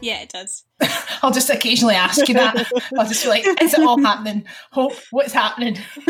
Yeah, 0.00 0.22
it 0.22 0.30
does. 0.30 0.64
I'll 1.22 1.30
just 1.30 1.50
occasionally 1.50 1.94
ask 1.94 2.26
you 2.26 2.34
that. 2.34 2.70
I'll 2.98 3.06
just 3.06 3.24
be 3.24 3.28
like, 3.28 3.44
is 3.60 3.74
it 3.74 3.80
all 3.80 4.00
happening? 4.02 4.46
Hope, 4.72 4.94
what's 5.10 5.32
happening? 5.32 5.76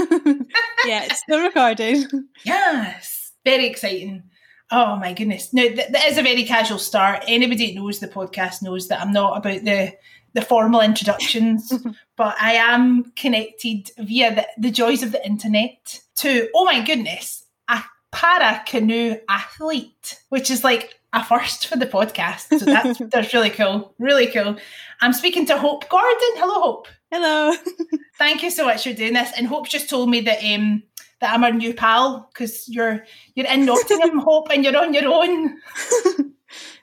yeah, 0.87 1.05
it's 1.05 1.21
still 1.21 1.43
recording. 1.43 2.07
Yes, 2.45 3.33
very 3.45 3.67
exciting. 3.67 4.25
Oh 4.71 4.97
my 4.97 5.13
goodness. 5.13 5.53
Now, 5.53 5.65
th- 5.65 5.91
that 5.91 6.07
is 6.07 6.19
a 6.19 6.23
very 6.23 6.45
casual 6.45 6.79
start. 6.79 7.25
Anybody 7.27 7.67
that 7.67 7.81
knows 7.81 7.99
the 7.99 8.07
podcast 8.07 8.63
knows 8.63 8.87
that 8.89 9.01
I'm 9.01 9.13
not 9.13 9.37
about 9.37 9.65
the, 9.65 9.93
the 10.35 10.43
formal 10.43 10.81
introductions, 10.81 11.73
but 12.17 12.37
I 12.41 12.53
am 12.55 13.13
connected 13.17 13.91
via 13.99 14.35
the, 14.35 14.47
the 14.59 14.71
joys 14.71 15.03
of 15.03 15.11
the 15.11 15.27
internet 15.27 16.01
to, 16.19 16.49
oh 16.55 16.65
my 16.65 16.85
goodness, 16.85 17.45
a 17.69 17.83
para 18.13 18.63
canoe 18.65 19.17
athlete, 19.29 20.21
which 20.29 20.53
is 20.53 20.63
like 20.63 21.00
a 21.13 21.25
first 21.25 21.67
for 21.67 21.77
the 21.77 21.87
podcast. 21.87 22.59
So 22.59 22.65
that's 22.65 22.99
that's 23.11 23.35
really 23.35 23.51
cool. 23.51 23.95
Really 23.99 24.27
cool. 24.27 24.57
I'm 25.01 25.13
speaking 25.13 25.47
to 25.47 25.59
Hope 25.59 25.89
Gordon. 25.89 26.35
Hello, 26.37 26.61
Hope. 26.61 26.89
Hello. 27.11 27.55
Thank 28.19 28.43
you 28.43 28.51
so 28.51 28.65
much 28.65 28.85
for 28.85 28.93
doing 28.93 29.15
this. 29.15 29.31
And 29.37 29.47
Hope 29.47 29.69
just 29.69 29.91
told 29.91 30.11
me 30.11 30.21
that 30.23 30.43
um 30.45 30.83
that 31.21 31.35
I'm 31.35 31.45
our 31.45 31.53
new 31.53 31.75
pal 31.75 32.29
because 32.33 32.69
you're 32.69 33.05
you're 33.35 33.47
in 33.47 33.65
Nottingham, 33.65 34.19
Hope, 34.25 34.49
and 34.51 34.65
you're 34.65 34.77
on 34.77 34.95
your 34.95 35.09
own. 35.09 35.61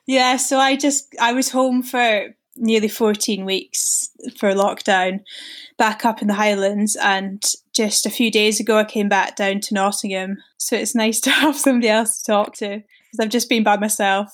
yeah, 0.05 0.37
so 0.37 0.57
I 0.59 0.75
just 0.75 1.15
I 1.19 1.33
was 1.33 1.51
home 1.51 1.81
for 1.81 2.35
nearly 2.59 2.87
14 2.87 3.45
weeks 3.45 4.09
for 4.35 4.51
lockdown 4.53 5.19
back 5.77 6.03
up 6.05 6.23
in 6.23 6.27
the 6.27 6.33
Highlands 6.33 6.95
and 6.95 7.43
just 7.71 8.07
a 8.07 8.09
few 8.09 8.31
days 8.31 8.59
ago 8.59 8.79
I 8.79 8.83
came 8.83 9.07
back 9.07 9.35
down 9.35 9.59
to 9.61 9.75
Nottingham 9.75 10.37
so 10.57 10.75
it's 10.75 10.95
nice 10.95 11.19
to 11.21 11.29
have 11.29 11.55
somebody 11.55 11.87
else 11.87 12.17
to 12.17 12.31
talk 12.31 12.55
to 12.55 12.81
because 13.11 13.25
I've 13.25 13.31
just 13.31 13.49
been 13.49 13.63
by 13.63 13.77
myself. 13.77 14.33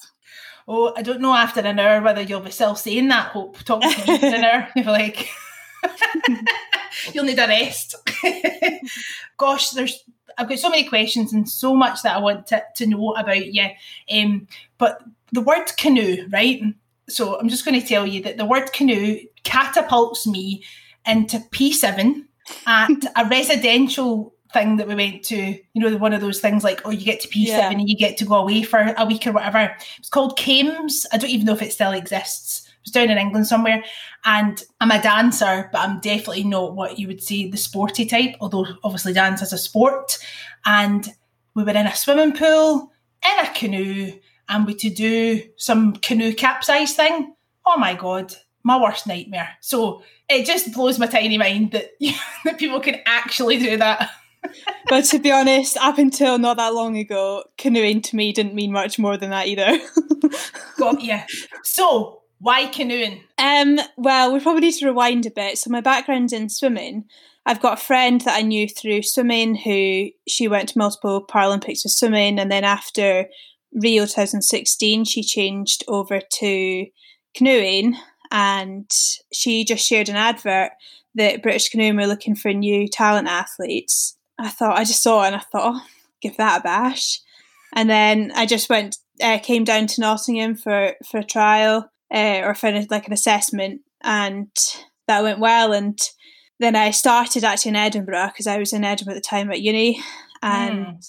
Oh, 0.67 0.93
I 0.95 1.01
don't 1.01 1.21
know 1.21 1.33
after 1.33 1.59
an 1.61 1.79
hour 1.79 2.01
whether 2.01 2.21
you'll 2.21 2.39
be 2.39 2.51
self 2.51 2.79
saying 2.79 3.09
that, 3.09 3.31
Hope, 3.31 3.57
talking 3.63 3.91
to 3.91 4.11
me 4.11 4.33
an 4.33 4.43
hour. 4.43 4.67
You'll 4.75 4.85
be 4.85 4.91
like, 4.91 5.29
you'll 7.13 7.25
need 7.25 7.39
a 7.39 7.47
rest. 7.47 7.95
Gosh, 9.37 9.71
there's 9.71 10.03
I've 10.37 10.49
got 10.49 10.59
so 10.59 10.69
many 10.69 10.85
questions 10.85 11.33
and 11.33 11.47
so 11.47 11.75
much 11.75 12.01
that 12.01 12.15
I 12.15 12.19
want 12.19 12.47
to, 12.47 12.63
to 12.77 12.87
know 12.87 13.13
about 13.13 13.45
you. 13.53 13.67
Um, 14.11 14.47
but 14.77 15.03
the 15.31 15.41
word 15.41 15.65
canoe, 15.77 16.27
right? 16.31 16.61
So 17.07 17.39
I'm 17.39 17.49
just 17.49 17.65
going 17.65 17.79
to 17.79 17.87
tell 17.87 18.07
you 18.07 18.23
that 18.23 18.37
the 18.37 18.45
word 18.45 18.73
canoe 18.73 19.19
catapults 19.43 20.25
me 20.25 20.63
into 21.05 21.39
P7 21.51 22.25
at 22.65 22.89
a 23.15 23.25
residential 23.27 24.32
thing 24.53 24.77
that 24.77 24.87
we 24.87 24.95
went 24.95 25.23
to, 25.25 25.35
you 25.37 25.59
know, 25.75 25.95
one 25.97 26.13
of 26.13 26.21
those 26.21 26.39
things 26.39 26.63
like, 26.63 26.81
oh, 26.85 26.91
you 26.91 27.03
get 27.03 27.19
to 27.21 27.27
P7 27.27 27.47
Yeah. 27.47 27.69
and 27.71 27.89
you 27.89 27.97
get 27.97 28.17
to 28.17 28.25
go 28.25 28.35
away 28.35 28.63
for 28.63 28.93
a 28.97 29.05
week 29.05 29.25
or 29.27 29.31
whatever. 29.31 29.75
It's 29.97 30.09
called 30.09 30.37
Kames. 30.37 31.05
I 31.11 31.17
don't 31.17 31.29
even 31.29 31.45
know 31.45 31.53
if 31.53 31.61
it 31.61 31.73
still 31.73 31.91
exists. 31.91 32.67
It 32.67 32.73
was 32.85 32.91
down 32.91 33.09
in 33.09 33.17
England 33.17 33.47
somewhere. 33.47 33.83
And 34.25 34.63
I'm 34.79 34.91
a 34.91 35.01
dancer, 35.01 35.69
but 35.71 35.81
I'm 35.81 35.99
definitely 35.99 36.43
not 36.43 36.75
what 36.75 36.99
you 36.99 37.07
would 37.07 37.23
say 37.23 37.49
the 37.49 37.57
sporty 37.57 38.05
type, 38.05 38.35
although 38.39 38.65
obviously 38.83 39.13
dance 39.13 39.41
is 39.41 39.53
a 39.53 39.57
sport. 39.57 40.17
And 40.65 41.07
we 41.55 41.63
were 41.63 41.71
in 41.71 41.87
a 41.87 41.95
swimming 41.95 42.33
pool, 42.33 42.91
in 43.25 43.45
a 43.45 43.53
canoe, 43.53 44.13
and 44.49 44.65
we 44.65 44.73
to 44.75 44.89
do 44.89 45.41
some 45.57 45.93
canoe 45.97 46.33
capsize 46.33 46.93
thing. 46.93 47.33
Oh 47.65 47.77
my 47.77 47.95
God, 47.95 48.33
my 48.63 48.79
worst 48.81 49.07
nightmare. 49.07 49.49
So 49.61 50.03
it 50.29 50.45
just 50.45 50.73
blows 50.73 50.99
my 50.99 51.07
tiny 51.07 51.37
mind 51.37 51.71
that, 51.71 51.91
that 52.45 52.57
people 52.57 52.79
can 52.81 52.99
actually 53.05 53.57
do 53.59 53.77
that. 53.77 54.09
But 54.87 55.05
to 55.05 55.19
be 55.19 55.31
honest, 55.31 55.77
up 55.77 55.97
until 55.97 56.37
not 56.37 56.57
that 56.57 56.73
long 56.73 56.97
ago, 56.97 57.43
canoeing 57.57 58.01
to 58.01 58.15
me 58.15 58.31
didn't 58.31 58.55
mean 58.55 58.71
much 58.71 58.99
more 58.99 59.17
than 59.17 59.31
that 59.31 59.47
either. 59.47 59.79
Got 60.77 61.01
you. 61.01 61.19
So, 61.63 62.21
why 62.39 62.67
canoeing? 62.67 63.23
Um, 63.37 63.79
well, 63.97 64.33
we 64.33 64.39
probably 64.39 64.61
need 64.61 64.73
to 64.75 64.85
rewind 64.85 65.25
a 65.25 65.31
bit. 65.31 65.57
So 65.57 65.69
my 65.69 65.81
background's 65.81 66.33
in 66.33 66.49
swimming. 66.49 67.05
I've 67.45 67.61
got 67.61 67.79
a 67.79 67.81
friend 67.81 68.21
that 68.21 68.37
I 68.37 68.41
knew 68.41 68.67
through 68.67 69.03
swimming 69.03 69.55
who 69.55 70.09
she 70.27 70.47
went 70.47 70.69
to 70.69 70.77
multiple 70.77 71.25
Paralympics 71.25 71.83
with 71.83 71.91
swimming, 71.91 72.39
and 72.39 72.51
then 72.51 72.63
after 72.63 73.27
Rio 73.73 74.03
2016, 74.03 75.05
she 75.05 75.23
changed 75.23 75.83
over 75.87 76.21
to 76.21 76.85
canoeing, 77.33 77.95
and 78.31 78.89
she 79.33 79.65
just 79.65 79.85
shared 79.85 80.09
an 80.09 80.15
advert 80.15 80.71
that 81.15 81.43
British 81.43 81.69
Canoeing 81.69 81.95
were 81.95 82.07
looking 82.07 82.35
for 82.35 82.51
new 82.53 82.87
talent 82.87 83.27
athletes. 83.27 84.17
I 84.39 84.49
thought 84.49 84.77
I 84.77 84.83
just 84.83 85.03
saw 85.03 85.23
it 85.23 85.27
and 85.27 85.35
I 85.35 85.39
thought, 85.39 85.75
oh, 85.75 85.81
give 86.21 86.37
that 86.37 86.61
a 86.61 86.63
bash. 86.63 87.19
And 87.75 87.89
then 87.89 88.31
I 88.35 88.45
just 88.45 88.69
went, 88.69 88.97
uh, 89.21 89.39
came 89.39 89.63
down 89.63 89.87
to 89.87 90.01
Nottingham 90.01 90.55
for 90.55 90.93
for 91.09 91.19
a 91.19 91.23
trial 91.23 91.89
uh, 92.13 92.41
or 92.43 92.55
for 92.55 92.71
like 92.89 93.07
an 93.07 93.13
assessment, 93.13 93.81
and 94.03 94.49
that 95.07 95.23
went 95.23 95.39
well. 95.39 95.73
And 95.73 95.99
then 96.59 96.75
I 96.75 96.91
started 96.91 97.43
actually 97.43 97.69
in 97.69 97.75
Edinburgh 97.75 98.27
because 98.27 98.47
I 98.47 98.57
was 98.57 98.73
in 98.73 98.83
Edinburgh 98.83 99.15
at 99.15 99.23
the 99.23 99.27
time 99.27 99.51
at 99.51 99.61
uni, 99.61 100.01
and 100.41 101.01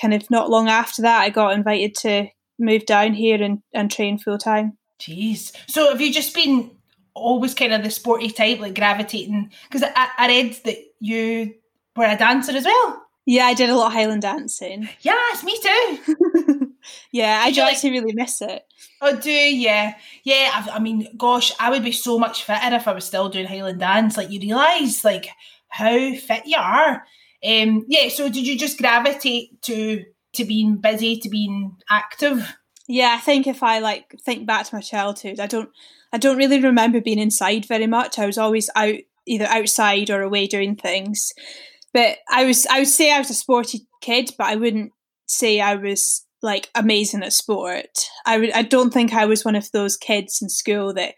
kind 0.00 0.14
of 0.14 0.30
not 0.30 0.50
long 0.50 0.68
after 0.68 1.02
that, 1.02 1.20
I 1.20 1.30
got 1.30 1.54
invited 1.54 1.94
to 1.96 2.26
move 2.58 2.86
down 2.86 3.14
here 3.14 3.42
and, 3.42 3.60
and 3.72 3.90
train 3.90 4.18
full 4.18 4.38
time. 4.38 4.76
Jeez. 5.00 5.52
So, 5.68 5.90
have 5.90 6.00
you 6.00 6.12
just 6.12 6.34
been 6.34 6.70
always 7.14 7.54
kind 7.54 7.72
of 7.72 7.82
the 7.82 7.90
sporty 7.90 8.30
type, 8.30 8.60
like 8.60 8.74
gravitating? 8.74 9.50
Because 9.64 9.82
I, 9.96 10.08
I 10.18 10.28
read 10.28 10.58
that 10.64 10.76
you 11.00 11.54
were 12.00 12.12
a 12.12 12.16
dancer 12.18 12.52
as 12.52 12.64
well. 12.64 13.02
Yeah, 13.26 13.44
I 13.44 13.54
did 13.54 13.70
a 13.70 13.76
lot 13.76 13.88
of 13.88 13.92
Highland 13.92 14.22
dancing. 14.22 14.88
Yes, 15.02 15.44
me 15.44 15.56
too. 15.62 16.74
yeah, 17.12 17.40
I 17.44 17.52
do 17.52 17.60
like- 17.60 17.74
actually 17.74 17.92
really 17.92 18.14
miss 18.14 18.40
it. 18.42 18.62
Oh, 19.02 19.16
do 19.16 19.30
yeah, 19.30 19.94
yeah. 20.24 20.50
I, 20.52 20.76
I 20.76 20.78
mean, 20.78 21.06
gosh, 21.16 21.52
I 21.60 21.70
would 21.70 21.84
be 21.84 21.92
so 21.92 22.18
much 22.18 22.44
fitter 22.44 22.74
if 22.74 22.88
I 22.88 22.92
was 22.92 23.04
still 23.04 23.28
doing 23.28 23.46
Highland 23.46 23.80
dance. 23.80 24.16
Like 24.16 24.30
you 24.30 24.40
realise, 24.40 25.04
like 25.04 25.28
how 25.68 26.14
fit 26.14 26.42
you 26.46 26.58
are. 26.58 27.04
Um, 27.44 27.84
yeah. 27.88 28.08
So, 28.08 28.28
did 28.28 28.46
you 28.46 28.58
just 28.58 28.78
gravitate 28.78 29.62
to 29.62 30.04
to 30.34 30.44
being 30.44 30.76
busy, 30.76 31.18
to 31.18 31.28
being 31.28 31.76
active? 31.88 32.56
Yeah, 32.88 33.14
I 33.16 33.20
think 33.20 33.46
if 33.46 33.62
I 33.62 33.78
like 33.78 34.16
think 34.22 34.46
back 34.46 34.66
to 34.66 34.74
my 34.74 34.80
childhood, 34.80 35.40
I 35.40 35.46
don't 35.46 35.70
I 36.12 36.18
don't 36.18 36.36
really 36.36 36.60
remember 36.60 37.00
being 37.00 37.18
inside 37.18 37.64
very 37.66 37.86
much. 37.86 38.18
I 38.18 38.26
was 38.26 38.38
always 38.38 38.68
out 38.74 38.96
either 39.26 39.46
outside 39.46 40.10
or 40.10 40.22
away 40.22 40.46
doing 40.46 40.74
things. 40.76 41.32
But 41.92 42.18
I 42.30 42.44
was 42.44 42.66
I 42.66 42.80
would 42.80 42.88
say 42.88 43.12
I 43.12 43.18
was 43.18 43.30
a 43.30 43.34
sporty 43.34 43.86
kid, 44.00 44.30
but 44.38 44.46
I 44.46 44.56
wouldn't 44.56 44.92
say 45.26 45.60
I 45.60 45.74
was 45.74 46.24
like 46.42 46.70
amazing 46.74 47.22
at 47.22 47.32
sport. 47.32 48.08
I 48.26 48.38
would 48.38 48.52
I 48.52 48.62
don't 48.62 48.92
think 48.92 49.12
I 49.12 49.26
was 49.26 49.44
one 49.44 49.56
of 49.56 49.70
those 49.72 49.96
kids 49.96 50.40
in 50.40 50.48
school 50.48 50.94
that 50.94 51.14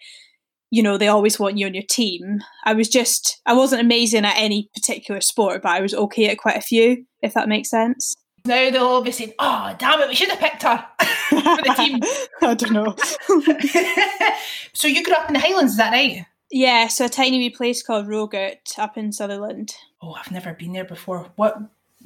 you 0.71 0.83
know 0.83 0.97
they 0.97 1.09
always 1.09 1.39
want 1.39 1.59
you 1.59 1.67
on 1.67 1.75
your 1.75 1.85
team. 1.89 2.41
I 2.65 2.75
was 2.75 2.89
just 2.89 3.41
I 3.47 3.55
wasn't 3.55 3.83
amazing 3.83 4.25
at 4.25 4.37
any 4.37 4.71
particular 4.75 5.21
sport, 5.21 5.63
but 5.63 5.73
I 5.73 5.81
was 5.81 5.95
okay 5.95 6.29
at 6.29 6.39
quite 6.39 6.57
a 6.57 6.63
few, 6.63 7.05
if 7.23 7.35
that 7.35 7.49
makes 7.49 7.71
sense. 7.71 8.15
Now 8.45 8.71
they'll 8.71 8.85
all 8.85 9.03
be 9.03 9.13
saying, 9.13 9.35
"Oh, 9.39 9.75
damn 9.79 10.01
it, 10.01 10.09
we 10.09 10.15
should 10.15 10.31
have 10.31 10.41
picked 10.41 10.65
her 10.65 10.85
for 11.29 11.37
the 11.37 11.75
team." 11.77 12.01
I 12.43 12.55
don't 12.55 12.73
know. 12.73 12.97
so 14.73 14.89
you 14.89 15.05
grew 15.05 15.15
up 15.15 15.29
in 15.29 15.35
the 15.35 15.41
Highlands, 15.41 15.73
is 15.73 15.79
that 15.79 15.93
right? 15.93 16.27
Yeah, 16.51 16.89
so 16.89 17.07
a 17.07 17.09
tiny 17.09 17.39
wee 17.39 17.51
place 17.51 17.83
called 17.83 18.09
Rogart 18.09 18.79
up 18.79 18.99
in 18.99 19.13
Sutherland. 19.13 19.75
Oh, 20.03 20.15
I've 20.15 20.33
never 20.33 20.53
been 20.53 20.73
there 20.73 20.85
before. 20.85 21.31
What 21.37 21.57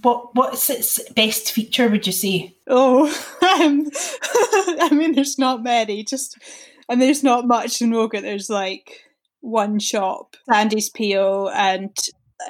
what 0.02 0.34
what's 0.34 0.68
its 0.68 1.00
best 1.14 1.52
feature? 1.52 1.88
Would 1.88 2.06
you 2.06 2.12
say? 2.12 2.56
Oh, 2.68 3.06
um, 3.60 3.90
I 4.82 4.90
mean, 4.92 5.14
there's 5.14 5.38
not 5.38 5.62
many, 5.62 6.04
just 6.04 6.36
and 6.88 7.00
there's 7.00 7.22
not 7.22 7.46
much 7.46 7.80
in 7.80 7.90
Rogart. 7.90 8.22
There's 8.22 8.50
like 8.50 9.04
one 9.40 9.78
shop, 9.78 10.36
Sandy's 10.50 10.90
PO, 10.90 11.48
and 11.54 11.96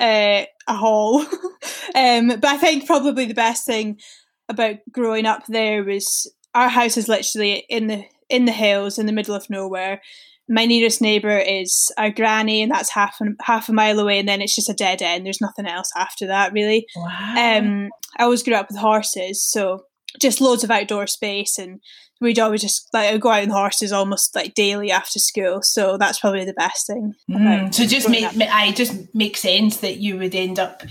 uh, 0.01 0.45
a 0.67 0.75
hall. 0.75 1.21
um, 1.95 2.29
but 2.29 2.45
I 2.45 2.57
think 2.57 2.87
probably 2.87 3.27
the 3.27 3.35
best 3.35 3.65
thing 3.65 4.01
about 4.49 4.77
growing 4.91 5.27
up 5.27 5.47
there 5.47 5.85
was 5.85 6.33
our 6.55 6.69
house 6.69 6.97
is 6.97 7.09
literally 7.09 7.65
in 7.69 7.87
the 7.87 8.05
in 8.29 8.47
the 8.47 8.53
hills 8.53 8.99
in 8.99 9.07
the 9.07 9.13
middle 9.13 9.35
of 9.35 9.49
nowhere. 9.49 10.03
My 10.49 10.65
nearest 10.65 11.01
neighbour 11.01 11.39
is 11.39 11.91
our 11.97 12.11
granny, 12.11 12.63
and 12.63 12.71
that's 12.71 12.91
half 12.91 13.19
a, 13.21 13.27
half 13.43 13.69
a 13.69 13.73
mile 13.73 13.99
away, 13.99 14.19
and 14.19 14.29
then 14.29 14.41
it's 14.41 14.55
just 14.55 14.71
a 14.71 14.75
dead 14.75 15.03
end. 15.03 15.27
There's 15.27 15.41
nothing 15.41 15.67
else 15.67 15.91
after 15.97 16.27
that, 16.29 16.53
really. 16.53 16.87
Wow. 16.95 17.35
Um, 17.37 17.91
I 18.19 18.25
always 18.25 18.43
grew 18.43 18.55
up 18.55 18.69
with 18.69 18.79
horses, 18.79 19.45
so 19.45 19.85
just 20.21 20.41
loads 20.41 20.65
of 20.65 20.71
outdoor 20.71 21.07
space 21.07 21.59
and 21.59 21.81
we'd 22.21 22.39
always 22.39 22.63
just 22.63 22.89
like 22.93 23.21
go 23.21 23.29
out 23.29 23.43
on 23.43 23.51
horses 23.51 23.93
almost 23.93 24.35
like 24.35 24.55
daily 24.55 24.91
after 24.91 25.19
school. 25.19 25.63
So 25.63 25.99
that's 25.99 26.21
probably 26.21 26.45
the 26.45 26.55
best 26.55 26.87
thing. 26.87 27.15
Mm. 27.31 27.75
So 27.75 27.85
just 27.87 28.09
make 28.09 28.25
I 28.25 28.73
just 28.73 29.15
make 29.15 29.37
sense 29.37 29.79
that 29.79 29.99
you 29.99 30.19
would 30.19 30.35
end 30.35 30.59
up, 30.59 30.83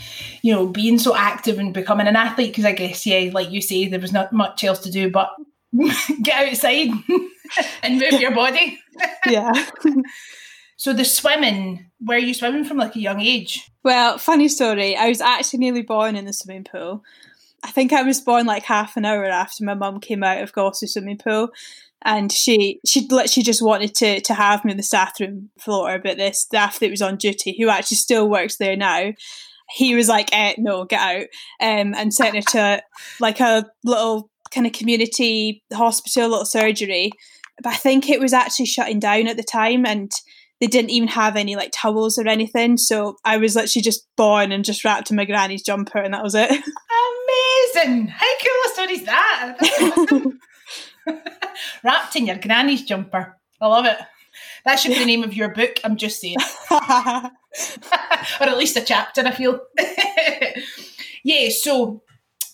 you 0.42 0.54
know, 0.54 0.68
being 0.68 1.00
so 1.00 1.16
active 1.16 1.57
and 1.57 1.74
becoming 1.74 2.07
an 2.07 2.16
athlete 2.16 2.52
because 2.52 2.66
I 2.66 2.74
guess 2.74 3.06
yeah, 3.06 3.31
like 3.34 3.52
you 3.52 3.62
say, 3.62 3.88
there 3.88 4.00
was 4.00 4.13
not 4.13 4.34
much 4.34 4.63
else 4.63 4.80
to 4.80 4.92
do 4.92 5.10
but 5.10 5.30
get 6.22 6.50
outside 6.50 6.90
and 7.83 8.00
move 8.00 8.19
your 8.19 8.33
body. 8.33 8.80
yeah. 9.25 9.51
so 10.77 10.94
the 10.94 11.06
swimming, 11.06 11.89
where 12.00 12.18
are 12.18 12.21
you 12.21 12.33
swimming 12.33 12.65
from 12.65 12.77
like 12.77 12.95
a 12.95 13.00
young 13.00 13.19
age? 13.19 13.69
Well, 13.83 14.18
funny 14.18 14.47
story. 14.47 14.95
I 14.95 15.07
was 15.09 15.21
actually 15.21 15.59
nearly 15.59 15.81
born 15.81 16.15
in 16.15 16.25
the 16.25 16.33
swimming 16.33 16.63
pool. 16.63 17.03
I 17.63 17.71
think 17.71 17.94
I 17.94 18.03
was 18.03 18.21
born 18.21 18.45
like 18.45 18.63
half 18.63 18.95
an 18.95 19.06
hour 19.06 19.25
after 19.25 19.63
my 19.63 19.74
mum 19.74 20.00
came 20.00 20.24
out 20.24 20.42
of 20.42 20.53
Golspie 20.53 20.88
swimming 20.88 21.18
pool. 21.18 21.50
And 22.03 22.31
she 22.31 22.80
she 22.86 23.07
literally 23.09 23.44
just 23.44 23.63
wanted 23.63 23.95
to 23.95 24.21
to 24.21 24.33
have 24.36 24.63
me 24.63 24.71
on 24.71 24.77
the 24.77 24.83
staff 24.83 25.13
room 25.19 25.50
floor, 25.59 25.97
but 25.97 26.18
the 26.18 26.31
staff 26.33 26.80
that 26.80 26.92
was 26.92 27.01
on 27.01 27.18
duty, 27.18 27.56
who 27.57 27.69
actually 27.69 27.97
still 27.97 28.30
works 28.30 28.57
there 28.57 28.75
now, 28.75 29.13
he 29.69 29.95
was 29.95 30.07
like, 30.07 30.30
eh, 30.31 30.53
"No, 30.59 30.86
get 30.86 31.00
out," 31.00 31.25
um, 31.59 31.95
and 31.95 32.13
sent 32.13 32.36
her 32.36 32.42
to 32.42 32.83
like 33.19 33.39
a 33.39 33.65
little 33.83 34.30
kind 34.51 34.68
of 34.68 34.74
community 34.74 35.63
hospital, 35.74 36.27
a 36.27 36.30
little 36.30 36.45
surgery. 36.45 37.12
But 37.62 37.74
I 37.74 37.78
think 37.78 38.10
it 38.10 38.19
was 38.19 38.34
actually 38.34 38.66
shutting 38.66 39.00
down 39.00 39.28
at 39.28 39.38
the 39.38 39.44
time, 39.44 39.86
and 39.86 40.12
they 40.60 40.68
didn't 40.68 40.92
even 40.92 41.07
have 41.10 41.36
any 41.36 41.56
like 41.56 41.72
towels 41.74 42.18
or 42.18 42.28
anything. 42.28 42.78
So 42.78 43.18
I 43.25 43.38
was 43.38 43.56
literally 43.56 43.84
just 43.84 44.07
born 44.16 44.52
and 44.52 44.66
just 44.66 44.84
wrapped 44.84 45.10
in 45.10 45.18
my 45.18 45.25
granny's 45.25 45.63
jumper, 45.63 46.00
and 46.00 46.13
that 46.13 46.24
was 46.24 46.36
it. 46.36 46.50
Amazing! 47.75 48.07
How 48.07 48.28
cool 48.40 48.66
a 48.66 48.69
story 48.74 48.94
is 48.94 49.04
that? 49.06 50.34
wrapped 51.84 52.16
in 52.16 52.28
your 52.28 52.38
granny's 52.38 52.84
jumper. 52.84 53.38
I 53.62 53.68
love 53.68 53.86
it. 53.86 53.98
That 54.66 54.80
should 54.80 54.92
be 54.92 55.00
the 55.00 55.06
name 55.06 55.24
of 55.24 55.34
your 55.34 55.50
book. 55.50 55.80
I'm 55.84 55.96
just 55.96 56.19
saying, 56.19 56.38
or 56.72 57.31
at 58.42 58.57
least 58.57 58.78
a 58.78 58.81
chapter. 58.81 59.22
I 59.22 59.31
feel. 59.31 59.60
yeah. 61.24 61.50
So 61.50 62.02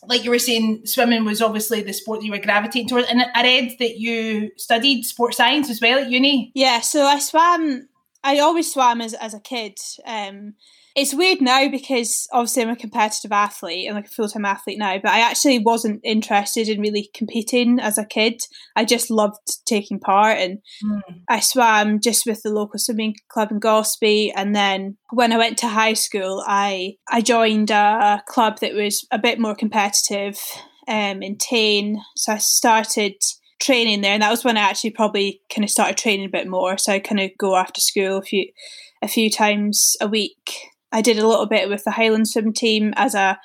like 0.07 0.23
you 0.23 0.31
were 0.31 0.39
saying, 0.39 0.85
swimming 0.85 1.25
was 1.25 1.41
obviously 1.41 1.81
the 1.81 1.93
sport 1.93 2.19
that 2.19 2.25
you 2.25 2.31
were 2.31 2.39
gravitating 2.39 2.89
towards. 2.89 3.07
And 3.07 3.23
I 3.35 3.43
read 3.43 3.75
that 3.79 3.99
you 3.99 4.51
studied 4.57 5.03
sports 5.03 5.37
science 5.37 5.69
as 5.69 5.79
well 5.81 5.99
at 5.99 6.09
uni. 6.09 6.51
Yeah, 6.55 6.81
so 6.81 7.05
I 7.05 7.19
swam 7.19 7.87
I 8.23 8.39
always 8.39 8.71
swam 8.71 9.01
as, 9.01 9.13
as 9.13 9.33
a 9.33 9.39
kid. 9.39 9.77
Um, 10.05 10.53
it's 10.95 11.13
weird 11.13 11.41
now 11.41 11.69
because 11.69 12.27
obviously 12.31 12.63
I'm 12.63 12.69
a 12.69 12.75
competitive 12.75 13.31
athlete 13.31 13.87
and 13.87 13.95
like 13.95 14.07
a 14.07 14.09
full 14.09 14.27
time 14.27 14.45
athlete 14.45 14.77
now, 14.77 14.97
but 14.97 15.11
I 15.11 15.21
actually 15.21 15.59
wasn't 15.59 16.01
interested 16.03 16.67
in 16.67 16.81
really 16.81 17.09
competing 17.13 17.79
as 17.79 17.97
a 17.97 18.05
kid. 18.05 18.41
I 18.75 18.85
just 18.85 19.09
loved 19.09 19.37
taking 19.65 19.99
part 19.99 20.37
and 20.37 20.59
mm. 20.83 21.01
I 21.29 21.39
swam 21.39 21.99
just 22.01 22.25
with 22.25 22.41
the 22.41 22.49
local 22.49 22.79
swimming 22.79 23.15
club 23.29 23.51
in 23.51 23.59
Golspie. 23.59 24.31
And 24.35 24.55
then 24.55 24.97
when 25.11 25.31
I 25.31 25.37
went 25.37 25.57
to 25.59 25.67
high 25.67 25.93
school, 25.93 26.43
I, 26.45 26.95
I 27.09 27.21
joined 27.21 27.71
a 27.71 28.21
club 28.27 28.59
that 28.59 28.73
was 28.73 29.05
a 29.11 29.19
bit 29.19 29.39
more 29.39 29.55
competitive 29.55 30.37
um, 30.87 31.21
in 31.21 31.37
Tain. 31.37 32.01
So 32.17 32.33
I 32.33 32.37
started 32.37 33.15
training 33.61 34.01
there, 34.01 34.13
and 34.13 34.23
that 34.23 34.31
was 34.31 34.43
when 34.43 34.57
I 34.57 34.61
actually 34.61 34.89
probably 34.89 35.41
kind 35.53 35.63
of 35.63 35.69
started 35.69 35.97
training 35.97 36.25
a 36.25 36.29
bit 36.29 36.47
more. 36.47 36.77
So 36.77 36.91
I 36.91 36.99
kind 36.99 37.19
of 37.19 37.31
go 37.37 37.55
after 37.55 37.79
school 37.79 38.17
a 38.17 38.21
few 38.21 38.47
a 39.01 39.07
few 39.07 39.29
times 39.29 39.95
a 40.01 40.07
week. 40.07 40.51
I 40.91 41.01
did 41.01 41.19
a 41.19 41.27
little 41.27 41.47
bit 41.47 41.69
with 41.69 41.83
the 41.83 41.91
Highland 41.91 42.27
swim 42.27 42.53
team 42.53 42.93
as 42.95 43.15
a 43.15 43.39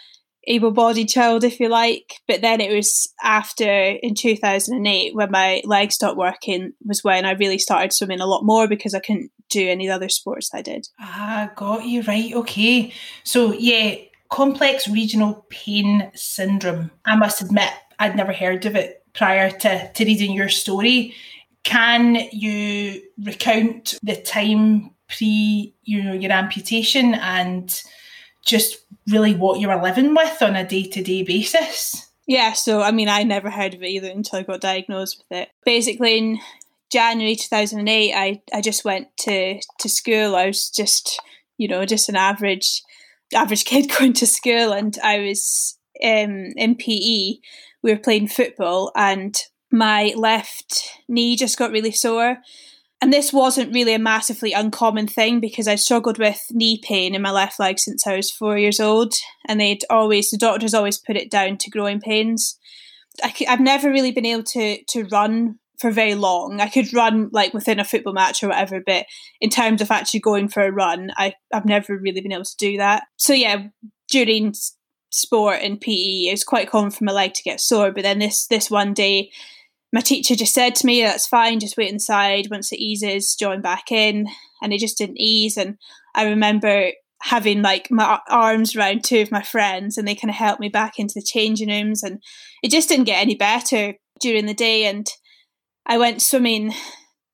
able-bodied 0.46 1.08
child, 1.08 1.44
if 1.44 1.58
you 1.60 1.68
like. 1.68 2.20
But 2.28 2.40
then 2.40 2.60
it 2.60 2.74
was 2.74 3.12
after 3.22 3.68
in 4.02 4.14
2008 4.14 5.14
when 5.14 5.30
my 5.30 5.62
legs 5.64 5.96
stopped 5.96 6.16
working 6.16 6.72
was 6.84 7.02
when 7.02 7.24
I 7.24 7.32
really 7.32 7.58
started 7.58 7.92
swimming 7.92 8.20
a 8.20 8.26
lot 8.26 8.44
more 8.44 8.68
because 8.68 8.94
I 8.94 9.00
couldn't 9.00 9.30
do 9.50 9.68
any 9.68 9.86
of 9.86 9.90
the 9.90 9.96
other 9.96 10.08
sports 10.08 10.50
I 10.54 10.62
did. 10.62 10.88
Ah, 11.00 11.50
got 11.56 11.84
you 11.84 12.02
right. 12.02 12.32
Okay, 12.32 12.92
so 13.24 13.52
yeah, 13.52 13.96
complex 14.28 14.88
regional 14.88 15.46
pain 15.50 16.10
syndrome. 16.14 16.90
I 17.04 17.16
must 17.16 17.42
admit, 17.42 17.70
I'd 17.98 18.16
never 18.16 18.32
heard 18.32 18.66
of 18.66 18.76
it 18.76 19.02
prior 19.14 19.50
to, 19.50 19.92
to 19.92 20.04
reading 20.04 20.32
your 20.32 20.48
story. 20.48 21.14
Can 21.64 22.16
you 22.30 23.02
recount 23.18 23.98
the 24.02 24.16
time 24.16 24.90
pre 25.08 25.74
you 25.84 26.02
know 26.02 26.12
your 26.12 26.32
amputation 26.32 27.14
and 27.14 27.82
just 28.44 28.78
really 29.08 29.34
what 29.34 29.60
you 29.60 29.68
were 29.68 29.82
living 29.82 30.14
with 30.14 30.40
on 30.42 30.56
a 30.56 30.66
day 30.66 30.84
to 30.84 31.02
day 31.02 31.22
basis? 31.22 32.10
Yeah, 32.26 32.52
so 32.52 32.82
I 32.82 32.90
mean, 32.90 33.08
I 33.08 33.22
never 33.22 33.50
heard 33.50 33.74
of 33.74 33.82
it 33.82 33.88
either 33.88 34.10
until 34.10 34.40
I 34.40 34.42
got 34.42 34.60
diagnosed 34.60 35.18
with 35.18 35.38
it. 35.38 35.48
Basically, 35.64 36.18
in 36.18 36.38
January 36.90 37.36
2008, 37.36 38.14
I, 38.14 38.42
I 38.52 38.60
just 38.60 38.84
went 38.84 39.08
to, 39.18 39.60
to 39.78 39.88
school. 39.88 40.34
I 40.34 40.46
was 40.46 40.68
just, 40.70 41.20
you 41.56 41.68
know, 41.68 41.84
just 41.84 42.08
an 42.08 42.16
average 42.16 42.82
average 43.32 43.64
kid 43.66 43.90
going 43.96 44.12
to 44.14 44.26
school, 44.26 44.72
and 44.72 44.98
I 45.04 45.20
was 45.20 45.78
um, 46.02 46.52
in 46.56 46.74
PE 46.74 47.38
we 47.86 47.92
were 47.92 47.98
playing 47.98 48.26
football 48.26 48.90
and 48.96 49.38
my 49.70 50.12
left 50.16 50.90
knee 51.08 51.36
just 51.36 51.56
got 51.56 51.70
really 51.70 51.92
sore. 51.92 52.38
And 53.02 53.12
this 53.12 53.32
wasn't 53.32 53.74
really 53.74 53.92
a 53.92 53.98
massively 53.98 54.52
uncommon 54.52 55.06
thing 55.06 55.38
because 55.38 55.68
I 55.68 55.74
struggled 55.74 56.18
with 56.18 56.40
knee 56.50 56.80
pain 56.82 57.14
in 57.14 57.20
my 57.20 57.30
left 57.30 57.60
leg 57.60 57.78
since 57.78 58.06
I 58.06 58.16
was 58.16 58.30
four 58.30 58.56
years 58.56 58.80
old. 58.80 59.12
And 59.46 59.60
they'd 59.60 59.84
always, 59.90 60.30
the 60.30 60.38
doctors 60.38 60.72
always 60.72 60.96
put 60.96 61.16
it 61.16 61.30
down 61.30 61.58
to 61.58 61.70
growing 61.70 62.00
pains. 62.00 62.58
I 63.22 63.34
have 63.46 63.60
never 63.60 63.90
really 63.90 64.12
been 64.12 64.26
able 64.26 64.44
to, 64.44 64.82
to 64.82 65.04
run 65.04 65.58
for 65.78 65.90
very 65.90 66.14
long. 66.14 66.60
I 66.60 66.68
could 66.68 66.92
run 66.94 67.28
like 67.32 67.52
within 67.52 67.78
a 67.78 67.84
football 67.84 68.14
match 68.14 68.42
or 68.42 68.48
whatever, 68.48 68.82
but 68.84 69.04
in 69.40 69.50
terms 69.50 69.82
of 69.82 69.90
actually 69.90 70.20
going 70.20 70.48
for 70.48 70.62
a 70.62 70.72
run, 70.72 71.10
I, 71.16 71.34
I've 71.52 71.66
never 71.66 71.96
really 71.98 72.22
been 72.22 72.32
able 72.32 72.44
to 72.44 72.56
do 72.56 72.78
that. 72.78 73.04
So 73.16 73.34
yeah, 73.34 73.68
during 74.08 74.54
sport 75.10 75.58
and 75.62 75.80
PE, 75.80 76.30
it's 76.30 76.44
quite 76.44 76.70
common 76.70 76.90
for 76.90 77.04
my 77.04 77.12
leg 77.12 77.34
to 77.34 77.42
get 77.42 77.60
sore. 77.60 77.92
But 77.92 78.02
then 78.02 78.18
this 78.18 78.46
this 78.46 78.70
one 78.70 78.94
day, 78.94 79.30
my 79.96 80.02
teacher 80.02 80.34
just 80.36 80.52
said 80.52 80.74
to 80.74 80.86
me, 80.86 81.00
"That's 81.00 81.26
fine, 81.26 81.58
just 81.58 81.78
wait 81.78 81.90
inside. 81.90 82.48
Once 82.50 82.70
it 82.70 82.78
eases, 82.78 83.34
join 83.34 83.62
back 83.62 83.90
in." 83.90 84.26
And 84.60 84.74
it 84.74 84.78
just 84.78 84.98
didn't 84.98 85.18
ease. 85.18 85.56
And 85.56 85.78
I 86.14 86.24
remember 86.24 86.90
having 87.22 87.62
like 87.62 87.90
my 87.90 88.20
arms 88.28 88.76
around 88.76 89.04
two 89.04 89.22
of 89.22 89.32
my 89.32 89.40
friends, 89.40 89.96
and 89.96 90.06
they 90.06 90.14
kind 90.14 90.28
of 90.28 90.36
helped 90.36 90.60
me 90.60 90.68
back 90.68 90.98
into 90.98 91.14
the 91.16 91.24
changing 91.26 91.70
rooms, 91.70 92.02
and 92.02 92.18
it 92.62 92.70
just 92.70 92.90
didn't 92.90 93.06
get 93.06 93.22
any 93.22 93.34
better 93.34 93.94
during 94.20 94.44
the 94.44 94.52
day. 94.52 94.84
And 94.84 95.06
I 95.86 95.96
went 95.96 96.20
swimming 96.20 96.74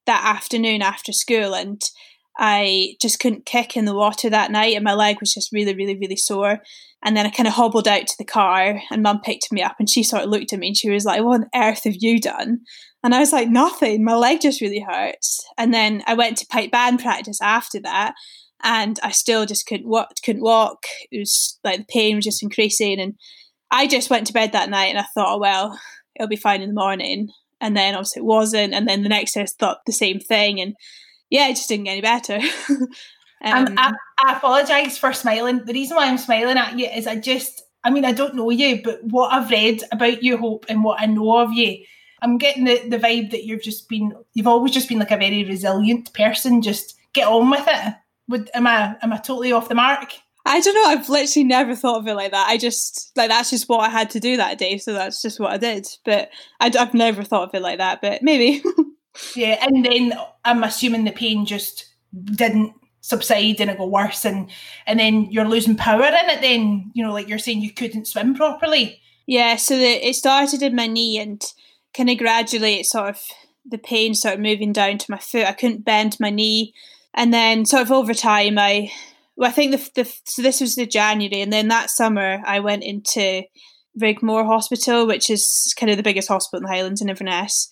that 0.06 0.24
afternoon 0.24 0.82
after 0.82 1.12
school, 1.12 1.56
and 1.56 1.82
I 2.38 2.94
just 3.02 3.18
couldn't 3.18 3.44
kick 3.44 3.76
in 3.76 3.86
the 3.86 3.96
water 3.96 4.30
that 4.30 4.52
night, 4.52 4.76
and 4.76 4.84
my 4.84 4.94
leg 4.94 5.16
was 5.18 5.34
just 5.34 5.50
really, 5.52 5.74
really, 5.74 5.98
really 5.98 6.16
sore. 6.16 6.60
And 7.04 7.16
then 7.16 7.26
I 7.26 7.30
kind 7.30 7.46
of 7.46 7.54
hobbled 7.54 7.88
out 7.88 8.06
to 8.06 8.14
the 8.18 8.24
car, 8.24 8.80
and 8.90 9.02
mum 9.02 9.20
picked 9.22 9.50
me 9.50 9.62
up, 9.62 9.76
and 9.78 9.90
she 9.90 10.02
sort 10.02 10.22
of 10.22 10.30
looked 10.30 10.52
at 10.52 10.58
me 10.58 10.68
and 10.68 10.76
she 10.76 10.90
was 10.90 11.04
like, 11.04 11.22
What 11.22 11.40
on 11.40 11.50
earth 11.54 11.84
have 11.84 11.96
you 11.98 12.20
done? 12.20 12.60
And 13.02 13.14
I 13.14 13.18
was 13.18 13.32
like, 13.32 13.48
Nothing, 13.48 14.04
my 14.04 14.14
leg 14.14 14.40
just 14.40 14.60
really 14.60 14.80
hurts. 14.80 15.44
And 15.58 15.74
then 15.74 16.02
I 16.06 16.14
went 16.14 16.38
to 16.38 16.46
pipe 16.46 16.70
band 16.70 17.00
practice 17.00 17.40
after 17.42 17.80
that, 17.80 18.14
and 18.62 18.98
I 19.02 19.10
still 19.10 19.46
just 19.46 19.66
couldn't 19.66 19.88
walk, 19.88 20.10
couldn't 20.24 20.42
walk. 20.42 20.84
It 21.10 21.18
was 21.18 21.58
like 21.64 21.80
the 21.80 21.84
pain 21.92 22.16
was 22.16 22.24
just 22.24 22.42
increasing. 22.42 23.00
And 23.00 23.14
I 23.70 23.86
just 23.86 24.10
went 24.10 24.26
to 24.28 24.32
bed 24.32 24.52
that 24.52 24.70
night 24.70 24.90
and 24.90 24.98
I 24.98 25.06
thought, 25.14 25.34
oh, 25.34 25.38
well, 25.38 25.78
it'll 26.14 26.28
be 26.28 26.36
fine 26.36 26.62
in 26.62 26.68
the 26.68 26.80
morning. 26.80 27.30
And 27.60 27.76
then 27.76 27.94
obviously 27.94 28.20
it 28.20 28.26
wasn't. 28.26 28.74
And 28.74 28.86
then 28.86 29.02
the 29.02 29.08
next 29.08 29.34
day 29.34 29.42
I 29.42 29.46
thought 29.46 29.78
the 29.86 29.92
same 29.92 30.20
thing. 30.20 30.60
And 30.60 30.74
yeah, 31.30 31.48
it 31.48 31.56
just 31.56 31.68
didn't 31.68 31.84
get 31.84 31.92
any 31.92 32.00
better. 32.00 32.38
um, 33.44 33.74
I, 33.76 33.92
I 34.24 34.36
apologise 34.36 34.98
for 34.98 35.12
smiling. 35.12 35.64
The 35.64 35.72
reason 35.72 35.96
why 35.96 36.06
I'm 36.06 36.18
smiling 36.18 36.56
at 36.56 36.78
you 36.78 36.86
is 36.86 37.06
I 37.06 37.16
just, 37.16 37.62
I 37.84 37.90
mean, 37.90 38.04
I 38.04 38.12
don't 38.12 38.34
know 38.34 38.50
you, 38.50 38.80
but 38.82 39.02
what 39.04 39.32
I've 39.32 39.50
read 39.50 39.82
about 39.90 40.22
you, 40.22 40.36
Hope, 40.36 40.66
and 40.68 40.84
what 40.84 41.00
I 41.00 41.06
know 41.06 41.38
of 41.38 41.52
you, 41.52 41.84
I'm 42.20 42.38
getting 42.38 42.64
the, 42.64 42.88
the 42.88 42.98
vibe 42.98 43.32
that 43.32 43.44
you've 43.44 43.62
just 43.62 43.88
been, 43.88 44.12
you've 44.34 44.46
always 44.46 44.72
just 44.72 44.88
been 44.88 45.00
like 45.00 45.10
a 45.10 45.16
very 45.16 45.44
resilient 45.44 46.12
person. 46.14 46.62
Just 46.62 46.96
get 47.12 47.26
on 47.26 47.50
with 47.50 47.64
it. 47.66 47.94
Would 48.28 48.50
am 48.54 48.68
I 48.68 48.96
am 49.02 49.12
I 49.12 49.16
totally 49.16 49.50
off 49.50 49.68
the 49.68 49.74
mark? 49.74 50.12
I 50.46 50.60
don't 50.60 50.74
know. 50.74 50.86
I've 50.86 51.08
literally 51.08 51.44
never 51.44 51.74
thought 51.74 51.98
of 51.98 52.06
it 52.06 52.14
like 52.14 52.30
that. 52.30 52.48
I 52.48 52.56
just 52.56 53.10
like 53.16 53.28
that's 53.28 53.50
just 53.50 53.68
what 53.68 53.80
I 53.80 53.88
had 53.88 54.10
to 54.10 54.20
do 54.20 54.36
that 54.36 54.58
day, 54.58 54.78
so 54.78 54.92
that's 54.92 55.20
just 55.20 55.40
what 55.40 55.50
I 55.52 55.56
did. 55.56 55.88
But 56.04 56.30
I, 56.60 56.70
have 56.76 56.94
never 56.94 57.24
thought 57.24 57.48
of 57.48 57.54
it 57.54 57.62
like 57.62 57.78
that. 57.78 58.00
But 58.00 58.22
maybe. 58.22 58.62
Yeah, 59.36 59.58
and 59.60 59.84
then 59.84 60.14
I'm 60.42 60.64
assuming 60.64 61.04
the 61.04 61.12
pain 61.12 61.44
just 61.44 61.84
didn't 62.14 62.72
subside 63.02 63.60
and 63.60 63.70
it 63.70 63.76
got 63.76 63.90
worse 63.90 64.24
and 64.24 64.50
and 64.86 64.98
then 64.98 65.30
you're 65.30 65.48
losing 65.48 65.76
power 65.76 66.04
in 66.04 66.30
it 66.30 66.40
then 66.40 66.90
you 66.94 67.04
know 67.04 67.12
like 67.12 67.28
you're 67.28 67.38
saying 67.38 67.60
you 67.60 67.72
couldn't 67.72 68.06
swim 68.06 68.34
properly. 68.34 69.00
Yeah 69.26 69.56
so 69.56 69.76
the, 69.76 70.08
it 70.08 70.14
started 70.14 70.62
in 70.62 70.74
my 70.74 70.86
knee 70.86 71.18
and 71.18 71.42
kind 71.94 72.08
of 72.08 72.18
gradually 72.18 72.80
it 72.80 72.86
sort 72.86 73.10
of 73.10 73.20
the 73.64 73.78
pain 73.78 74.14
started 74.14 74.40
moving 74.40 74.72
down 74.72 74.98
to 74.98 75.10
my 75.10 75.18
foot. 75.18 75.46
I 75.46 75.52
couldn't 75.52 75.84
bend 75.84 76.16
my 76.18 76.30
knee. 76.30 76.74
And 77.14 77.32
then 77.32 77.66
sort 77.66 77.82
of 77.82 77.92
over 77.92 78.14
time 78.14 78.58
i 78.58 78.90
well 79.36 79.50
i 79.50 79.52
think 79.52 79.72
the, 79.72 80.02
the 80.02 80.16
so 80.24 80.40
this 80.40 80.60
was 80.60 80.76
the 80.76 80.86
january 80.86 81.42
and 81.42 81.52
then 81.52 81.68
that 81.68 81.90
summer 81.90 82.40
i 82.46 82.58
went 82.58 82.84
into 82.84 83.42
Raigmore 84.00 84.46
Hospital, 84.46 85.06
which 85.06 85.28
is 85.28 85.74
kind 85.78 85.90
of 85.90 85.96
the 85.96 86.02
biggest 86.02 86.28
hospital 86.28 86.58
in 86.58 86.64
the 86.64 86.74
Highlands 86.74 87.02
in 87.02 87.08
Inverness. 87.08 87.68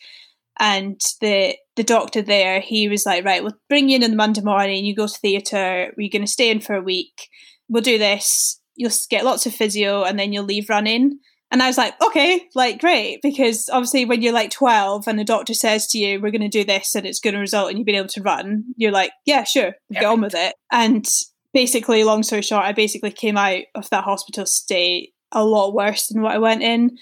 And 0.59 1.01
the 1.21 1.57
the 1.81 1.85
doctor 1.85 2.21
there, 2.21 2.61
he 2.61 2.91
was 2.91 3.07
like, 3.07 3.25
right, 3.25 3.43
we'll 3.43 3.57
bring 3.71 3.89
you 3.89 3.97
in 3.97 4.05
on 4.05 4.11
the 4.11 4.17
Monday 4.17 4.43
morning. 4.43 4.85
You 4.85 4.95
go 4.95 5.07
to 5.07 5.19
theatre. 5.19 5.95
We're 5.97 6.11
going 6.11 6.21
to 6.21 6.31
stay 6.31 6.51
in 6.51 6.61
for 6.61 6.75
a 6.75 6.83
week. 6.83 7.29
We'll 7.71 7.83
do 7.83 7.97
this. 7.97 8.61
You'll 8.77 8.93
get 9.09 9.25
lots 9.25 9.47
of 9.47 9.55
physio, 9.55 10.03
and 10.03 10.19
then 10.19 10.31
you'll 10.31 10.45
leave 10.45 10.69
running. 10.69 11.21
And 11.51 11.63
I 11.63 11.69
was 11.69 11.79
like, 11.79 11.95
okay, 12.03 12.49
like 12.55 12.81
great, 12.81 13.21
because 13.23 13.71
obviously 13.73 14.05
when 14.05 14.21
you're 14.21 14.35
like 14.35 14.51
12 14.51 15.09
and 15.09 15.19
the 15.19 15.25
doctor 15.25 15.55
says 15.55 15.89
to 15.89 15.99
you, 15.99 16.21
we're 16.21 16.31
going 16.31 16.43
to 16.43 16.49
do 16.49 16.65
this 16.65 16.95
and 16.95 17.05
it's 17.05 17.19
going 17.19 17.35
to 17.35 17.41
result 17.41 17.71
in 17.71 17.79
you 17.79 17.85
being 17.85 17.99
able 17.99 18.09
to 18.09 18.23
run, 18.23 18.67
you're 18.77 18.93
like, 18.93 19.11
yeah, 19.25 19.43
sure, 19.43 19.73
get 19.91 20.05
on 20.05 20.21
with 20.21 20.35
it. 20.37 20.55
And 20.71 21.09
basically, 21.53 22.05
long 22.05 22.23
story 22.23 22.43
short, 22.43 22.65
I 22.65 22.73
basically 22.73 23.11
came 23.11 23.37
out 23.37 23.63
of 23.75 23.91
that 23.91 24.05
hospital 24.05 24.47
stay 24.47 25.13
a 25.33 25.45
lot 25.45 25.75
worse 25.75 26.07
than 26.09 26.23
what 26.23 26.35
I 26.35 26.39
went 26.39 26.63
in. 26.63 26.99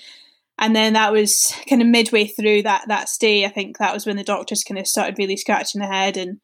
And 0.58 0.74
then 0.74 0.94
that 0.94 1.12
was 1.12 1.54
kind 1.68 1.80
of 1.80 1.88
midway 1.88 2.26
through 2.26 2.62
that 2.62 2.84
that 2.88 3.08
stay. 3.08 3.44
I 3.44 3.48
think 3.48 3.78
that 3.78 3.94
was 3.94 4.06
when 4.06 4.16
the 4.16 4.24
doctors 4.24 4.64
kind 4.64 4.78
of 4.78 4.86
started 4.86 5.18
really 5.18 5.36
scratching 5.36 5.80
their 5.80 5.92
head, 5.92 6.16
and 6.16 6.38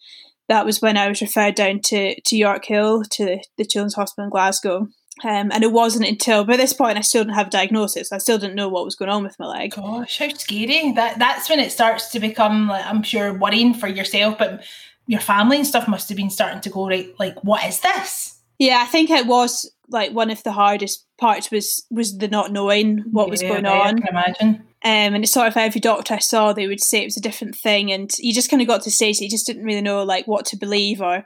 that 0.49 0.64
was 0.64 0.80
when 0.80 0.97
I 0.97 1.09
was 1.09 1.21
referred 1.21 1.54
down 1.54 1.80
to 1.87 2.21
to 2.21 2.37
Yorkhill 2.37 3.04
to 3.11 3.38
the 3.59 3.64
Children's 3.64 3.94
Hospital 3.94 4.25
in 4.25 4.30
Glasgow. 4.30 4.88
Um, 5.23 5.52
and 5.52 5.62
it 5.62 5.71
wasn't 5.71 6.09
until 6.09 6.44
by 6.44 6.56
this 6.56 6.73
point 6.73 6.99
I 6.99 7.02
still 7.02 7.23
didn't 7.23 7.37
have 7.37 7.47
a 7.47 7.50
diagnosis. 7.50 8.11
I 8.11 8.18
still 8.18 8.38
didn't 8.38 8.56
know 8.56 8.68
what 8.68 8.85
was 8.85 8.97
going 8.97 9.11
on 9.11 9.23
with 9.23 9.38
my 9.38 9.47
leg. 9.47 9.75
Gosh, 9.75 10.18
how 10.18 10.28
scary! 10.28 10.92
That 10.92 11.18
that's 11.18 11.49
when 11.49 11.61
it 11.61 11.71
starts 11.71 12.09
to 12.11 12.21
become, 12.21 12.68
like, 12.68 12.85
I'm 12.85 13.02
sure, 13.02 13.33
worrying 13.33 13.75
for 13.75 13.87
yourself, 13.87 14.38
but 14.38 14.64
your 15.06 15.21
family 15.21 15.59
and 15.59 15.66
stuff 15.66 15.87
must 15.87 16.09
have 16.09 16.16
been 16.16 16.30
starting 16.30 16.61
to 16.62 16.71
go 16.71 16.88
right. 16.88 17.14
Like, 17.18 17.42
what 17.44 17.64
is 17.64 17.80
this? 17.80 18.40
Yeah, 18.59 18.80
I 18.83 18.87
think 18.87 19.11
it 19.11 19.26
was 19.26 19.71
like 19.94 20.12
one 20.12 20.30
of 20.30 20.42
the 20.42 20.52
hardest 20.52 21.06
parts 21.18 21.50
was 21.50 21.86
was 21.90 22.18
the 22.18 22.28
not 22.28 22.52
knowing 22.52 23.04
what 23.10 23.28
yeah, 23.28 23.30
was 23.30 23.42
going 23.42 23.66
on. 23.66 23.86
I 23.86 23.92
can 23.92 24.08
imagine. 24.08 24.48
Um, 24.86 25.14
and 25.14 25.24
it's 25.24 25.32
sort 25.32 25.46
of 25.46 25.56
every 25.56 25.80
doctor 25.80 26.12
I 26.12 26.18
saw, 26.18 26.52
they 26.52 26.66
would 26.66 26.82
say 26.82 27.00
it 27.00 27.06
was 27.06 27.16
a 27.16 27.22
different 27.22 27.56
thing, 27.56 27.90
and 27.90 28.10
you 28.18 28.34
just 28.34 28.50
kind 28.50 28.60
of 28.60 28.68
got 28.68 28.82
to 28.82 28.90
stage 28.90 29.20
you 29.20 29.30
just 29.30 29.46
didn't 29.46 29.64
really 29.64 29.80
know 29.80 30.02
like 30.02 30.26
what 30.26 30.44
to 30.46 30.58
believe 30.58 31.00
or 31.00 31.24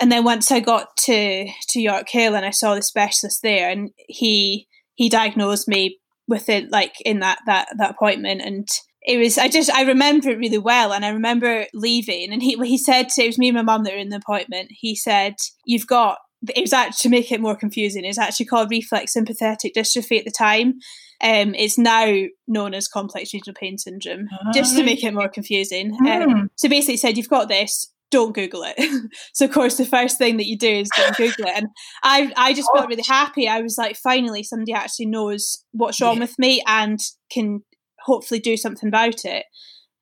and 0.00 0.12
then 0.12 0.24
once 0.24 0.50
I 0.50 0.60
got 0.60 0.96
to 0.98 1.46
to 1.46 1.80
Yorkhill 1.80 2.36
and 2.36 2.44
I 2.44 2.50
saw 2.50 2.74
the 2.74 2.82
specialist 2.82 3.42
there, 3.42 3.70
and 3.70 3.90
he 4.08 4.66
he 4.94 5.08
diagnosed 5.08 5.68
me 5.68 5.98
with 6.28 6.48
it 6.48 6.70
like 6.70 6.94
in 7.04 7.20
that 7.20 7.38
that 7.46 7.68
that 7.78 7.90
appointment, 7.90 8.42
and 8.42 8.68
it 9.02 9.18
was 9.18 9.38
I 9.38 9.48
just 9.48 9.70
I 9.70 9.82
remember 9.82 10.30
it 10.30 10.38
really 10.38 10.58
well, 10.58 10.92
and 10.92 11.04
I 11.04 11.10
remember 11.10 11.66
leaving, 11.72 12.32
and 12.32 12.42
he 12.42 12.56
he 12.64 12.78
said 12.78 13.08
to, 13.10 13.22
it 13.22 13.28
was 13.28 13.38
me 13.38 13.48
and 13.48 13.56
my 13.56 13.62
mum 13.62 13.84
that 13.84 13.92
were 13.92 13.98
in 13.98 14.10
the 14.10 14.16
appointment. 14.16 14.68
He 14.70 14.94
said, 14.94 15.34
"You've 15.64 15.86
got." 15.86 16.18
It 16.54 16.60
was 16.60 16.72
actually 16.72 17.02
to 17.02 17.08
make 17.08 17.32
it 17.32 17.40
more 17.40 17.56
confusing. 17.56 18.04
It's 18.04 18.18
actually 18.18 18.46
called 18.46 18.70
reflex 18.70 19.12
sympathetic 19.12 19.74
dystrophy 19.74 20.18
at 20.18 20.24
the 20.24 20.30
time. 20.30 20.74
Um, 21.22 21.54
it's 21.54 21.78
now 21.78 22.12
known 22.46 22.74
as 22.74 22.88
complex 22.88 23.32
regional 23.32 23.54
pain 23.54 23.78
syndrome, 23.78 24.28
just 24.52 24.76
to 24.76 24.84
make 24.84 25.02
it 25.02 25.14
more 25.14 25.30
confusing. 25.30 25.96
Mm. 25.98 26.22
Um, 26.22 26.50
so 26.56 26.68
basically, 26.68 26.98
said 26.98 27.16
you've 27.16 27.28
got 27.28 27.48
this 27.48 27.90
don't 28.10 28.34
Google 28.34 28.64
it. 28.64 29.10
so 29.34 29.46
of 29.46 29.52
course 29.52 29.76
the 29.76 29.84
first 29.84 30.18
thing 30.18 30.36
that 30.36 30.46
you 30.46 30.56
do 30.56 30.68
is 30.68 30.88
don't 30.96 31.16
Google 31.16 31.46
it. 31.46 31.56
And 31.56 31.66
I 32.02 32.32
I 32.36 32.52
just 32.52 32.68
felt 32.74 32.88
really 32.88 33.02
happy. 33.06 33.48
I 33.48 33.60
was 33.60 33.76
like, 33.78 33.96
finally 33.96 34.42
somebody 34.42 34.72
actually 34.72 35.06
knows 35.06 35.64
what's 35.72 36.00
wrong 36.00 36.16
yeah. 36.16 36.20
with 36.20 36.38
me 36.38 36.62
and 36.66 36.98
can 37.30 37.62
hopefully 38.00 38.40
do 38.40 38.56
something 38.56 38.88
about 38.88 39.24
it. 39.24 39.44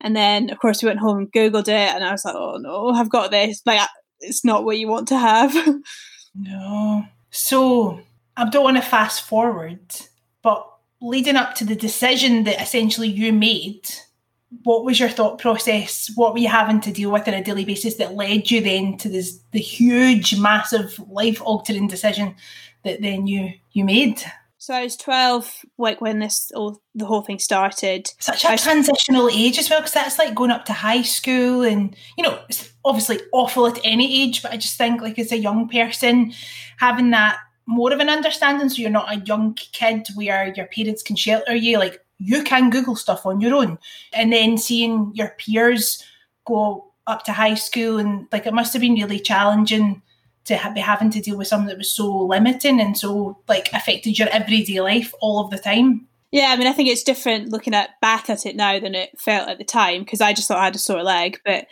And 0.01 0.15
then 0.15 0.51
of 0.51 0.59
course 0.59 0.83
we 0.83 0.89
went 0.89 1.01
home 1.01 1.19
and 1.19 1.33
Googled 1.33 1.69
it 1.69 1.95
and 1.95 2.05
I 2.05 2.13
was 2.13 2.25
like, 2.25 2.35
oh 2.37 2.59
no, 2.59 2.91
I've 2.91 3.11
got 3.11 3.31
this. 3.31 3.63
Like 3.65 3.89
it's 4.21 4.45
not 4.45 4.65
what 4.65 4.79
you 4.79 4.89
want 4.89 5.09
to 5.09 5.19
have. 5.19 5.55
no. 6.35 7.05
So 7.31 8.01
I 8.37 8.49
don't 8.49 8.65
want 8.65 8.77
to 8.77 8.83
fast 8.83 9.27
forward, 9.27 9.81
but 10.43 10.69
leading 11.01 11.37
up 11.37 11.55
to 11.57 11.65
the 11.65 11.77
decision 11.77 12.45
that 12.45 12.61
essentially 12.61 13.09
you 13.09 13.33
made 13.33 13.89
what 14.63 14.85
was 14.85 15.01
your 15.01 15.09
thought 15.09 15.39
process? 15.39 16.11
What 16.15 16.33
were 16.33 16.39
you 16.39 16.49
having 16.49 16.81
to 16.83 16.93
deal 16.93 17.11
with 17.11 17.27
on 17.27 17.35
a 17.35 17.43
daily 17.43 17.65
basis 17.65 17.97
that 17.97 18.15
led 18.15 18.51
you 18.51 18.61
then 18.61 18.97
to 18.99 19.09
this 19.09 19.41
the 19.51 19.59
huge, 19.59 20.39
massive, 20.39 20.99
life 21.11 21.43
altering 21.43 21.89
decision 21.89 22.37
that 22.85 23.03
then 23.03 23.27
you 23.27 23.53
you 23.73 23.85
made? 23.85 24.23
So 24.65 24.73
I 24.73 24.85
was 24.85 24.97
twelve, 24.97 25.55
like 25.77 26.01
when 26.01 26.21
this 26.21 26.51
all 26.55 26.81
the 26.95 27.05
whole 27.05 27.21
thing 27.21 27.39
started. 27.39 28.11
Such 28.19 28.47
a 28.47 28.53
I 28.53 28.57
transitional 28.57 29.29
age 29.29 29.59
as 29.59 29.69
well, 29.69 29.81
because 29.81 29.93
that's 29.93 30.19
like 30.19 30.35
going 30.35 30.51
up 30.51 30.65
to 30.65 30.73
high 30.73 31.03
school, 31.03 31.61
and 31.61 31.95
you 32.17 32.25
know, 32.25 32.41
it's 32.49 32.73
obviously 32.83 33.21
awful 33.35 33.67
at 33.67 33.79
any 33.85 34.23
age. 34.23 34.41
But 34.41 34.55
I 34.55 34.57
just 34.57 34.79
think, 34.79 35.03
like 35.03 35.19
as 35.19 35.33
a 35.33 35.37
young 35.37 35.69
person, 35.69 36.33
having 36.79 37.11
that 37.11 37.41
more 37.67 37.93
of 37.93 38.01
an 38.01 38.09
understanding, 38.09 38.71
so 38.71 38.81
you're 38.81 38.89
not 38.89 39.13
a 39.13 39.21
young 39.27 39.53
kid 39.53 40.09
where 40.15 40.51
your 40.57 40.65
parents 40.69 41.03
can 41.03 41.17
shelter 41.17 41.55
you, 41.55 41.77
like 41.77 42.03
you 42.17 42.43
can 42.43 42.71
Google 42.71 42.97
stuff 42.97 43.27
on 43.27 43.43
your 43.43 43.57
own. 43.57 43.79
And 44.15 44.33
then 44.33 44.57
seeing 44.57 45.13
your 45.15 45.35
peers 45.37 46.03
go 46.47 46.91
up 47.07 47.23
to 47.25 47.33
high 47.33 47.57
school 47.57 47.99
and 47.99 48.29
like 48.33 48.47
it 48.47 48.55
must 48.55 48.73
have 48.73 48.81
been 48.81 48.95
really 48.95 49.21
challenging 49.21 50.01
to 50.45 50.57
ha- 50.57 50.73
be 50.73 50.81
having 50.81 51.11
to 51.11 51.21
deal 51.21 51.37
with 51.37 51.49
something 51.49 51.69
that 51.69 51.79
was 51.79 51.91
so 51.91 52.11
limiting 52.27 52.81
and 52.81 52.97
so 52.97 53.39
like 53.49 53.73
affected 53.73 54.19
your 54.19 54.29
everyday 54.29 54.81
life 54.81 55.15
all 55.21 55.45
of 55.45 55.51
the 55.51 55.59
time. 55.59 56.07
Yeah, 56.31 56.49
I 56.51 56.57
mean, 56.57 56.67
I 56.67 56.73
think 56.73 56.89
it's 56.89 57.05
different 57.05 57.51
looking 57.51 57.75
at 57.75 58.01
back 58.01 58.29
at 58.29 58.45
it 58.45 58.57
now 58.57 58.81
than 58.81 58.95
it 58.95 59.19
felt 59.19 59.49
at 59.49 59.59
the 59.59 59.65
time 59.65 60.01
because 60.01 60.21
I 60.21 60.33
just 60.33 60.49
thought 60.49 60.59
I 60.59 60.65
had 60.65 60.75
a 60.75 60.79
sore 60.79 61.03
leg. 61.03 61.41
But 61.45 61.67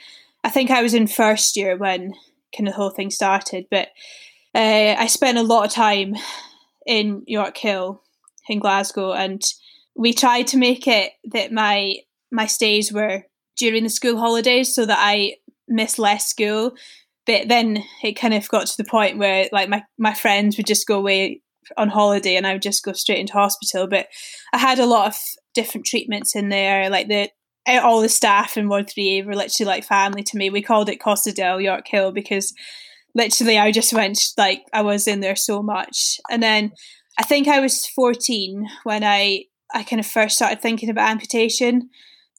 I 0.44 0.50
think 0.50 0.70
I 0.70 0.82
was 0.82 0.94
in 0.94 1.06
first 1.08 1.56
year 1.56 1.76
when 1.76 2.14
kind 2.56 2.68
of 2.68 2.74
the 2.74 2.76
whole 2.76 2.90
thing 2.90 3.10
started. 3.10 3.66
But 3.70 3.88
uh, 4.54 4.94
I 4.98 5.06
spent 5.06 5.38
a 5.38 5.42
lot 5.42 5.66
of 5.66 5.72
time 5.72 6.14
in 6.86 7.24
Yorkhill 7.26 8.00
in 8.48 8.58
Glasgow, 8.58 9.12
and 9.12 9.42
we 9.94 10.12
tried 10.12 10.46
to 10.48 10.56
make 10.56 10.86
it 10.86 11.12
that 11.24 11.52
my 11.52 11.96
my 12.30 12.46
stays 12.46 12.92
were 12.92 13.24
during 13.56 13.82
the 13.82 13.90
school 13.90 14.16
holidays 14.16 14.74
so 14.74 14.86
that 14.86 14.98
I 15.00 15.38
missed 15.68 15.98
less 15.98 16.28
school. 16.28 16.74
But 17.26 17.48
then 17.48 17.84
it 18.02 18.14
kind 18.14 18.34
of 18.34 18.48
got 18.48 18.66
to 18.66 18.76
the 18.76 18.88
point 18.88 19.18
where 19.18 19.48
like 19.52 19.68
my, 19.68 19.84
my 19.98 20.14
friends 20.14 20.56
would 20.56 20.66
just 20.66 20.86
go 20.86 20.98
away 20.98 21.40
on 21.76 21.88
holiday 21.88 22.36
and 22.36 22.46
I 22.46 22.54
would 22.54 22.62
just 22.62 22.84
go 22.84 22.92
straight 22.92 23.18
into 23.18 23.34
hospital. 23.34 23.86
But 23.86 24.08
I 24.52 24.58
had 24.58 24.78
a 24.78 24.86
lot 24.86 25.08
of 25.08 25.16
different 25.54 25.86
treatments 25.86 26.34
in 26.34 26.48
there, 26.48 26.90
like 26.90 27.08
the 27.08 27.28
eh, 27.66 27.78
all 27.78 28.00
the 28.00 28.08
staff 28.08 28.56
in 28.56 28.68
Ward 28.68 28.88
3A 28.88 29.24
were 29.24 29.36
literally 29.36 29.68
like 29.68 29.84
family 29.84 30.22
to 30.24 30.36
me. 30.36 30.50
We 30.50 30.62
called 30.62 30.88
it 30.88 31.00
Costa 31.00 31.32
del 31.32 31.60
Yorkhill 31.60 32.12
because 32.12 32.52
literally 33.14 33.58
I 33.58 33.70
just 33.70 33.92
went 33.92 34.18
like 34.36 34.62
I 34.72 34.82
was 34.82 35.06
in 35.06 35.20
there 35.20 35.36
so 35.36 35.62
much. 35.62 36.18
And 36.30 36.42
then 36.42 36.72
I 37.18 37.24
think 37.24 37.48
I 37.48 37.60
was 37.60 37.86
14 37.86 38.66
when 38.84 39.04
I 39.04 39.44
I 39.74 39.84
kind 39.84 40.00
of 40.00 40.06
first 40.06 40.36
started 40.36 40.60
thinking 40.60 40.90
about 40.90 41.10
amputation. 41.10 41.90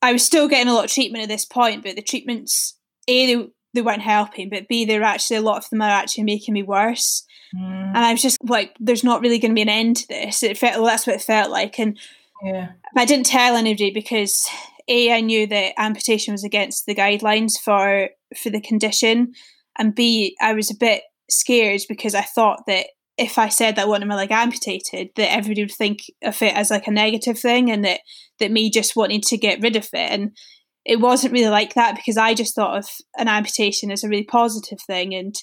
I 0.01 0.11
was 0.11 0.25
still 0.25 0.47
getting 0.47 0.67
a 0.67 0.73
lot 0.73 0.85
of 0.85 0.91
treatment 0.91 1.23
at 1.23 1.29
this 1.29 1.45
point, 1.45 1.83
but 1.83 1.95
the 1.95 2.01
treatments, 2.01 2.77
A, 3.07 3.25
they, 3.25 3.47
they 3.73 3.81
weren't 3.81 4.01
helping, 4.01 4.49
but 4.49 4.67
B, 4.67 4.85
they're 4.85 5.03
actually, 5.03 5.37
a 5.37 5.41
lot 5.41 5.57
of 5.57 5.69
them 5.69 5.81
are 5.81 5.89
actually 5.89 6.23
making 6.23 6.53
me 6.53 6.63
worse. 6.63 7.25
Mm. 7.55 7.87
And 7.87 7.97
I 7.97 8.11
was 8.11 8.21
just 8.21 8.37
like, 8.43 8.75
there's 8.79 9.03
not 9.03 9.21
really 9.21 9.39
going 9.39 9.51
to 9.51 9.55
be 9.55 9.61
an 9.61 9.69
end 9.69 9.97
to 9.97 10.07
this. 10.07 10.43
It 10.43 10.57
felt, 10.57 10.75
well, 10.75 10.85
that's 10.85 11.07
what 11.07 11.15
it 11.15 11.21
felt 11.21 11.51
like. 11.51 11.79
And 11.79 11.97
yeah. 12.43 12.71
I 12.95 13.05
didn't 13.05 13.25
tell 13.25 13.55
anybody 13.55 13.91
because 13.91 14.47
A, 14.87 15.11
I 15.11 15.21
knew 15.21 15.47
that 15.47 15.79
amputation 15.79 16.33
was 16.33 16.43
against 16.43 16.85
the 16.85 16.95
guidelines 16.95 17.53
for 17.63 18.09
for 18.35 18.49
the 18.49 18.61
condition. 18.61 19.33
And 19.77 19.95
B, 19.95 20.35
I 20.41 20.53
was 20.53 20.69
a 20.69 20.75
bit 20.75 21.03
scared 21.29 21.81
because 21.87 22.15
I 22.15 22.21
thought 22.21 22.63
that 22.67 22.87
if 23.17 23.37
I 23.37 23.49
said 23.49 23.75
that 23.75 23.83
I 23.83 23.87
wanted 23.87 24.07
my 24.07 24.15
leg 24.15 24.31
amputated, 24.31 25.09
that 25.15 25.31
everybody 25.31 25.63
would 25.63 25.71
think 25.71 26.01
of 26.23 26.41
it 26.41 26.55
as 26.55 26.71
like 26.71 26.87
a 26.87 26.91
negative 26.91 27.39
thing 27.39 27.71
and 27.71 27.85
that 27.85 28.01
that 28.39 28.51
me 28.51 28.69
just 28.69 28.95
wanting 28.95 29.21
to 29.21 29.37
get 29.37 29.61
rid 29.61 29.75
of 29.75 29.87
it. 29.93 30.11
And 30.11 30.35
it 30.85 30.99
wasn't 30.99 31.33
really 31.33 31.49
like 31.49 31.75
that 31.75 31.95
because 31.95 32.17
I 32.17 32.33
just 32.33 32.55
thought 32.55 32.77
of 32.77 32.87
an 33.17 33.27
amputation 33.27 33.91
as 33.91 34.03
a 34.03 34.09
really 34.09 34.23
positive 34.23 34.81
thing 34.81 35.13
and 35.13 35.35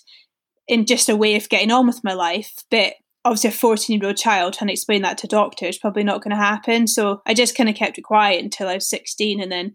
in 0.69 0.87
just 0.87 1.09
a 1.09 1.17
way 1.17 1.37
of 1.37 1.49
getting 1.49 1.71
on 1.71 1.87
with 1.87 2.05
my 2.05 2.13
life. 2.13 2.53
But 2.71 2.95
obviously 3.25 3.49
a 3.49 3.53
14 3.53 4.01
year 4.01 4.09
old 4.09 4.17
child 4.17 4.55
trying 4.55 4.69
to 4.69 4.73
explain 4.73 5.03
that 5.03 5.19
to 5.19 5.27
doctors 5.27 5.79
probably 5.79 6.05
not 6.05 6.23
going 6.23 6.31
to 6.31 6.37
happen. 6.37 6.87
So 6.87 7.23
I 7.27 7.35
just 7.35 7.57
kind 7.57 7.69
of 7.69 7.75
kept 7.75 7.99
it 7.99 8.03
quiet 8.03 8.43
until 8.43 8.69
I 8.69 8.75
was 8.75 8.89
16 8.89 9.41
and 9.41 9.51
then 9.51 9.75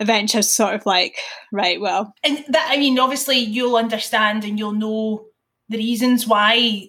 eventually 0.00 0.38
I 0.38 0.40
was 0.40 0.52
sort 0.52 0.74
of 0.74 0.86
like, 0.86 1.16
right, 1.52 1.80
well. 1.80 2.14
And 2.24 2.44
that, 2.48 2.68
I 2.70 2.78
mean, 2.78 2.98
obviously 2.98 3.38
you'll 3.38 3.76
understand 3.76 4.44
and 4.44 4.58
you'll 4.58 4.72
know 4.72 5.26
the 5.68 5.78
reasons 5.78 6.26
why 6.26 6.88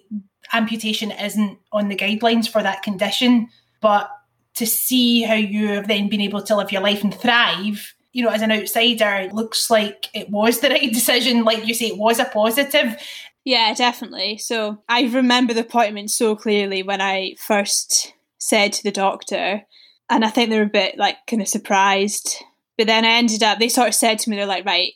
amputation 0.52 1.10
isn't 1.10 1.58
on 1.72 1.88
the 1.88 1.96
guidelines 1.96 2.48
for 2.48 2.62
that 2.62 2.82
condition, 2.82 3.48
but 3.80 4.10
to 4.56 4.66
see 4.66 5.22
how 5.22 5.34
you 5.34 5.68
have 5.68 5.88
then 5.88 6.08
been 6.08 6.20
able 6.20 6.42
to 6.42 6.56
live 6.56 6.70
your 6.70 6.82
life 6.82 7.02
and 7.02 7.14
thrive, 7.14 7.93
you 8.14 8.22
know, 8.22 8.30
as 8.30 8.40
an 8.40 8.52
outsider, 8.52 9.10
it 9.16 9.34
looks 9.34 9.68
like 9.68 10.08
it 10.14 10.30
was 10.30 10.60
the 10.60 10.70
right 10.70 10.92
decision. 10.92 11.44
Like 11.44 11.66
you 11.66 11.74
say, 11.74 11.88
it 11.88 11.98
was 11.98 12.18
a 12.18 12.24
positive. 12.24 12.96
Yeah, 13.44 13.74
definitely. 13.74 14.38
So 14.38 14.82
I 14.88 15.02
remember 15.02 15.52
the 15.52 15.60
appointment 15.60 16.10
so 16.10 16.34
clearly 16.34 16.82
when 16.82 17.02
I 17.02 17.34
first 17.38 18.14
said 18.38 18.72
to 18.74 18.82
the 18.82 18.92
doctor, 18.92 19.62
and 20.08 20.24
I 20.24 20.30
think 20.30 20.48
they 20.48 20.58
were 20.58 20.64
a 20.64 20.70
bit 20.70 20.96
like 20.96 21.16
kind 21.28 21.42
of 21.42 21.48
surprised. 21.48 22.42
But 22.78 22.86
then 22.86 23.04
I 23.04 23.14
ended 23.14 23.42
up, 23.42 23.58
they 23.58 23.68
sort 23.68 23.88
of 23.88 23.94
said 23.94 24.18
to 24.20 24.30
me, 24.30 24.36
they're 24.36 24.46
like, 24.46 24.64
right, 24.64 24.92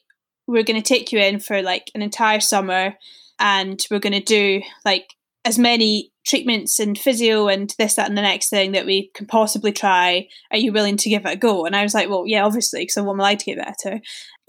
we're 0.47 0.63
going 0.63 0.81
to 0.81 0.89
take 0.89 1.13
you 1.13 1.19
in 1.19 1.41
for 1.41 1.61
like 1.63 1.91
an 1.95 2.03
entire 2.03 2.41
summer 2.41 2.95
and 3.39 3.85
we're 3.91 4.01
going 4.01 4.13
to 4.13 4.21
do 4.21 4.63
like 4.85 5.15
as 5.49 5.59
many 5.59 6.13
treatments 6.27 6.79
and 6.79 6.99
physio 6.99 7.49
and 7.49 7.75
this, 7.79 7.95
that, 7.95 8.07
and 8.07 8.19
the 8.19 8.23
next 8.23 8.51
thing 8.51 8.73
that 8.73 8.85
we 8.85 9.11
can 9.15 9.27
possibly 9.27 9.73
try. 9.73 10.29
Are 10.53 10.59
you 10.59 10.73
willing 10.73 10.99
to 10.99 11.09
give 11.09 11.25
it 11.25 11.33
a 11.33 11.37
go? 11.37 11.65
And 11.65 11.75
I 11.75 11.83
was 11.83 11.95
like, 11.95 12.11
well, 12.11 12.25
yeah, 12.27 12.45
obviously, 12.45 12.83
because 12.83 12.99
I 12.99 13.01
want 13.01 13.17
my 13.17 13.25
leg 13.25 13.39
to 13.39 13.45
get 13.47 13.57
better. 13.57 14.01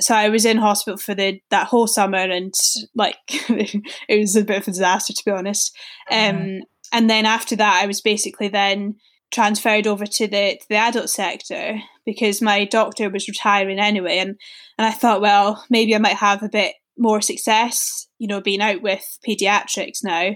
So 0.01 0.13
I 0.13 0.27
was 0.27 0.46
in 0.46 0.58
hospital 0.58 0.98
for 0.98 1.15
the 1.15 1.39
that 1.51 1.68
whole 1.68 1.88
summer, 1.88 2.18
and 2.18 2.53
like 2.96 3.15
it 3.29 4.20
was 4.20 4.36
a 4.36 4.44
bit 4.44 4.58
of 4.58 4.68
a 4.68 4.72
disaster 4.72 5.13
to 5.13 5.24
be 5.25 5.32
honest. 5.32 5.74
Mm-hmm. 6.12 6.38
Um, 6.38 6.62
and 6.91 7.10
then 7.10 7.25
after 7.25 7.56
that, 7.56 7.79
I 7.82 7.88
was 7.88 8.01
basically 8.01 8.50
then 8.50 8.96
transferred 9.32 9.88
over 9.88 10.06
to 10.06 10.27
the 10.27 10.58
to 10.60 10.65
the 10.70 10.75
adult 10.75 11.10
sector 11.10 11.79
because 12.06 12.41
my 12.41 12.65
doctor 12.65 13.10
was 13.10 13.29
retiring 13.29 13.79
anyway, 13.79 14.18
and 14.18 14.36
and 14.77 14.86
I 14.86 14.91
thought, 14.91 15.22
well, 15.22 15.63
maybe 15.70 15.96
I 15.96 16.00
might 16.00 16.18
have 16.18 16.44
a 16.44 16.50
bit 16.50 16.74
more 16.98 17.22
success, 17.22 18.08
you 18.18 18.27
know, 18.27 18.41
being 18.41 18.62
out 18.62 18.82
with 18.82 19.18
pediatrics 19.25 20.03
now. 20.03 20.32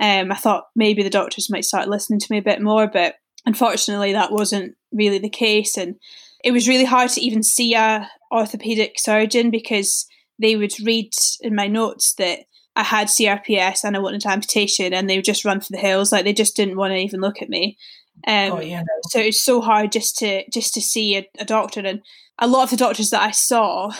Um, 0.00 0.32
I 0.32 0.36
thought 0.36 0.68
maybe 0.74 1.02
the 1.02 1.10
doctors 1.10 1.50
might 1.50 1.64
start 1.64 1.88
listening 1.88 2.20
to 2.20 2.26
me 2.30 2.38
a 2.38 2.42
bit 2.42 2.60
more, 2.60 2.88
but 2.88 3.16
unfortunately, 3.46 4.12
that 4.12 4.32
wasn't 4.32 4.74
really 4.92 5.18
the 5.18 5.28
case, 5.28 5.76
and 5.76 5.96
it 6.42 6.52
was 6.52 6.68
really 6.68 6.84
hard 6.84 7.10
to 7.10 7.20
even 7.20 7.42
see 7.42 7.74
a 7.74 8.08
orthopedic 8.32 8.98
surgeon 8.98 9.50
because 9.50 10.06
they 10.40 10.56
would 10.56 10.72
read 10.84 11.12
in 11.40 11.54
my 11.54 11.68
notes 11.68 12.14
that 12.14 12.40
I 12.76 12.82
had 12.82 13.06
CRPS 13.06 13.84
and 13.84 13.96
I 13.96 14.00
wanted 14.00 14.26
amputation, 14.26 14.92
and 14.92 15.08
they 15.08 15.16
would 15.16 15.24
just 15.24 15.44
run 15.44 15.60
for 15.60 15.72
the 15.72 15.78
hills. 15.78 16.10
Like 16.10 16.24
they 16.24 16.32
just 16.32 16.56
didn't 16.56 16.76
want 16.76 16.92
to 16.92 16.98
even 16.98 17.20
look 17.20 17.40
at 17.40 17.48
me. 17.48 17.78
Um, 18.26 18.52
oh, 18.52 18.60
yeah. 18.60 18.82
So 19.10 19.20
it's 19.20 19.42
so 19.42 19.60
hard 19.60 19.92
just 19.92 20.18
to 20.18 20.48
just 20.50 20.74
to 20.74 20.80
see 20.80 21.16
a, 21.16 21.28
a, 21.38 21.44
doctor, 21.44 21.80
and 21.80 22.02
a 22.38 22.48
lot 22.48 22.64
of 22.64 22.70
the 22.70 22.76
doctors 22.76 23.10
that 23.10 23.22
I 23.22 23.30
saw 23.30 23.92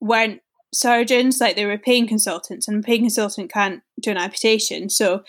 weren't 0.00 0.40
surgeons; 0.74 1.40
like 1.40 1.56
they 1.56 1.66
were 1.66 1.78
pain 1.78 2.06
consultants, 2.06 2.68
and 2.68 2.82
a 2.82 2.86
pain 2.86 3.00
consultant 3.02 3.52
can't 3.52 3.82
do 4.00 4.10
an 4.10 4.18
amputation. 4.18 4.90
So 4.90 5.24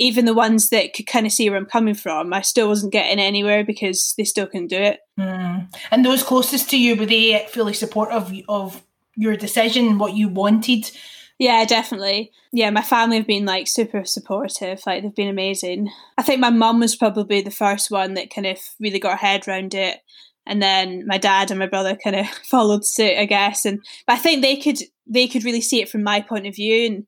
even 0.00 0.24
the 0.24 0.34
ones 0.34 0.70
that 0.70 0.94
could 0.94 1.06
kind 1.06 1.26
of 1.26 1.32
see 1.32 1.48
where 1.50 1.58
I'm 1.58 1.66
coming 1.66 1.94
from, 1.94 2.32
I 2.32 2.40
still 2.42 2.68
wasn't 2.68 2.92
getting 2.92 3.18
anywhere 3.18 3.64
because 3.64 4.14
they 4.16 4.24
still 4.24 4.46
couldn't 4.46 4.68
do 4.68 4.76
it. 4.76 5.00
Mm. 5.18 5.74
And 5.90 6.04
those 6.04 6.22
closest 6.22 6.70
to 6.70 6.78
you 6.78 6.96
were 6.96 7.06
they 7.06 7.46
fully 7.50 7.74
supportive 7.74 8.32
of 8.48 8.82
your 9.16 9.36
decision, 9.36 9.98
what 9.98 10.14
you 10.14 10.28
wanted? 10.28 10.90
Yeah, 11.38 11.64
definitely. 11.64 12.32
Yeah, 12.52 12.70
my 12.70 12.82
family 12.82 13.16
have 13.18 13.26
been 13.26 13.44
like 13.44 13.68
super 13.68 14.04
supportive. 14.04 14.82
Like 14.86 15.02
they've 15.02 15.14
been 15.14 15.28
amazing. 15.28 15.90
I 16.16 16.22
think 16.22 16.40
my 16.40 16.50
mum 16.50 16.80
was 16.80 16.96
probably 16.96 17.42
the 17.42 17.50
first 17.50 17.90
one 17.90 18.14
that 18.14 18.32
kind 18.32 18.46
of 18.46 18.58
really 18.80 18.98
got 18.98 19.12
her 19.18 19.26
head 19.26 19.46
around 19.46 19.74
it. 19.74 20.00
And 20.48 20.62
then 20.62 21.06
my 21.06 21.18
dad 21.18 21.50
and 21.50 21.60
my 21.60 21.66
brother 21.66 21.96
kind 22.02 22.16
of 22.16 22.26
followed 22.50 22.84
suit, 22.84 23.18
I 23.18 23.26
guess. 23.26 23.64
And 23.64 23.80
but 24.06 24.14
I 24.14 24.18
think 24.18 24.42
they 24.42 24.56
could 24.56 24.78
they 25.06 25.28
could 25.28 25.44
really 25.44 25.60
see 25.60 25.80
it 25.80 25.88
from 25.88 26.02
my 26.02 26.20
point 26.20 26.46
of 26.46 26.56
view. 26.56 26.86
And 26.86 27.06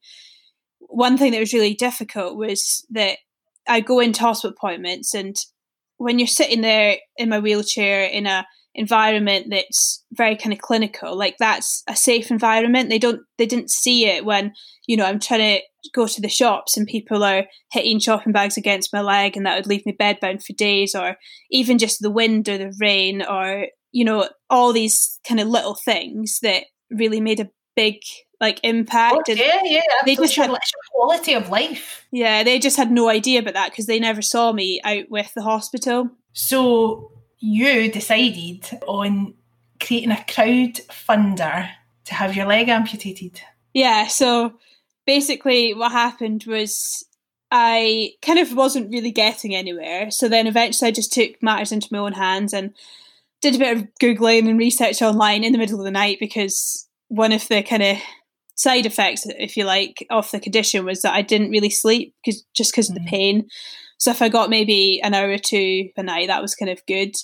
one 0.79 1.17
thing 1.17 1.33
that 1.33 1.41
was 1.41 1.55
really 1.55 1.75
difficult 1.75 2.37
was 2.37 2.87
that 2.91 3.19
I 3.67 3.81
go 3.81 4.01
into 4.01 4.21
hospital 4.21 4.55
appointments 4.57 5.15
and 5.15 5.37
when 5.97 6.19
you're 6.19 6.27
sitting 6.27 6.63
there 6.63 6.97
in 7.19 7.29
my 7.29 7.39
wheelchair 7.39 8.05
in 8.05 8.27
a 8.27 8.47
environment 8.75 9.47
that's 9.51 10.05
very 10.13 10.37
kind 10.37 10.53
of 10.53 10.61
clinical 10.61 11.17
like 11.17 11.37
that's 11.39 11.83
a 11.89 11.97
safe 11.97 12.31
environment. 12.31 12.89
They 12.89 12.99
don't 12.99 13.23
they 13.37 13.47
didn't 13.47 13.71
see 13.71 14.07
it 14.07 14.25
when 14.25 14.53
you 14.87 14.97
know 14.97 15.05
i'm 15.05 15.21
trying 15.21 15.59
to 15.59 15.63
go 15.95 16.07
to 16.07 16.21
the 16.21 16.29
shops 16.29 16.77
and 16.77 16.87
people 16.87 17.23
are 17.23 17.45
hitting 17.73 17.99
shopping 17.99 18.33
bags 18.33 18.57
against 18.57 18.93
my 18.93 19.01
leg 19.01 19.37
and 19.37 19.47
that 19.47 19.57
would 19.57 19.67
leave 19.67 19.87
me 19.87 19.97
bedbound 19.99 20.45
for 20.45 20.53
days 20.53 20.95
or 20.95 21.17
even 21.51 21.79
just 21.79 22.01
the 22.01 22.11
wind 22.11 22.49
or 22.49 22.59
the 22.59 22.75
rain 22.81 23.23
or 23.23 23.67
you 23.93 24.05
know 24.05 24.29
all 24.51 24.73
these 24.73 25.19
kind 25.27 25.41
of 25.41 25.49
little 25.49 25.75
things 25.75 26.39
that 26.43 26.65
really 26.91 27.21
made 27.21 27.41
a 27.41 27.49
big 27.77 27.97
like 28.41 28.59
impact 28.63 29.29
oh, 29.29 29.33
yeah 29.33 29.61
yeah 29.65 29.81
they 30.05 30.17
just 30.17 30.35
had 30.35 30.51
quality 30.93 31.35
of 31.35 31.49
life. 31.51 32.07
Yeah 32.11 32.43
they 32.43 32.59
just 32.59 32.77
had 32.77 32.91
no 32.91 33.09
idea 33.09 33.41
about 33.41 33.55
that 33.55 33.71
because 33.71 33.87
they 33.87 34.01
never 34.01 34.23
saw 34.23 34.53
me 34.53 34.81
out 34.85 35.05
with 35.09 35.33
the 35.35 35.43
hospital. 35.43 36.11
So 36.33 37.13
you 37.41 37.91
decided 37.91 38.67
on 38.87 39.35
creating 39.81 40.13
a 40.13 40.25
crowd 40.29 40.75
funder 40.89 41.71
to 42.05 42.15
have 42.15 42.37
your 42.37 42.47
leg 42.47 42.69
amputated. 42.69 43.41
Yeah, 43.73 44.07
so 44.09 44.55
basically 45.07 45.75
what 45.75 45.93
happened 45.93 46.45
was 46.47 47.05
I 47.51 48.13
kind 48.23 48.39
of 48.39 48.55
wasn't 48.55 48.93
really 48.93 49.11
getting 49.11 49.55
anywhere. 49.55 50.11
So 50.11 50.29
then 50.29 50.47
eventually 50.47 50.89
I 50.89 50.93
just 50.93 51.13
took 51.13 51.43
matters 51.43 51.73
into 51.73 51.89
my 51.91 51.99
own 51.99 52.13
hands 52.13 52.53
and 52.53 52.75
did 53.41 53.57
a 53.57 53.59
bit 53.59 53.77
of 53.77 53.89
Googling 54.01 54.49
and 54.49 54.59
research 54.59 55.03
online 55.03 55.45
in 55.45 55.53
the 55.53 55.59
middle 55.59 55.79
of 55.79 55.85
the 55.85 55.91
night 55.91 56.19
because 56.21 56.87
one 57.09 57.33
of 57.33 57.49
the 57.49 57.63
kind 57.63 57.83
of 57.83 57.97
side 58.55 58.87
effects, 58.87 59.27
if 59.27 59.57
you 59.57 59.65
like, 59.65 60.07
of 60.11 60.31
the 60.31 60.39
condition 60.39 60.85
was 60.85 61.03
that 61.03 61.15
I 61.15 61.23
didn't 61.23 61.51
really 61.51 61.71
sleep 61.71 62.15
because 62.23 62.45
just 62.55 62.73
because 62.73 62.89
mm. 62.89 62.97
of 62.97 63.03
the 63.03 63.09
mm. 63.09 63.11
pain. 63.11 63.49
So 64.01 64.11
if 64.11 64.23
I 64.23 64.31
got 64.31 64.51
maybe 64.51 65.01
an 65.05 65.13
hour 65.15 65.29
or 65.29 65.39
two 65.39 65.91
a 65.97 66.03
night, 66.03 66.29
that 66.29 66.43
was 66.43 66.55
kind 66.55 66.71
of 66.71 66.85
good. 66.87 67.15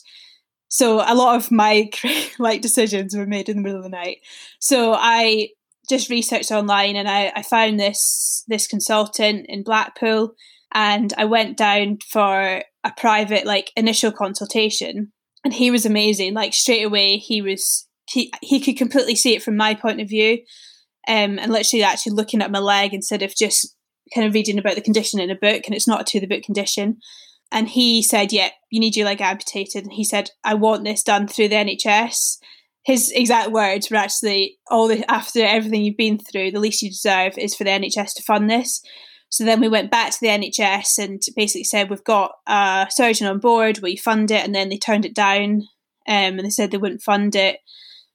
So 0.68 0.96
a 0.96 1.14
lot 1.14 1.36
of 1.36 1.50
my 1.50 1.90
like 2.38 2.60
decisions 2.60 3.16
were 3.16 3.26
made 3.26 3.48
in 3.48 3.56
the 3.56 3.62
middle 3.62 3.78
of 3.78 3.84
the 3.84 3.88
night. 3.88 4.18
So 4.60 4.94
I 4.94 5.48
just 5.88 6.10
researched 6.10 6.52
online 6.52 6.94
and 6.94 7.08
I, 7.08 7.32
I 7.34 7.42
found 7.42 7.80
this 7.80 8.44
this 8.46 8.66
consultant 8.66 9.46
in 9.48 9.62
Blackpool 9.62 10.34
and 10.74 11.14
I 11.16 11.24
went 11.24 11.56
down 11.56 11.98
for 12.06 12.62
a 12.84 12.92
private 12.96 13.46
like 13.46 13.72
initial 13.76 14.12
consultation 14.12 15.12
and 15.44 15.54
he 15.54 15.70
was 15.70 15.86
amazing. 15.86 16.34
Like 16.34 16.52
straight 16.52 16.82
away 16.82 17.16
he 17.16 17.40
was 17.40 17.88
he 18.10 18.30
he 18.42 18.60
could 18.60 18.76
completely 18.76 19.14
see 19.14 19.34
it 19.34 19.42
from 19.42 19.56
my 19.56 19.74
point 19.74 20.02
of 20.02 20.10
view. 20.10 20.40
Um, 21.08 21.38
and 21.38 21.52
literally 21.52 21.84
actually 21.84 22.14
looking 22.14 22.42
at 22.42 22.50
my 22.50 22.58
leg 22.58 22.92
instead 22.92 23.22
of 23.22 23.32
just 23.34 23.75
kind 24.14 24.26
of 24.26 24.34
reading 24.34 24.58
about 24.58 24.74
the 24.74 24.80
condition 24.80 25.20
in 25.20 25.30
a 25.30 25.34
book, 25.34 25.62
and 25.66 25.74
it's 25.74 25.88
not 25.88 26.02
a 26.02 26.04
to 26.04 26.20
the 26.20 26.26
book 26.26 26.42
condition. 26.42 26.98
And 27.52 27.68
he 27.68 28.02
said, 28.02 28.32
"Yeah, 28.32 28.50
you 28.70 28.80
need 28.80 28.96
your 28.96 29.06
leg 29.06 29.20
amputated." 29.20 29.84
And 29.84 29.92
he 29.92 30.04
said, 30.04 30.30
"I 30.44 30.54
want 30.54 30.84
this 30.84 31.02
done 31.02 31.28
through 31.28 31.48
the 31.48 31.56
NHS." 31.56 32.38
His 32.84 33.10
exact 33.10 33.50
words 33.50 33.90
were 33.90 33.96
actually, 33.96 34.58
"All 34.70 34.88
the 34.88 35.08
after 35.10 35.44
everything 35.44 35.84
you've 35.84 35.96
been 35.96 36.18
through, 36.18 36.52
the 36.52 36.60
least 36.60 36.82
you 36.82 36.90
deserve 36.90 37.38
is 37.38 37.54
for 37.54 37.64
the 37.64 37.70
NHS 37.70 38.14
to 38.14 38.22
fund 38.22 38.50
this." 38.50 38.82
So 39.28 39.44
then 39.44 39.60
we 39.60 39.68
went 39.68 39.90
back 39.90 40.12
to 40.12 40.20
the 40.20 40.28
NHS 40.28 40.98
and 40.98 41.20
basically 41.34 41.64
said, 41.64 41.90
"We've 41.90 42.04
got 42.04 42.32
a 42.46 42.86
surgeon 42.90 43.26
on 43.26 43.38
board. 43.40 43.78
Will 43.78 43.90
you 43.90 43.98
fund 43.98 44.30
it?" 44.30 44.44
And 44.44 44.54
then 44.54 44.68
they 44.68 44.78
turned 44.78 45.04
it 45.04 45.14
down, 45.14 45.62
um, 46.08 46.38
and 46.38 46.44
they 46.44 46.50
said 46.50 46.70
they 46.70 46.78
wouldn't 46.78 47.02
fund 47.02 47.34
it. 47.34 47.60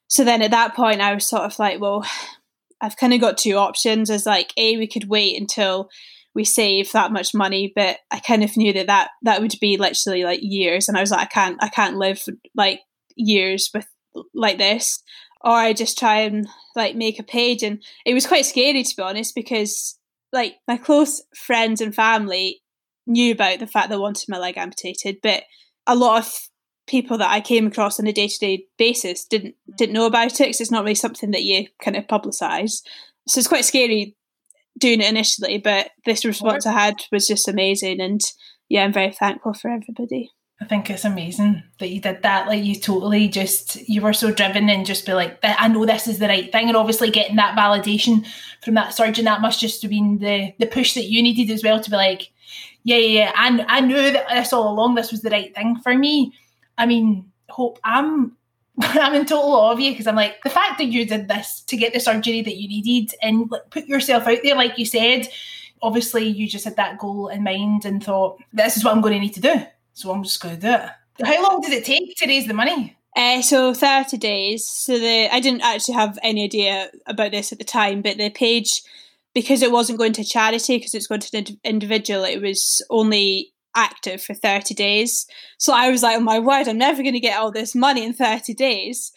So 0.07 0.23
then 0.23 0.41
at 0.41 0.51
that 0.51 0.75
point, 0.75 1.01
I 1.01 1.13
was 1.13 1.27
sort 1.27 1.43
of 1.43 1.57
like, 1.59 1.79
"Well, 1.79 2.05
I've 2.81 2.97
kind 2.97 3.13
of 3.13 3.21
got 3.21 3.37
two 3.37 3.55
options. 3.55 4.09
As 4.09 4.25
like 4.25 4.53
a 4.57 4.77
we 4.77 4.87
could 4.87 5.09
wait 5.09 5.39
until 5.39 5.89
we 6.33 6.45
save 6.45 6.91
that 6.93 7.11
much 7.11 7.33
money 7.33 7.73
but 7.75 7.97
I 8.09 8.19
kind 8.19 8.41
of 8.41 8.55
knew 8.55 8.71
that 8.73 8.87
that 8.87 9.09
that 9.23 9.41
would 9.41 9.53
be 9.59 9.75
literally 9.77 10.23
like 10.23 10.39
years 10.41 10.87
and 10.87 10.97
I 10.97 11.01
was 11.01 11.11
like 11.11 11.21
I 11.21 11.25
can't 11.25 11.57
I 11.61 11.67
can't 11.67 11.97
live 11.97 12.23
like 12.55 12.79
years 13.15 13.69
with 13.73 13.87
like 14.33 14.57
this. 14.57 15.01
Or 15.43 15.53
I 15.53 15.73
just 15.73 15.97
try 15.97 16.21
and 16.21 16.47
like 16.75 16.95
make 16.95 17.19
a 17.19 17.23
page 17.23 17.63
and 17.63 17.81
it 18.05 18.13
was 18.13 18.27
quite 18.27 18.45
scary 18.45 18.83
to 18.83 18.95
be 18.95 19.03
honest 19.03 19.33
because 19.35 19.97
like 20.31 20.55
my 20.67 20.77
close 20.77 21.21
friends 21.35 21.81
and 21.81 21.93
family 21.93 22.61
knew 23.07 23.33
about 23.33 23.59
the 23.59 23.67
fact 23.67 23.89
that 23.89 23.95
I 23.95 23.99
wanted 23.99 24.29
my 24.29 24.37
leg 24.37 24.57
amputated 24.57 25.17
but 25.23 25.43
a 25.87 25.95
lot 25.95 26.19
of 26.23 26.50
people 26.91 27.17
that 27.17 27.31
I 27.31 27.39
came 27.39 27.65
across 27.65 27.99
on 27.99 28.05
a 28.05 28.13
day 28.13 28.27
to 28.27 28.37
day 28.37 28.65
basis 28.77 29.23
didn't 29.25 29.55
didn't 29.77 29.93
know 29.93 30.05
about 30.05 30.33
it 30.33 30.37
because 30.39 30.61
it's 30.61 30.69
not 30.69 30.83
really 30.83 30.93
something 30.95 31.31
that 31.31 31.43
you 31.43 31.67
kind 31.81 31.95
of 31.95 32.05
publicise. 32.05 32.81
So 33.27 33.39
it's 33.39 33.47
quite 33.47 33.65
scary 33.65 34.15
doing 34.77 34.99
it 34.99 35.09
initially, 35.09 35.57
but 35.57 35.91
this 36.05 36.25
response 36.25 36.65
I 36.65 36.73
had 36.73 36.95
was 37.11 37.27
just 37.27 37.47
amazing, 37.47 38.01
and 38.01 38.21
yeah, 38.67 38.83
I'm 38.83 38.93
very 38.93 39.11
thankful 39.11 39.53
for 39.53 39.69
everybody. 39.71 40.31
I 40.59 40.65
think 40.65 40.91
it's 40.91 41.05
amazing 41.05 41.63
that 41.79 41.89
you 41.89 41.99
did 41.99 42.21
that. 42.21 42.47
Like 42.47 42.63
you 42.63 42.75
totally 42.75 43.27
just 43.29 43.87
you 43.87 44.01
were 44.01 44.13
so 44.13 44.31
driven 44.31 44.69
and 44.69 44.85
just 44.85 45.05
be 45.05 45.13
like, 45.13 45.39
I 45.43 45.67
know 45.69 45.85
this 45.85 46.07
is 46.07 46.19
the 46.19 46.27
right 46.27 46.51
thing, 46.51 46.67
and 46.67 46.77
obviously 46.77 47.09
getting 47.09 47.37
that 47.37 47.57
validation 47.57 48.27
from 48.63 48.73
that 48.73 48.93
surgeon 48.93 49.25
that 49.25 49.41
must 49.41 49.61
just 49.61 49.81
have 49.81 49.91
been 49.91 50.19
the 50.19 50.53
the 50.59 50.67
push 50.67 50.93
that 50.95 51.05
you 51.05 51.23
needed 51.23 51.49
as 51.51 51.63
well 51.63 51.79
to 51.79 51.89
be 51.89 51.95
like, 51.95 52.31
yeah, 52.83 52.97
yeah, 52.97 53.19
yeah. 53.19 53.31
And 53.37 53.65
I 53.69 53.79
knew 53.79 54.11
that 54.11 54.27
this 54.29 54.51
all 54.51 54.71
along. 54.71 54.95
This 54.95 55.11
was 55.11 55.21
the 55.21 55.29
right 55.29 55.55
thing 55.55 55.77
for 55.81 55.97
me. 55.97 56.33
I 56.77 56.85
mean, 56.85 57.31
Hope, 57.49 57.79
I'm 57.83 58.37
I'm 58.81 59.13
in 59.13 59.25
total 59.25 59.53
awe 59.53 59.71
of 59.71 59.79
you 59.79 59.91
because 59.91 60.07
I'm 60.07 60.15
like 60.15 60.41
the 60.43 60.49
fact 60.49 60.77
that 60.77 60.85
you 60.85 61.05
did 61.05 61.27
this 61.27 61.61
to 61.67 61.77
get 61.77 61.93
the 61.93 61.99
surgery 61.99 62.41
that 62.41 62.57
you 62.57 62.67
needed 62.67 63.13
and 63.21 63.49
like, 63.51 63.69
put 63.69 63.87
yourself 63.87 64.27
out 64.27 64.39
there, 64.43 64.55
like 64.55 64.77
you 64.77 64.85
said. 64.85 65.27
Obviously, 65.83 66.27
you 66.27 66.47
just 66.47 66.65
had 66.65 66.75
that 66.75 66.99
goal 66.99 67.27
in 67.27 67.43
mind 67.43 67.85
and 67.85 68.03
thought 68.03 68.39
this 68.53 68.77
is 68.77 68.85
what 68.85 68.93
I'm 68.93 69.01
going 69.01 69.15
to 69.15 69.19
need 69.19 69.33
to 69.33 69.41
do, 69.41 69.55
so 69.93 70.11
I'm 70.11 70.23
just 70.23 70.41
going 70.41 70.55
to 70.55 70.61
do 70.61 70.73
it. 70.73 71.25
How 71.25 71.43
long 71.43 71.61
did 71.61 71.73
it 71.73 71.85
take 71.85 72.15
to 72.17 72.27
raise 72.27 72.47
the 72.47 72.53
money? 72.53 72.95
Uh, 73.15 73.41
so 73.41 73.73
30 73.73 74.17
days. 74.17 74.67
So 74.67 74.97
the 74.97 75.27
I 75.31 75.39
didn't 75.39 75.61
actually 75.61 75.95
have 75.95 76.17
any 76.23 76.43
idea 76.45 76.89
about 77.07 77.31
this 77.31 77.51
at 77.51 77.57
the 77.57 77.65
time, 77.65 78.01
but 78.01 78.17
the 78.17 78.29
page 78.29 78.83
because 79.33 79.61
it 79.61 79.71
wasn't 79.71 79.97
going 79.97 80.13
to 80.13 80.23
charity 80.23 80.77
because 80.77 80.93
it's 80.93 81.07
going 81.07 81.21
to 81.21 81.37
an 81.37 81.59
individual, 81.63 82.23
it 82.23 82.41
was 82.41 82.81
only 82.89 83.53
active 83.75 84.21
for 84.21 84.33
30 84.33 84.73
days. 84.73 85.27
So 85.57 85.73
I 85.73 85.89
was 85.89 86.03
like, 86.03 86.17
oh 86.17 86.21
my 86.21 86.39
word, 86.39 86.67
I'm 86.67 86.77
never 86.77 87.01
going 87.01 87.13
to 87.13 87.19
get 87.19 87.37
all 87.37 87.51
this 87.51 87.75
money 87.75 88.03
in 88.03 88.13
30 88.13 88.53
days. 88.53 89.11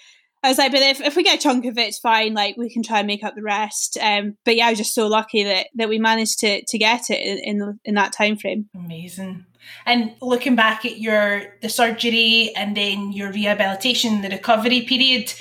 I 0.44 0.48
was 0.48 0.58
like, 0.58 0.72
but 0.72 0.82
if, 0.82 1.00
if 1.00 1.16
we 1.16 1.22
get 1.22 1.38
a 1.38 1.42
chunk 1.42 1.64
of 1.64 1.78
it, 1.78 1.88
it's 1.88 1.98
fine. 1.98 2.34
Like 2.34 2.58
we 2.58 2.68
can 2.68 2.82
try 2.82 2.98
and 2.98 3.06
make 3.06 3.24
up 3.24 3.34
the 3.34 3.42
rest. 3.42 3.96
Um, 3.98 4.36
but 4.44 4.56
yeah, 4.56 4.66
I 4.66 4.70
was 4.70 4.78
just 4.78 4.94
so 4.94 5.06
lucky 5.06 5.42
that 5.44 5.68
that 5.76 5.88
we 5.88 5.98
managed 5.98 6.40
to 6.40 6.62
to 6.62 6.78
get 6.78 7.08
it 7.08 7.18
in 7.18 7.38
in, 7.62 7.80
in 7.82 7.94
that 7.94 8.12
time 8.12 8.36
frame. 8.36 8.68
Amazing. 8.74 9.46
And 9.86 10.14
looking 10.20 10.54
back 10.54 10.84
at 10.84 10.98
your 10.98 11.54
the 11.62 11.70
surgery 11.70 12.52
and 12.56 12.76
then 12.76 13.12
your 13.12 13.32
rehabilitation, 13.32 14.20
the 14.20 14.28
recovery 14.28 14.82
period, 14.82 15.32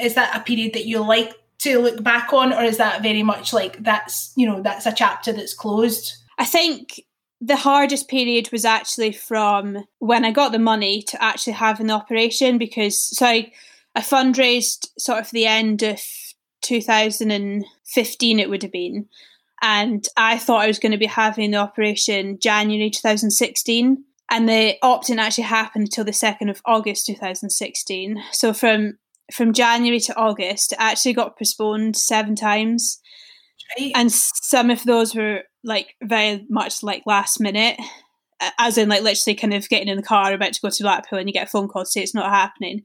is 0.00 0.14
that 0.14 0.36
a 0.36 0.44
period 0.44 0.74
that 0.74 0.86
you 0.86 1.04
like 1.04 1.32
to 1.58 1.80
look 1.80 2.04
back 2.04 2.32
on, 2.32 2.52
or 2.52 2.62
is 2.62 2.76
that 2.76 3.02
very 3.02 3.24
much 3.24 3.52
like 3.52 3.82
that's 3.82 4.32
you 4.36 4.46
know 4.46 4.62
that's 4.62 4.86
a 4.86 4.92
chapter 4.92 5.32
that's 5.32 5.54
closed? 5.54 6.14
I 6.38 6.44
think 6.44 7.00
the 7.46 7.56
hardest 7.56 8.08
period 8.08 8.50
was 8.52 8.64
actually 8.64 9.12
from 9.12 9.84
when 9.98 10.24
I 10.24 10.30
got 10.30 10.52
the 10.52 10.58
money 10.58 11.02
to 11.02 11.22
actually 11.22 11.52
have 11.54 11.78
an 11.78 11.90
operation 11.90 12.56
because 12.56 12.98
so 12.98 13.26
I, 13.26 13.52
I 13.94 14.00
fundraised 14.00 14.88
sort 14.98 15.20
of 15.20 15.30
the 15.30 15.46
end 15.46 15.82
of 15.82 16.00
2015 16.62 18.40
it 18.40 18.48
would 18.48 18.62
have 18.62 18.72
been 18.72 19.08
and 19.60 20.06
I 20.16 20.38
thought 20.38 20.62
I 20.62 20.66
was 20.66 20.78
going 20.78 20.92
to 20.92 20.98
be 20.98 21.06
having 21.06 21.50
the 21.50 21.58
operation 21.58 22.38
January 22.40 22.88
2016 22.88 24.04
and 24.30 24.48
the 24.48 24.76
opt-in 24.82 25.18
actually 25.18 25.44
happened 25.44 25.84
until 25.84 26.04
the 26.04 26.12
2nd 26.12 26.48
of 26.48 26.62
August 26.64 27.04
2016 27.06 28.22
so 28.32 28.54
from 28.54 28.98
from 29.32 29.52
January 29.52 30.00
to 30.00 30.16
August 30.16 30.72
it 30.72 30.78
actually 30.80 31.12
got 31.12 31.36
postponed 31.36 31.96
seven 31.96 32.34
times 32.34 33.00
right. 33.78 33.92
and 33.94 34.12
some 34.12 34.70
of 34.70 34.84
those 34.84 35.14
were 35.14 35.42
like 35.62 35.94
very 36.02 36.46
much 36.50 36.82
like 36.82 37.02
last 37.06 37.40
minute 37.40 37.78
as 38.58 38.78
in 38.78 38.88
like 38.88 39.02
literally 39.02 39.34
kind 39.34 39.54
of 39.54 39.68
getting 39.68 39.88
in 39.88 39.96
the 39.96 40.02
car 40.02 40.32
about 40.32 40.52
to 40.52 40.60
go 40.60 40.70
to 40.70 40.82
Blackpool 40.82 41.18
and 41.18 41.28
you 41.28 41.32
get 41.32 41.46
a 41.46 41.50
phone 41.50 41.68
call 41.68 41.84
to 41.84 41.90
say 41.90 42.02
it's 42.02 42.14
not 42.14 42.30
happening. 42.30 42.82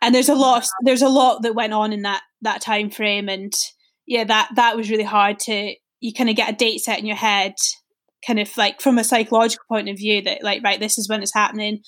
And 0.00 0.14
there's 0.14 0.28
a 0.28 0.34
lot 0.34 0.62
of 0.62 0.68
there's 0.82 1.02
a 1.02 1.08
lot 1.08 1.42
that 1.42 1.54
went 1.54 1.72
on 1.72 1.92
in 1.92 2.02
that 2.02 2.22
that 2.42 2.60
time 2.60 2.90
frame 2.90 3.28
and 3.28 3.52
yeah 4.06 4.24
that 4.24 4.50
that 4.56 4.76
was 4.76 4.90
really 4.90 5.04
hard 5.04 5.38
to 5.40 5.74
you 6.00 6.12
kind 6.12 6.28
of 6.28 6.36
get 6.36 6.52
a 6.52 6.56
date 6.56 6.78
set 6.78 6.98
in 6.98 7.06
your 7.06 7.16
head 7.16 7.54
kind 8.26 8.40
of 8.40 8.56
like 8.56 8.80
from 8.80 8.98
a 8.98 9.04
psychological 9.04 9.64
point 9.68 9.88
of 9.88 9.96
view 9.96 10.22
that 10.22 10.42
like 10.42 10.62
right 10.62 10.80
this 10.80 10.98
is 10.98 11.08
when 11.08 11.22
it's 11.22 11.34
happening. 11.34 11.80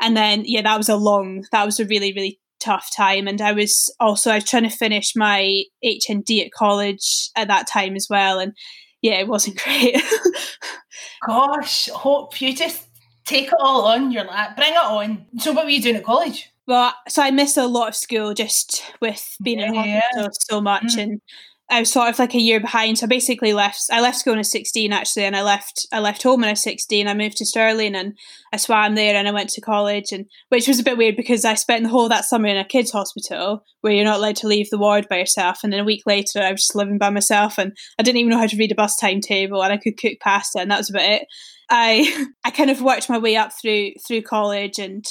And 0.00 0.16
then 0.16 0.44
yeah 0.46 0.62
that 0.62 0.78
was 0.78 0.88
a 0.88 0.96
long 0.96 1.44
that 1.52 1.66
was 1.66 1.80
a 1.80 1.84
really 1.84 2.12
really 2.12 2.40
tough 2.60 2.90
time. 2.94 3.26
And 3.26 3.40
i 3.40 3.52
was 3.52 3.92
also 4.00 4.30
i 4.30 4.36
was 4.36 4.44
trying 4.44 4.68
to 4.68 4.70
finish 4.70 5.14
my 5.16 5.64
hnd 5.84 6.44
at 6.44 6.52
college 6.52 7.30
at 7.36 7.48
that 7.48 7.66
time 7.66 7.96
as 7.96 8.06
well. 8.08 8.38
And 8.38 8.52
yeah 9.02 9.14
it 9.20 9.28
wasn't 9.28 9.58
great. 9.64 9.96
Gosh 11.26 11.88
hope 11.88 12.40
you 12.40 12.54
just 12.54 12.86
take 13.24 13.48
it 13.48 13.54
all 13.60 13.86
on 13.86 14.10
your 14.10 14.24
lap, 14.24 14.56
bring 14.56 14.72
it 14.72 14.76
on. 14.76 15.26
So 15.38 15.52
what 15.52 15.64
were 15.64 15.70
you 15.70 15.82
doing 15.82 15.96
at 15.96 16.04
college? 16.04 16.50
Well 16.66 16.94
so 17.08 17.22
i 17.22 17.30
missed 17.30 17.56
a 17.56 17.66
lot 17.66 17.88
of 17.88 17.96
school 17.96 18.34
just 18.34 18.82
with 19.00 19.36
being 19.42 19.58
yeah, 19.58 19.68
in 19.68 19.74
hospital 19.74 20.22
yeah. 20.22 20.28
so 20.32 20.60
much 20.60 20.96
mm. 20.96 21.02
and 21.02 21.20
I 21.70 21.80
was 21.80 21.92
sort 21.92 22.08
of 22.08 22.18
like 22.18 22.34
a 22.34 22.40
year 22.40 22.58
behind. 22.58 22.98
So 22.98 23.06
I 23.06 23.08
basically 23.08 23.52
left. 23.52 23.84
I 23.92 24.00
left 24.00 24.18
school 24.18 24.32
when 24.32 24.38
I 24.38 24.40
was 24.40 24.50
sixteen, 24.50 24.92
actually, 24.92 25.24
and 25.24 25.36
I 25.36 25.42
left. 25.42 25.86
I 25.92 26.00
left 26.00 26.22
home 26.22 26.40
when 26.40 26.48
I 26.48 26.52
was 26.52 26.62
sixteen. 26.62 27.06
I 27.06 27.14
moved 27.14 27.36
to 27.38 27.46
Stirling 27.46 27.94
and 27.94 28.18
I 28.52 28.56
swam 28.56 28.96
there, 28.96 29.14
and 29.14 29.28
I 29.28 29.30
went 29.30 29.50
to 29.50 29.60
college, 29.60 30.12
and 30.12 30.26
which 30.48 30.66
was 30.66 30.80
a 30.80 30.82
bit 30.82 30.98
weird 30.98 31.16
because 31.16 31.44
I 31.44 31.54
spent 31.54 31.84
the 31.84 31.88
whole 31.88 32.08
that 32.08 32.24
summer 32.24 32.48
in 32.48 32.56
a 32.56 32.64
kids' 32.64 32.90
hospital 32.90 33.64
where 33.80 33.92
you're 33.92 34.04
not 34.04 34.18
allowed 34.18 34.36
to 34.36 34.48
leave 34.48 34.68
the 34.70 34.78
ward 34.78 35.06
by 35.08 35.18
yourself. 35.18 35.60
And 35.62 35.72
then 35.72 35.80
a 35.80 35.84
week 35.84 36.02
later, 36.06 36.40
I 36.40 36.50
was 36.50 36.62
just 36.62 36.74
living 36.74 36.98
by 36.98 37.10
myself, 37.10 37.56
and 37.56 37.76
I 37.98 38.02
didn't 38.02 38.18
even 38.18 38.30
know 38.30 38.38
how 38.38 38.46
to 38.46 38.56
read 38.56 38.72
a 38.72 38.74
bus 38.74 38.96
timetable, 38.96 39.62
and 39.62 39.72
I 39.72 39.76
could 39.76 39.96
cook 39.96 40.18
pasta, 40.20 40.58
and 40.58 40.70
that 40.70 40.78
was 40.78 40.90
about 40.90 41.08
it. 41.08 41.26
I 41.70 42.26
I 42.44 42.50
kind 42.50 42.70
of 42.70 42.82
worked 42.82 43.08
my 43.08 43.18
way 43.18 43.36
up 43.36 43.52
through 43.60 43.92
through 44.06 44.22
college 44.22 44.78
and 44.78 45.04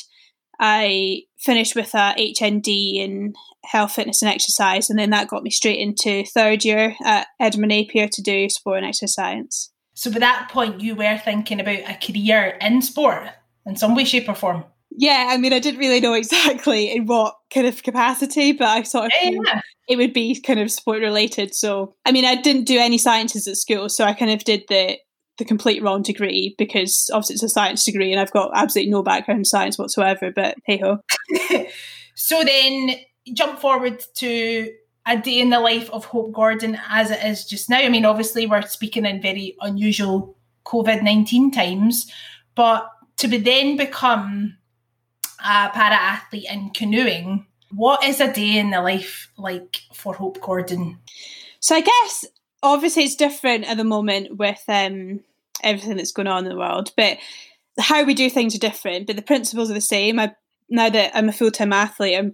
I 0.59 1.23
finished 1.37 1.75
with 1.75 1.93
a 1.93 2.13
HND 2.17 2.95
in 2.95 3.33
health, 3.65 3.93
fitness, 3.93 4.21
and 4.21 4.31
exercise, 4.31 4.89
and 4.89 4.99
then 4.99 5.11
that 5.11 5.27
got 5.27 5.43
me 5.43 5.49
straight 5.49 5.79
into 5.79 6.25
third 6.25 6.65
year 6.65 6.95
at 7.03 7.27
Edinburgh 7.39 7.69
Napier 7.69 8.07
to 8.11 8.21
do 8.21 8.49
sport 8.49 8.77
and 8.77 8.85
exercise 8.85 9.13
science. 9.13 9.71
So, 9.93 10.11
by 10.11 10.19
that 10.19 10.49
point, 10.51 10.81
you 10.81 10.95
were 10.95 11.17
thinking 11.17 11.59
about 11.59 11.79
a 11.79 11.97
career 12.01 12.57
in 12.61 12.81
sport 12.81 13.29
in 13.65 13.75
some 13.75 13.95
way, 13.95 14.05
shape, 14.05 14.29
or 14.29 14.35
form. 14.35 14.63
Yeah, 14.91 15.27
I 15.29 15.37
mean, 15.37 15.53
I 15.53 15.59
didn't 15.59 15.79
really 15.79 15.99
know 15.99 16.13
exactly 16.13 16.91
in 16.91 17.05
what 17.05 17.35
kind 17.53 17.67
of 17.67 17.83
capacity, 17.83 18.51
but 18.51 18.67
I 18.67 18.83
sort 18.83 19.05
of 19.05 19.11
yeah. 19.21 19.61
it 19.87 19.97
would 19.97 20.13
be 20.13 20.39
kind 20.39 20.59
of 20.59 20.71
sport 20.71 21.01
related. 21.01 21.55
So, 21.55 21.95
I 22.05 22.11
mean, 22.11 22.25
I 22.25 22.35
didn't 22.35 22.65
do 22.65 22.79
any 22.79 22.97
sciences 22.97 23.47
at 23.47 23.57
school, 23.57 23.89
so 23.89 24.03
I 24.03 24.13
kind 24.13 24.31
of 24.31 24.43
did 24.43 24.63
the 24.67 24.97
the 25.39 25.45
complete 25.45 25.81
wrong 25.81 26.03
degree 26.03 26.53
because 26.57 27.09
obviously 27.11 27.33
it's 27.35 27.43
a 27.43 27.49
science 27.49 27.83
degree 27.83 28.11
and 28.11 28.21
I've 28.21 28.31
got 28.31 28.51
absolutely 28.53 28.91
no 28.91 29.01
background 29.01 29.39
in 29.39 29.45
science 29.45 29.79
whatsoever, 29.79 30.31
but 30.31 30.55
hey 30.65 30.77
ho. 30.77 30.99
so 32.15 32.43
then 32.43 32.91
jump 33.33 33.59
forward 33.59 34.03
to 34.17 34.71
a 35.07 35.17
day 35.17 35.39
in 35.39 35.49
the 35.49 35.59
life 35.59 35.89
of 35.89 36.05
Hope 36.05 36.33
Gordon 36.33 36.77
as 36.89 37.09
it 37.09 37.23
is 37.23 37.45
just 37.45 37.69
now. 37.69 37.79
I 37.79 37.89
mean, 37.89 38.05
obviously, 38.05 38.45
we're 38.45 38.61
speaking 38.63 39.05
in 39.05 39.21
very 39.21 39.55
unusual 39.61 40.37
COVID 40.65 41.01
19 41.01 41.51
times, 41.51 42.11
but 42.53 42.87
to 43.17 43.27
be 43.27 43.37
then 43.37 43.75
become 43.75 44.57
a 45.39 45.69
para 45.69 45.95
athlete 45.95 46.45
in 46.51 46.69
canoeing, 46.71 47.47
what 47.71 48.03
is 48.03 48.19
a 48.19 48.31
day 48.31 48.57
in 48.57 48.71
the 48.71 48.81
life 48.81 49.31
like 49.37 49.81
for 49.93 50.13
Hope 50.13 50.39
Gordon? 50.41 50.99
So, 51.59 51.75
I 51.75 51.81
guess 51.81 52.25
obviously 52.61 53.03
it's 53.03 53.15
different 53.15 53.65
at 53.69 53.77
the 53.77 53.83
moment 53.83 54.37
with 54.37 54.63
um, 54.67 55.21
everything 55.63 55.97
that's 55.97 56.11
going 56.11 56.27
on 56.27 56.45
in 56.45 56.49
the 56.49 56.57
world. 56.57 56.91
But 56.95 57.17
how 57.79 58.03
we 58.03 58.13
do 58.13 58.29
things 58.29 58.55
are 58.55 58.59
different, 58.59 59.07
but 59.07 59.15
the 59.15 59.21
principles 59.21 59.69
are 59.69 59.75
the 59.75 59.81
same. 59.81 60.19
I 60.19 60.33
now 60.69 60.89
that 60.89 61.11
I'm 61.15 61.29
a 61.29 61.33
full 61.33 61.51
time 61.51 61.73
athlete, 61.73 62.17
I'm 62.17 62.33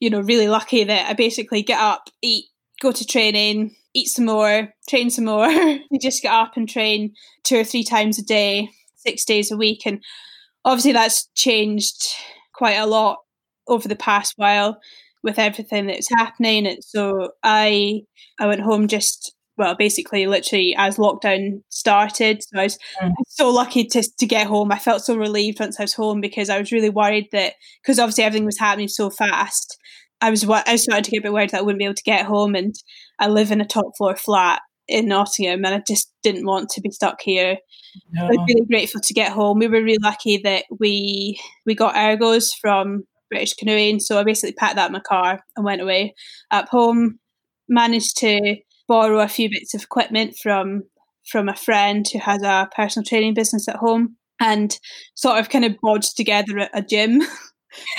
you 0.00 0.10
know 0.10 0.20
really 0.20 0.48
lucky 0.48 0.84
that 0.84 1.08
I 1.08 1.12
basically 1.12 1.62
get 1.62 1.80
up, 1.80 2.10
eat, 2.22 2.46
go 2.80 2.92
to 2.92 3.06
training, 3.06 3.74
eat 3.94 4.08
some 4.08 4.26
more, 4.26 4.72
train 4.88 5.10
some 5.10 5.26
more. 5.26 5.48
you 5.50 5.98
just 6.00 6.22
get 6.22 6.32
up 6.32 6.56
and 6.56 6.68
train 6.68 7.14
two 7.44 7.58
or 7.60 7.64
three 7.64 7.84
times 7.84 8.18
a 8.18 8.24
day, 8.24 8.70
six 8.96 9.24
days 9.24 9.50
a 9.50 9.56
week, 9.56 9.82
and 9.86 10.02
obviously 10.64 10.92
that's 10.92 11.28
changed 11.34 12.08
quite 12.54 12.76
a 12.76 12.86
lot 12.86 13.18
over 13.68 13.88
the 13.88 13.96
past 13.96 14.34
while 14.36 14.80
with 15.22 15.38
everything 15.38 15.86
that's 15.86 16.08
happening. 16.08 16.66
And 16.66 16.82
so 16.82 17.32
I 17.42 18.02
I 18.38 18.46
went 18.46 18.62
home 18.62 18.88
just 18.88 19.35
well, 19.56 19.74
basically, 19.74 20.26
literally 20.26 20.74
as 20.76 20.96
lockdown 20.96 21.62
started. 21.68 22.42
So 22.42 22.58
I 22.58 22.62
was, 22.64 22.78
mm. 23.02 23.12
so 23.28 23.50
lucky 23.50 23.84
to, 23.86 24.02
to 24.18 24.26
get 24.26 24.46
home. 24.46 24.72
I 24.72 24.78
felt 24.78 25.02
so 25.02 25.16
relieved 25.16 25.60
once 25.60 25.80
I 25.80 25.84
was 25.84 25.94
home 25.94 26.20
because 26.20 26.50
I 26.50 26.58
was 26.58 26.72
really 26.72 26.90
worried 26.90 27.28
that, 27.32 27.54
because 27.82 27.98
obviously 27.98 28.24
everything 28.24 28.46
was 28.46 28.58
happening 28.58 28.88
so 28.88 29.10
fast, 29.10 29.78
I 30.20 30.30
was, 30.30 30.44
I 30.48 30.72
was 30.72 30.82
starting 30.82 31.04
to 31.04 31.10
get 31.10 31.18
a 31.18 31.22
bit 31.22 31.32
worried 31.32 31.50
that 31.50 31.58
I 31.58 31.62
wouldn't 31.62 31.78
be 31.78 31.84
able 31.84 31.94
to 31.94 32.02
get 32.02 32.26
home. 32.26 32.54
And 32.54 32.74
I 33.18 33.28
live 33.28 33.50
in 33.50 33.60
a 33.60 33.66
top 33.66 33.96
floor 33.96 34.16
flat 34.16 34.60
in 34.88 35.08
Nottingham 35.08 35.64
and 35.64 35.74
I 35.74 35.82
just 35.86 36.12
didn't 36.22 36.46
want 36.46 36.68
to 36.70 36.80
be 36.80 36.90
stuck 36.90 37.20
here. 37.20 37.58
No. 38.12 38.24
I 38.24 38.28
was 38.28 38.38
really 38.48 38.66
grateful 38.66 39.00
to 39.00 39.14
get 39.14 39.32
home. 39.32 39.58
We 39.58 39.68
were 39.68 39.82
really 39.82 39.98
lucky 40.02 40.38
that 40.38 40.64
we 40.78 41.40
we 41.64 41.74
got 41.74 41.94
ergos 41.94 42.50
from 42.60 43.04
British 43.30 43.54
Canoeing. 43.54 44.00
So 44.00 44.18
I 44.18 44.24
basically 44.24 44.52
packed 44.52 44.76
that 44.76 44.86
in 44.86 44.92
my 44.92 45.00
car 45.00 45.40
and 45.56 45.64
went 45.64 45.80
away. 45.80 46.14
Up 46.50 46.68
home, 46.68 47.18
managed 47.68 48.18
to 48.18 48.56
borrow 48.88 49.20
a 49.20 49.28
few 49.28 49.48
bits 49.50 49.74
of 49.74 49.82
equipment 49.82 50.36
from 50.36 50.84
from 51.26 51.48
a 51.48 51.56
friend 51.56 52.06
who 52.12 52.20
has 52.20 52.42
a 52.42 52.68
personal 52.74 53.04
training 53.04 53.34
business 53.34 53.68
at 53.68 53.76
home 53.76 54.16
and 54.40 54.78
sort 55.14 55.38
of 55.38 55.48
kind 55.48 55.64
of 55.64 55.76
bodged 55.82 56.14
together 56.14 56.58
a, 56.58 56.70
a 56.74 56.82
gym 56.82 57.20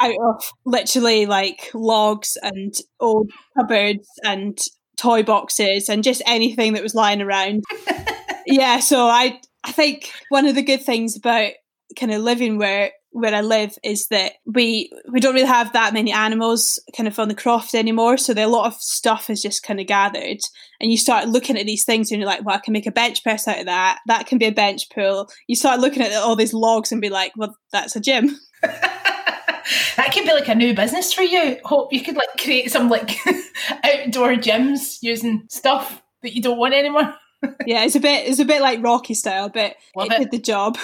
out 0.00 0.14
of 0.20 0.44
literally 0.64 1.26
like 1.26 1.70
logs 1.74 2.36
and 2.42 2.74
old 3.00 3.30
cupboards 3.56 4.08
and 4.24 4.58
toy 4.96 5.22
boxes 5.22 5.88
and 5.88 6.02
just 6.02 6.22
anything 6.26 6.72
that 6.72 6.82
was 6.82 6.94
lying 6.94 7.22
around. 7.22 7.62
yeah, 8.46 8.80
so 8.80 9.06
I 9.06 9.40
I 9.64 9.72
think 9.72 10.10
one 10.28 10.46
of 10.46 10.54
the 10.54 10.62
good 10.62 10.82
things 10.82 11.16
about 11.16 11.52
kind 11.96 12.12
of 12.12 12.22
living 12.22 12.58
where 12.58 12.92
where 13.18 13.34
I 13.34 13.40
live 13.40 13.76
is 13.82 14.08
that 14.08 14.32
we 14.46 14.90
we 15.10 15.20
don't 15.20 15.34
really 15.34 15.46
have 15.46 15.72
that 15.72 15.94
many 15.94 16.12
animals 16.12 16.78
kind 16.96 17.08
of 17.08 17.18
on 17.18 17.28
the 17.28 17.34
croft 17.34 17.74
anymore. 17.74 18.16
So 18.16 18.32
a 18.32 18.46
lot 18.46 18.66
of 18.66 18.74
stuff 18.74 19.30
is 19.30 19.42
just 19.42 19.62
kind 19.62 19.80
of 19.80 19.86
gathered, 19.86 20.38
and 20.80 20.90
you 20.90 20.96
start 20.96 21.28
looking 21.28 21.58
at 21.58 21.66
these 21.66 21.84
things 21.84 22.10
and 22.10 22.20
you're 22.20 22.28
like, 22.28 22.44
well, 22.44 22.56
I 22.56 22.60
can 22.60 22.72
make 22.72 22.86
a 22.86 22.92
bench 22.92 23.22
press 23.22 23.48
out 23.48 23.60
of 23.60 23.66
that. 23.66 24.00
That 24.06 24.26
can 24.26 24.38
be 24.38 24.46
a 24.46 24.52
bench 24.52 24.90
pull. 24.90 25.28
You 25.46 25.56
start 25.56 25.80
looking 25.80 26.02
at 26.02 26.12
all 26.12 26.36
these 26.36 26.54
logs 26.54 26.92
and 26.92 27.00
be 27.00 27.10
like, 27.10 27.32
well, 27.36 27.56
that's 27.72 27.96
a 27.96 28.00
gym. 28.00 28.38
that 28.62 30.10
could 30.12 30.24
be 30.24 30.32
like 30.32 30.48
a 30.48 30.54
new 30.54 30.74
business 30.74 31.12
for 31.12 31.22
you. 31.22 31.58
Hope 31.64 31.92
you 31.92 32.02
could 32.02 32.16
like 32.16 32.28
create 32.40 32.70
some 32.70 32.88
like 32.88 33.10
outdoor 33.84 34.34
gyms 34.34 34.98
using 35.02 35.46
stuff 35.50 36.02
that 36.22 36.34
you 36.34 36.42
don't 36.42 36.58
want 36.58 36.74
anymore. 36.74 37.14
yeah, 37.66 37.84
it's 37.84 37.94
a 37.94 38.00
bit 38.00 38.26
it's 38.26 38.40
a 38.40 38.44
bit 38.44 38.60
like 38.60 38.82
Rocky 38.82 39.14
style, 39.14 39.48
but 39.48 39.76
Love 39.96 40.08
it, 40.10 40.12
it 40.12 40.18
did 40.18 40.30
the 40.30 40.38
job. 40.38 40.78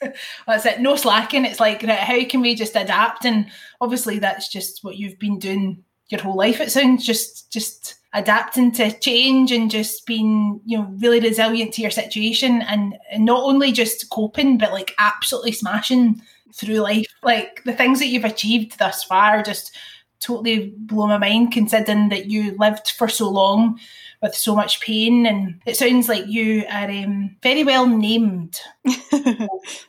that's 0.46 0.66
it. 0.66 0.80
No 0.80 0.96
slacking. 0.96 1.44
It's 1.44 1.60
like, 1.60 1.82
how 1.82 2.24
can 2.24 2.40
we 2.40 2.54
just 2.54 2.76
adapt? 2.76 3.24
And 3.24 3.46
obviously, 3.80 4.18
that's 4.18 4.48
just 4.48 4.84
what 4.84 4.96
you've 4.96 5.18
been 5.18 5.38
doing 5.38 5.84
your 6.08 6.22
whole 6.22 6.36
life. 6.36 6.60
It 6.60 6.70
sounds 6.70 7.04
just 7.04 7.52
just 7.52 7.96
adapting 8.12 8.72
to 8.72 8.90
change 9.00 9.52
and 9.52 9.70
just 9.70 10.06
being 10.06 10.60
you 10.64 10.78
know 10.78 10.88
really 10.98 11.20
resilient 11.20 11.74
to 11.74 11.82
your 11.82 11.90
situation 11.90 12.62
and, 12.62 12.96
and 13.10 13.26
not 13.26 13.42
only 13.42 13.72
just 13.72 14.08
coping 14.08 14.56
but 14.56 14.72
like 14.72 14.94
absolutely 14.98 15.52
smashing 15.52 16.20
through 16.54 16.76
life. 16.76 17.06
Like 17.22 17.62
the 17.64 17.72
things 17.72 17.98
that 17.98 18.06
you've 18.06 18.24
achieved 18.24 18.78
thus 18.78 19.04
far 19.04 19.42
just 19.42 19.76
totally 20.20 20.72
blow 20.78 21.06
my 21.06 21.18
mind 21.18 21.52
considering 21.52 22.08
that 22.08 22.26
you 22.26 22.56
lived 22.58 22.90
for 22.92 23.08
so 23.08 23.28
long 23.28 23.78
with 24.26 24.34
so 24.34 24.54
much 24.54 24.80
pain 24.80 25.26
and 25.26 25.60
it 25.66 25.76
sounds 25.76 26.08
like 26.08 26.26
you 26.26 26.64
are 26.70 26.90
um, 26.90 27.36
very 27.42 27.64
well 27.64 27.86
named. 27.86 28.58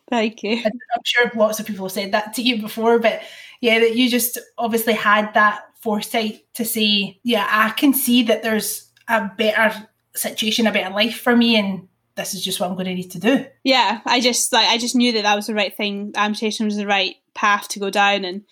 Thank 0.09 0.43
you. 0.43 0.61
I'm 0.63 1.03
sure 1.03 1.31
lots 1.35 1.59
of 1.59 1.65
people 1.65 1.85
have 1.85 1.91
said 1.91 2.11
that 2.11 2.33
to 2.35 2.41
you 2.41 2.61
before 2.61 2.99
but 2.99 3.21
yeah 3.61 3.79
that 3.79 3.95
you 3.95 4.09
just 4.09 4.37
obviously 4.57 4.93
had 4.93 5.33
that 5.33 5.63
foresight 5.81 6.41
to 6.53 6.65
say 6.65 7.19
yeah 7.23 7.47
i 7.49 7.69
can 7.69 7.93
see 7.93 8.23
that 8.23 8.43
there's 8.43 8.91
a 9.07 9.31
better 9.37 9.87
situation 10.13 10.67
a 10.67 10.71
better 10.71 10.93
life 10.93 11.19
for 11.19 11.35
me 11.35 11.55
and 11.55 11.87
this 12.15 12.33
is 12.33 12.43
just 12.43 12.59
what 12.59 12.69
i'm 12.69 12.75
going 12.75 12.87
to 12.87 12.93
need 12.93 13.11
to 13.11 13.19
do. 13.19 13.45
Yeah 13.63 14.01
i 14.05 14.19
just 14.19 14.51
like 14.51 14.67
i 14.67 14.77
just 14.77 14.95
knew 14.95 15.11
that 15.13 15.23
that 15.23 15.35
was 15.35 15.47
the 15.47 15.55
right 15.55 15.75
thing. 15.75 16.13
Amputation 16.15 16.65
was 16.65 16.77
the 16.77 16.87
right 16.87 17.15
path 17.33 17.67
to 17.69 17.79
go 17.79 17.89
down 17.89 18.25
and 18.25 18.43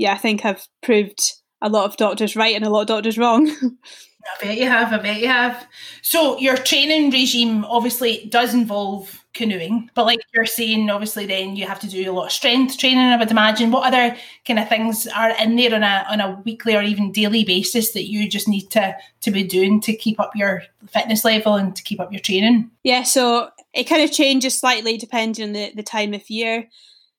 yeah, 0.00 0.14
I 0.14 0.16
think 0.16 0.46
I've 0.46 0.66
proved 0.82 1.34
a 1.60 1.68
lot 1.68 1.84
of 1.84 1.98
doctors 1.98 2.34
right 2.34 2.56
and 2.56 2.64
a 2.64 2.70
lot 2.70 2.80
of 2.80 2.86
doctors 2.86 3.18
wrong. 3.18 3.54
I 4.24 4.44
bet 4.44 4.58
you 4.58 4.66
have. 4.66 4.92
I 4.92 4.98
bet 4.98 5.20
you 5.20 5.28
have. 5.28 5.66
So 6.02 6.38
your 6.38 6.56
training 6.56 7.10
regime 7.10 7.64
obviously 7.64 8.26
does 8.30 8.54
involve 8.54 9.24
canoeing, 9.32 9.90
but 9.94 10.06
like 10.06 10.18
you're 10.34 10.44
saying, 10.44 10.90
obviously 10.90 11.24
then 11.24 11.56
you 11.56 11.66
have 11.66 11.80
to 11.80 11.88
do 11.88 12.10
a 12.10 12.12
lot 12.12 12.26
of 12.26 12.32
strength 12.32 12.76
training. 12.78 12.98
I 12.98 13.16
would 13.16 13.30
imagine. 13.30 13.70
What 13.70 13.86
other 13.86 14.16
kind 14.46 14.58
of 14.58 14.68
things 14.68 15.06
are 15.06 15.30
in 15.42 15.56
there 15.56 15.74
on 15.74 15.82
a 15.82 16.06
on 16.08 16.20
a 16.20 16.40
weekly 16.44 16.76
or 16.76 16.82
even 16.82 17.12
daily 17.12 17.44
basis 17.44 17.92
that 17.92 18.10
you 18.10 18.28
just 18.28 18.48
need 18.48 18.70
to 18.70 18.96
to 19.22 19.30
be 19.30 19.42
doing 19.42 19.80
to 19.82 19.94
keep 19.94 20.20
up 20.20 20.36
your 20.36 20.62
fitness 20.88 21.24
level 21.24 21.54
and 21.54 21.74
to 21.76 21.82
keep 21.82 22.00
up 22.00 22.12
your 22.12 22.20
training? 22.20 22.70
Yeah, 22.82 23.04
so 23.04 23.50
it 23.72 23.84
kind 23.84 24.02
of 24.02 24.12
changes 24.12 24.58
slightly 24.58 24.96
depending 24.96 25.44
on 25.46 25.52
the 25.52 25.72
the 25.74 25.82
time 25.82 26.12
of 26.12 26.28
year. 26.28 26.68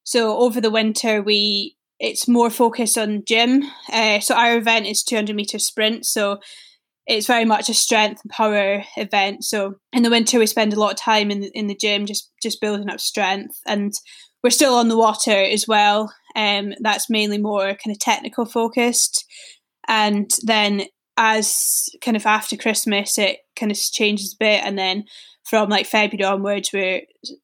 So 0.03 0.37
over 0.37 0.61
the 0.61 0.71
winter 0.71 1.21
we 1.21 1.77
it's 2.01 2.27
more 2.27 2.49
focused 2.49 2.97
on 2.97 3.23
gym. 3.25 3.63
Uh, 3.93 4.19
so 4.19 4.35
our 4.35 4.57
event 4.57 4.87
is 4.87 5.03
200 5.03 5.35
meter 5.35 5.59
sprint. 5.59 6.03
So 6.05 6.39
it's 7.11 7.27
very 7.27 7.43
much 7.43 7.67
a 7.67 7.73
strength 7.73 8.21
and 8.23 8.31
power 8.31 8.83
event. 8.95 9.43
So 9.43 9.75
in 9.91 10.03
the 10.03 10.09
winter 10.09 10.39
we 10.39 10.47
spend 10.47 10.71
a 10.71 10.79
lot 10.79 10.93
of 10.93 10.97
time 10.97 11.29
in 11.29 11.41
the, 11.41 11.51
in 11.53 11.67
the 11.67 11.75
gym 11.75 12.05
just 12.05 12.31
just 12.41 12.61
building 12.61 12.89
up 12.89 13.01
strength, 13.01 13.59
and 13.67 13.93
we're 14.43 14.49
still 14.49 14.75
on 14.75 14.87
the 14.87 14.97
water 14.97 15.31
as 15.31 15.65
well. 15.67 16.13
Um, 16.35 16.73
that's 16.79 17.09
mainly 17.09 17.37
more 17.37 17.65
kind 17.65 17.93
of 17.93 17.99
technical 17.99 18.45
focused, 18.45 19.25
and 19.87 20.31
then 20.43 20.83
as 21.17 21.89
kind 22.01 22.15
of 22.15 22.25
after 22.25 22.55
Christmas 22.55 23.17
it 23.17 23.39
kind 23.57 23.71
of 23.71 23.77
changes 23.77 24.33
a 24.33 24.43
bit, 24.43 24.63
and 24.63 24.77
then 24.77 25.03
from 25.43 25.69
like 25.69 25.85
February 25.85 26.23
onwards 26.23 26.71
we're 26.73 27.01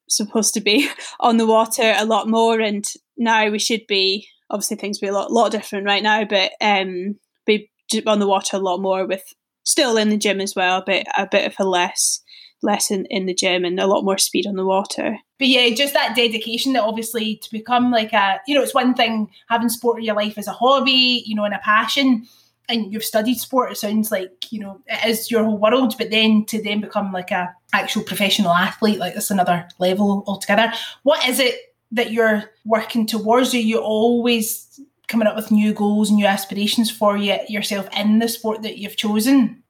supposed 0.07 0.53
to 0.53 0.61
be 0.61 0.89
on 1.19 1.35
the 1.35 1.47
water 1.47 1.93
a 1.97 2.05
lot 2.05 2.29
more, 2.29 2.61
and 2.61 2.85
now 3.17 3.49
we 3.49 3.59
should 3.59 3.85
be 3.87 4.29
obviously 4.49 4.77
things 4.77 4.99
be 4.99 5.07
a 5.07 5.13
lot 5.13 5.29
lot 5.29 5.51
different 5.51 5.85
right 5.85 6.03
now, 6.03 6.23
but 6.23 6.51
um, 6.61 7.15
be 7.45 7.69
on 8.05 8.19
the 8.19 8.27
water 8.27 8.55
a 8.55 8.61
lot 8.61 8.79
more 8.79 9.05
with 9.05 9.23
still 9.67 9.97
in 9.97 10.09
the 10.09 10.17
gym 10.17 10.39
as 10.39 10.55
well, 10.55 10.81
but 10.85 11.05
a 11.17 11.27
bit 11.29 11.45
of 11.45 11.53
a 11.59 11.69
less 11.69 12.21
less 12.63 12.89
in, 12.89 13.05
in 13.05 13.27
the 13.27 13.35
gym 13.35 13.63
and 13.63 13.79
a 13.79 13.85
lot 13.85 14.03
more 14.03 14.17
speed 14.17 14.47
on 14.47 14.55
the 14.55 14.65
water. 14.65 15.15
But 15.37 15.47
yeah, 15.47 15.69
just 15.75 15.93
that 15.93 16.15
dedication 16.15 16.73
that 16.73 16.81
obviously 16.81 17.35
to 17.43 17.51
become 17.51 17.91
like 17.91 18.13
a 18.13 18.39
you 18.47 18.55
know, 18.55 18.63
it's 18.63 18.73
one 18.73 18.95
thing 18.95 19.29
having 19.47 19.69
sport 19.69 19.99
in 19.99 20.05
your 20.05 20.15
life 20.15 20.37
as 20.37 20.47
a 20.47 20.53
hobby, 20.53 21.23
you 21.25 21.35
know, 21.35 21.43
and 21.43 21.53
a 21.53 21.59
passion. 21.59 22.25
And 22.69 22.91
you've 22.91 23.03
studied 23.03 23.37
sport, 23.37 23.71
it 23.71 23.77
sounds 23.77 24.11
like, 24.11 24.51
you 24.51 24.59
know, 24.59 24.81
it 24.87 25.07
is 25.07 25.29
your 25.29 25.43
whole 25.43 25.57
world, 25.57 25.95
but 25.97 26.09
then 26.09 26.45
to 26.45 26.61
then 26.61 26.81
become 26.81 27.13
like 27.13 27.31
a 27.31 27.53
actual 27.73 28.03
professional 28.03 28.51
athlete, 28.51 28.99
like 28.99 29.13
that's 29.13 29.31
another 29.31 29.67
level 29.79 30.23
altogether. 30.27 30.73
What 31.03 31.27
is 31.29 31.39
it 31.39 31.55
that 31.91 32.11
you're 32.11 32.51
working 32.65 33.05
towards? 33.05 33.53
Are 33.53 33.59
you 33.59 33.77
always 33.77 34.81
coming 35.07 35.27
up 35.27 35.35
with 35.35 35.51
new 35.51 35.73
goals, 35.73 36.11
new 36.11 36.25
aspirations 36.25 36.91
for 36.91 37.17
you 37.17 37.37
yourself 37.47 37.87
in 37.95 38.19
the 38.19 38.27
sport 38.27 38.61
that 38.63 38.77
you've 38.77 38.97
chosen? 38.97 39.63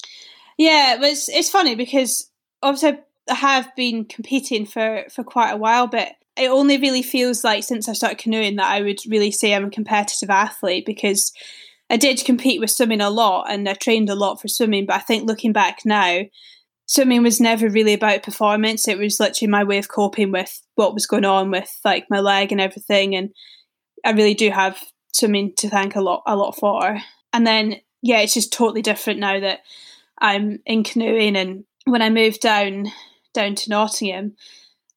Yeah, 0.58 0.98
but 1.00 1.10
it's 1.10 1.30
it's 1.30 1.50
funny 1.50 1.76
because 1.76 2.30
obviously 2.64 3.00
I 3.30 3.36
have 3.36 3.76
been 3.76 4.06
competing 4.06 4.66
for 4.66 5.06
for 5.10 5.24
quite 5.24 5.52
a 5.52 5.58
while, 5.58 5.88
but 5.88 6.14
it 6.36 6.50
only 6.50 6.78
really 6.78 7.02
feels 7.02 7.44
like 7.44 7.64
since 7.64 7.90
I 7.90 7.94
started 7.94 8.20
canoeing 8.20 8.58
that 8.58 8.72
I 8.72 8.82
would 8.82 9.00
really 9.08 9.32
say 9.32 9.54
I'm 9.54 9.66
a 9.66 9.70
competitive 9.72 10.30
athlete 10.30 10.86
because 10.86 11.34
I 11.90 11.98
did 11.98 12.24
compete 12.26 12.60
with 12.60 12.70
swimming 12.70 13.02
a 13.02 13.10
lot 13.10 13.50
and 13.50 13.68
I 13.68 13.74
trained 13.74 14.10
a 14.10 14.16
lot 14.16 14.42
for 14.42 14.48
swimming, 14.48 14.86
but 14.86 14.98
I 14.98 15.00
think 15.00 15.28
looking 15.28 15.54
back 15.54 15.80
now, 15.86 16.24
swimming 16.86 17.24
was 17.24 17.40
never 17.40 17.70
really 17.70 17.94
about 17.94 18.24
performance. 18.24 18.88
It 18.88 18.98
was 18.98 19.20
literally 19.20 19.50
my 19.50 19.64
way 19.64 19.78
of 19.78 19.88
coping 19.88 20.32
with 20.32 20.62
what 20.76 20.94
was 20.94 21.08
going 21.08 21.26
on 21.26 21.50
with 21.50 21.72
like 21.86 22.06
my 22.10 22.20
leg 22.20 22.52
and 22.52 22.62
everything. 22.62 23.16
And 23.16 23.30
I 24.06 24.12
really 24.12 24.34
do 24.34 24.52
have 24.52 24.80
swimming 25.12 25.54
to 25.58 25.70
thank 25.70 25.96
a 25.96 26.02
lot, 26.02 26.24
a 26.28 26.36
lot 26.36 26.58
for. 26.58 27.00
And 27.34 27.46
then 27.46 27.78
yeah, 28.02 28.20
it's 28.20 28.34
just 28.34 28.54
totally 28.54 28.82
different 28.82 29.20
now 29.20 29.40
that 29.40 29.62
I'm 30.20 30.60
in 30.66 30.84
canoeing. 30.84 31.36
And 31.36 31.64
when 31.86 32.02
I 32.02 32.10
moved 32.10 32.42
down 32.42 32.88
down 33.34 33.56
to 33.56 33.70
Nottingham, 33.70 34.36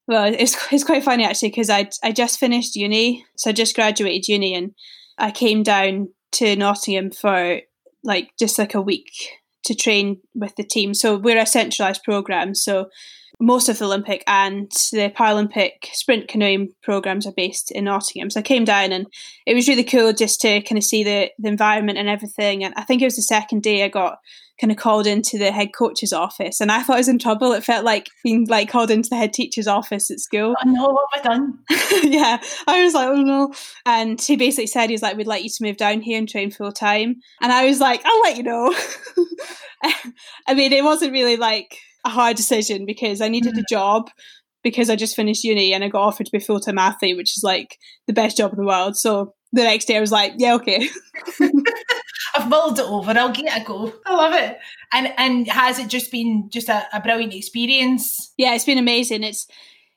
well, 0.07 0.33
it's 0.33 0.57
it's 0.73 0.85
quite 0.85 1.05
funny 1.05 1.25
actually 1.25 1.51
because 1.51 1.71
I 1.71 1.89
I 2.03 2.13
just 2.13 2.39
finished 2.39 2.77
uni, 2.77 3.25
so 3.37 3.51
I 3.51 3.53
just 3.53 3.75
graduated 3.75 4.29
uni, 4.29 4.55
and 4.55 4.75
I 5.19 5.31
came 5.31 5.63
down 5.63 6.09
to 6.33 6.57
Nottingham 6.57 7.11
for 7.11 7.61
like 8.05 8.33
just 8.39 8.59
like 8.59 8.75
a 8.75 8.81
week 8.81 9.13
to 9.65 9.75
train 9.75 10.21
with 10.35 10.57
the 10.57 10.65
team. 10.65 10.95
So 10.95 11.17
we're 11.17 11.39
a 11.39 11.47
centralised 11.47 12.03
programme. 12.03 12.55
So 12.55 12.89
most 13.41 13.69
of 13.69 13.79
the 13.79 13.87
Olympic 13.87 14.23
and 14.27 14.71
the 14.93 15.11
Paralympic 15.17 15.87
sprint 15.93 16.29
canoeing 16.29 16.75
programs 16.83 17.27
are 17.27 17.33
based 17.33 17.71
in 17.71 17.85
Nottingham. 17.85 18.29
So 18.31 18.41
I 18.41 18.43
came 18.43 18.65
down 18.65 18.93
and 18.93 19.07
it 19.47 19.55
was 19.55 19.67
really 19.67 19.85
cool 19.85 20.13
just 20.13 20.43
to 20.43 20.61
kind 20.61 20.77
of 20.77 20.85
see 20.85 21.03
the, 21.03 21.31
the 21.39 21.49
environment 21.49 21.99
and 21.99 22.09
everything. 22.09 22.63
And 22.63 22.75
I 22.77 22.83
think 22.83 23.01
it 23.01 23.07
was 23.07 23.17
the 23.17 23.23
second 23.23 23.63
day 23.63 23.83
I 23.83 23.89
got 23.89 24.19
kind 24.61 24.71
of 24.71 24.77
called 24.77 25.07
into 25.07 25.39
the 25.39 25.51
head 25.51 25.71
coach's 25.75 26.13
office 26.13 26.61
and 26.61 26.71
I 26.71 26.83
thought 26.83 26.97
I 26.97 27.01
was 27.01 27.09
in 27.09 27.19
trouble. 27.19 27.53
It 27.53 27.65
felt 27.65 27.83
like 27.83 28.11
being 28.23 28.47
like 28.47 28.69
called 28.69 28.91
into 28.91 29.09
the 29.09 29.17
head 29.17 29.33
teacher's 29.33 29.67
office 29.67 30.11
at 30.11 30.21
school. 30.21 30.55
Oh 30.63 30.71
know 30.71 30.85
what 30.85 31.09
have 31.15 31.25
I 31.25 31.29
done? 31.29 31.59
yeah. 32.11 32.43
I 32.67 32.85
was 32.85 32.93
like, 32.93 33.09
oh 33.09 33.23
no. 33.23 33.55
And 33.87 34.21
he 34.21 34.37
basically 34.37 34.67
said 34.67 34.91
he's 34.91 35.03
like, 35.03 35.17
we'd 35.17 35.27
like 35.27 35.43
you 35.43 35.49
to 35.49 35.65
move 35.65 35.79
down 35.79 36.03
here 36.03 36.19
and 36.19 36.29
train 36.29 36.51
full 36.51 36.73
time. 36.73 37.17
And 37.41 37.51
I 37.51 37.65
was 37.65 37.81
like, 37.81 38.03
I'll 38.05 38.21
let 38.21 38.37
you 38.37 38.43
know. 38.43 38.75
I 40.47 40.55
mean, 40.55 40.75
it 40.75 40.85
wasn't 40.85 41.13
really 41.13 41.39
like 41.39 41.79
a 42.05 42.09
hard 42.09 42.37
decision 42.37 42.87
because 42.87 43.21
I 43.21 43.29
needed 43.29 43.55
mm. 43.55 43.61
a 43.61 43.65
job 43.69 44.11
because 44.63 44.91
I 44.91 44.97
just 44.97 45.17
finished 45.17 45.45
uni 45.45 45.73
and 45.73 45.83
I 45.83 45.89
got 45.89 46.03
offered 46.03 46.27
to 46.27 46.33
be 46.33 46.39
a 46.39 46.43
full 46.43 46.61
time 46.61 46.79
athlete, 46.79 47.17
which 47.17 47.37
is 47.37 47.43
like 47.43 47.79
the 48.07 48.13
best 48.13 48.37
job 48.37 48.53
in 48.53 48.59
the 48.59 48.67
world. 48.67 48.97
So 48.97 49.35
the 49.53 49.65
next 49.65 49.87
day 49.87 49.97
I 49.97 50.01
was 50.01 50.13
like, 50.13 50.35
yeah, 50.37 50.55
okay. 50.55 50.89
I've 52.35 52.49
mulled 52.49 52.79
it 52.79 52.85
over. 52.85 53.11
I'll 53.11 53.33
give 53.33 53.47
it 53.47 53.61
a 53.61 53.65
go. 53.65 53.93
I 54.07 54.15
love 54.15 54.35
it. 54.35 54.59
And 54.93 55.13
and 55.17 55.49
has 55.49 55.79
it 55.79 55.89
just 55.89 56.13
been 56.13 56.49
just 56.51 56.69
a, 56.69 56.85
a 56.93 57.01
brilliant 57.01 57.35
experience? 57.35 58.33
Yeah, 58.37 58.55
it's 58.55 58.65
been 58.65 58.79
amazing. 58.79 59.23
It's 59.25 59.47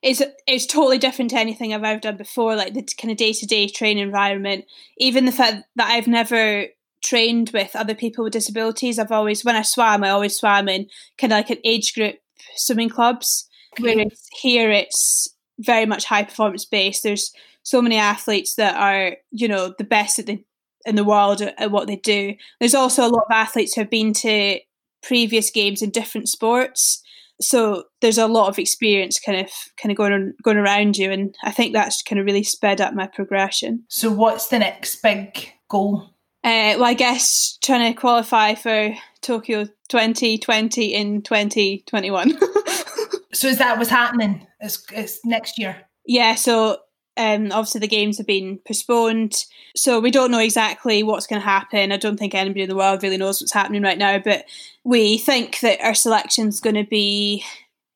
it's 0.01 0.21
it's 0.47 0.65
totally 0.65 0.97
different 0.97 1.31
to 1.31 1.39
anything 1.39 1.73
I've 1.73 1.83
ever 1.83 1.99
done 1.99 2.17
before. 2.17 2.55
Like 2.55 2.73
the 2.73 2.87
kind 2.99 3.11
of 3.11 3.17
day 3.17 3.33
to 3.33 3.45
day 3.45 3.67
training 3.67 4.03
environment, 4.03 4.65
even 4.97 5.25
the 5.25 5.31
fact 5.31 5.63
that 5.75 5.89
I've 5.89 6.07
never 6.07 6.65
trained 7.03 7.51
with 7.53 7.75
other 7.75 7.93
people 7.93 8.23
with 8.23 8.33
disabilities. 8.33 8.97
I've 8.97 9.11
always 9.11 9.45
when 9.45 9.55
I 9.55 9.61
swam, 9.61 10.03
I 10.03 10.09
always 10.09 10.37
swam 10.37 10.67
in 10.67 10.87
kind 11.17 11.33
of 11.33 11.37
like 11.37 11.49
an 11.49 11.59
age 11.63 11.93
group 11.93 12.15
swimming 12.55 12.89
clubs. 12.89 13.47
Okay. 13.79 13.95
Whereas 13.95 14.27
here, 14.31 14.71
it's 14.71 15.27
very 15.59 15.85
much 15.85 16.05
high 16.05 16.23
performance 16.23 16.65
based. 16.65 17.03
There's 17.03 17.33
so 17.63 17.81
many 17.81 17.97
athletes 17.97 18.55
that 18.55 18.75
are 18.75 19.17
you 19.31 19.47
know 19.47 19.73
the 19.77 19.83
best 19.83 20.19
at 20.19 20.25
the 20.25 20.43
in 20.85 20.95
the 20.95 21.03
world 21.03 21.41
at 21.41 21.71
what 21.71 21.87
they 21.87 21.95
do. 21.97 22.35
There's 22.59 22.75
also 22.75 23.03
a 23.03 23.09
lot 23.09 23.25
of 23.29 23.31
athletes 23.31 23.73
who 23.73 23.81
have 23.81 23.89
been 23.89 24.13
to 24.13 24.59
previous 25.01 25.49
games 25.49 25.81
in 25.81 25.91
different 25.91 26.29
sports. 26.29 27.01
So 27.41 27.85
there's 28.01 28.17
a 28.17 28.27
lot 28.27 28.47
of 28.47 28.59
experience 28.59 29.19
kind 29.19 29.39
of 29.39 29.49
kind 29.81 29.91
of 29.91 29.97
going 29.97 30.13
on, 30.13 30.33
going 30.43 30.57
around 30.57 30.97
you, 30.97 31.11
and 31.11 31.35
I 31.43 31.51
think 31.51 31.73
that's 31.73 32.01
kind 32.01 32.19
of 32.19 32.25
really 32.25 32.43
sped 32.43 32.79
up 32.79 32.93
my 32.93 33.07
progression. 33.07 33.83
So 33.89 34.11
what's 34.11 34.47
the 34.47 34.59
next 34.59 35.01
big 35.01 35.51
goal? 35.69 36.12
Uh, 36.43 36.75
well, 36.77 36.85
I 36.85 36.93
guess 36.93 37.57
trying 37.61 37.93
to 37.93 37.99
qualify 37.99 38.55
for 38.55 38.93
Tokyo 39.21 39.65
2020 39.87 40.93
in 40.93 41.21
2021. 41.21 42.37
so 43.33 43.47
is 43.47 43.59
that 43.59 43.77
what's 43.77 43.89
happening? 43.89 44.45
It's, 44.59 44.83
it's 44.91 45.23
next 45.23 45.57
year. 45.57 45.83
Yeah. 46.05 46.35
So 46.35 46.79
um, 47.15 47.51
obviously, 47.51 47.79
the 47.79 47.87
games 47.87 48.17
have 48.17 48.27
been 48.27 48.59
postponed, 48.65 49.45
so 49.75 49.99
we 49.99 50.09
don't 50.09 50.31
know 50.31 50.39
exactly 50.39 51.03
what's 51.03 51.27
going 51.27 51.41
to 51.41 51.47
happen. 51.47 51.91
I 51.91 51.97
don't 51.97 52.17
think 52.17 52.33
anybody 52.33 52.63
in 52.63 52.69
the 52.69 52.75
world 52.75 53.03
really 53.03 53.17
knows 53.17 53.39
what's 53.39 53.53
happening 53.53 53.83
right 53.83 53.97
now, 53.97 54.17
but 54.17 54.45
we 54.83 55.19
think 55.19 55.59
that 55.59 55.79
our 55.81 55.93
selection's 55.93 56.59
going 56.59 56.75
to 56.75 56.85
be 56.89 57.43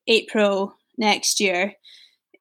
April 0.06 0.76
next 0.96 1.40
year. 1.40 1.74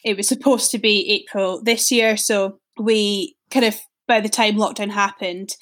It 0.05 0.17
was 0.17 0.27
supposed 0.27 0.69
to 0.71 0.77
be 0.77 1.09
April 1.09 1.63
this 1.63 1.91
year, 1.91 2.15
so 2.15 2.59
we 2.77 3.35
kind 3.49 3.65
of, 3.65 3.75
by 4.07 4.21
the 4.21 4.29
time 4.29 4.55
lockdown 4.55 4.91
happened, 4.91 5.55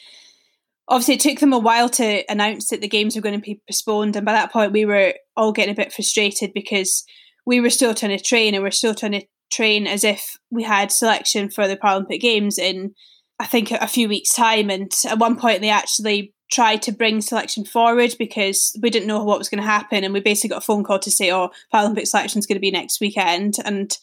obviously 0.88 1.16
it 1.16 1.20
took 1.20 1.40
them 1.40 1.54
a 1.54 1.60
while 1.60 1.90
to 1.90 2.24
announce 2.30 2.70
that 2.70 2.82
the 2.82 2.88
games 2.88 3.16
were 3.16 3.22
going 3.22 3.40
to 3.40 3.44
be 3.44 3.62
postponed, 3.68 4.16
and 4.16 4.26
by 4.26 4.34
that 4.34 4.52
point, 4.52 4.72
we 4.72 4.86
were 4.86 5.14
all 5.36 5.52
getting 5.52 5.74
a 5.74 5.76
bit 5.76 5.94
frustrated 5.94 6.54
because 6.54 7.04
we 7.46 7.60
were 7.60 7.70
still 7.70 7.94
trying 7.94 8.18
to 8.18 8.24
train 8.24 8.54
and 8.54 8.64
we're 8.64 8.72
still 8.72 8.96
trying 8.96 9.14
to 9.14 9.26
train 9.52 9.88
as 9.88 10.04
if 10.04 10.38
we 10.50 10.64
had 10.64 10.92
selection 10.92 11.50
for 11.50 11.68
the 11.68 11.78
Paralympic 11.78 12.20
Games 12.20 12.58
in, 12.58 12.94
I 13.40 13.46
think, 13.46 13.72
a 13.72 13.88
few 13.88 14.10
weeks' 14.10 14.34
time. 14.34 14.70
And 14.70 14.92
at 15.08 15.20
one 15.20 15.38
point, 15.38 15.62
they 15.62 15.70
actually 15.70 16.34
tried 16.52 16.82
to 16.84 16.92
bring 16.92 17.22
selection 17.22 17.66
forward 17.66 18.16
because 18.18 18.78
we 18.82 18.90
didn't 18.90 19.08
know 19.08 19.24
what 19.24 19.38
was 19.38 19.50
going 19.50 19.62
to 19.62 19.68
happen. 19.68 20.04
And 20.04 20.14
we 20.14 20.20
basically 20.20 20.50
got 20.50 20.64
a 20.64 20.66
phone 20.66 20.84
call 20.84 21.00
to 21.00 21.12
say, 21.12 21.32
oh, 21.32 21.50
Paralympic 21.74 22.08
selection 22.08 22.40
is 22.40 22.48
going 22.48 22.56
to 22.56 22.62
be 22.62 22.72
next 22.72 23.00
weekend. 23.00 23.56
And 23.64 23.96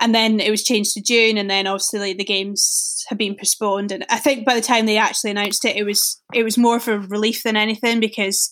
and 0.00 0.14
then 0.14 0.40
it 0.40 0.50
was 0.50 0.64
changed 0.64 0.92
to 0.94 1.02
June, 1.02 1.38
and 1.38 1.50
then 1.50 1.66
obviously 1.66 2.12
the 2.12 2.24
games 2.24 3.04
have 3.08 3.18
been 3.18 3.36
postponed. 3.36 3.92
And 3.92 4.04
I 4.10 4.18
think 4.18 4.44
by 4.44 4.54
the 4.54 4.60
time 4.60 4.86
they 4.86 4.98
actually 4.98 5.30
announced 5.30 5.64
it, 5.64 5.76
it 5.76 5.84
was 5.84 6.20
it 6.34 6.42
was 6.42 6.58
more 6.58 6.80
for 6.80 6.98
relief 6.98 7.42
than 7.42 7.56
anything 7.56 8.00
because 8.00 8.50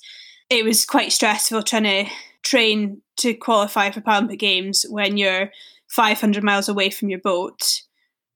it 0.50 0.64
was 0.64 0.84
quite 0.84 1.12
stressful 1.12 1.62
trying 1.62 1.84
to 1.84 2.10
train 2.42 3.02
to 3.16 3.34
qualify 3.34 3.90
for 3.90 4.00
Paralympic 4.00 4.38
Games 4.38 4.84
when 4.88 5.16
you're 5.16 5.50
500 5.88 6.42
miles 6.42 6.68
away 6.68 6.90
from 6.90 7.08
your 7.08 7.20
boat 7.20 7.82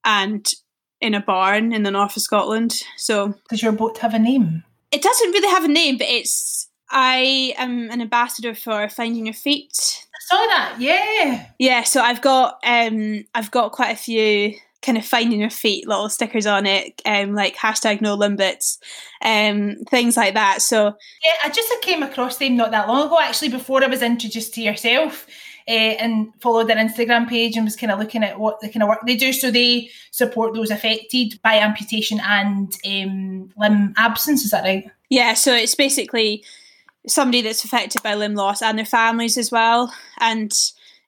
and 0.05 0.47
in 1.01 1.15
a 1.15 1.21
barn 1.21 1.73
in 1.73 1.83
the 1.83 1.91
north 1.91 2.17
of 2.17 2.23
Scotland. 2.23 2.83
So, 2.97 3.35
does 3.51 3.63
your 3.63 3.73
boat 3.73 3.99
have 3.99 4.15
a 4.15 4.19
name? 4.19 4.65
It 4.91 5.03
doesn't 5.03 5.31
really 5.31 5.49
have 5.49 5.65
a 5.65 5.69
name, 5.69 5.99
but 5.99 6.09
it's 6.09 6.68
I 6.91 7.55
am 7.57 7.91
an 7.91 8.01
ambassador 8.01 8.55
for 8.55 8.89
Finding 8.89 9.27
Your 9.27 9.35
Feet. 9.35 10.07
I 10.15 10.21
saw 10.21 10.47
that, 10.47 10.77
yeah. 10.79 11.47
Yeah, 11.59 11.83
so 11.83 12.01
I've 12.01 12.23
got 12.23 12.59
um 12.65 13.25
I've 13.35 13.51
got 13.51 13.73
quite 13.73 13.93
a 13.93 13.97
few 13.97 14.55
kind 14.81 14.97
of 14.97 15.05
finding 15.05 15.41
your 15.41 15.51
feet 15.51 15.89
little 15.89 16.09
stickers 16.09 16.47
on 16.47 16.65
it, 16.65 17.03
um, 17.05 17.35
like 17.35 17.57
hashtag 17.57 18.01
no 18.01 18.17
limbits, 18.17 18.79
um, 19.23 19.77
things 19.91 20.17
like 20.17 20.35
that. 20.35 20.63
So 20.63 20.95
yeah, 21.25 21.33
I 21.45 21.51
just 21.51 21.73
came 21.83 22.03
across 22.03 22.39
them 22.39 22.57
not 22.57 22.71
that 22.71 22.89
long 22.89 23.07
ago, 23.07 23.19
actually, 23.21 23.49
before 23.49 23.83
I 23.83 23.89
was 23.89 24.03
introduced 24.03 24.55
to 24.55 24.63
yourself. 24.63 25.27
Uh, 25.69 26.01
and 26.01 26.33
followed 26.41 26.67
their 26.67 26.79
Instagram 26.79 27.29
page 27.29 27.55
and 27.55 27.67
was 27.67 27.77
kind 27.77 27.93
of 27.93 27.99
looking 27.99 28.25
at 28.25 28.41
what 28.41 28.59
the 28.61 28.71
kind 28.71 28.83
of 28.83 28.89
work 28.89 29.01
they 29.05 29.17
do. 29.17 29.35
So 29.35 29.51
they 29.51 29.91
support 30.13 30.55
those 30.55 30.71
affected 30.71 31.39
by 31.45 31.59
amputation 31.59 32.19
and 32.21 32.73
um, 32.87 33.53
limb 33.59 33.93
absence. 33.99 34.47
Is 34.47 34.53
that 34.53 34.65
right? 34.65 34.91
Yeah. 35.11 35.35
So 35.35 35.55
it's 35.55 35.75
basically 35.75 36.43
somebody 37.07 37.43
that's 37.43 37.65
affected 37.65 38.03
by 38.03 38.15
limb 38.15 38.35
loss 38.35 38.63
and 38.63 38.79
their 38.79 38.85
families 38.85 39.39
as 39.39 39.51
well. 39.51 39.93
And 40.21 40.53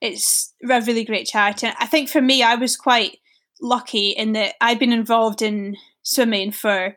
it's 0.01 0.55
a 0.63 0.81
really 0.81 1.05
great 1.05 1.27
charity. 1.27 1.69
I 1.79 1.87
think 1.87 2.09
for 2.09 2.23
me, 2.23 2.43
I 2.43 2.55
was 2.55 2.77
quite 2.77 3.19
lucky 3.61 4.11
in 4.11 4.33
that 4.33 4.55
I'd 4.61 4.79
been 4.79 4.93
involved 4.93 5.43
in 5.43 5.77
swimming 6.03 6.53
for 6.53 6.95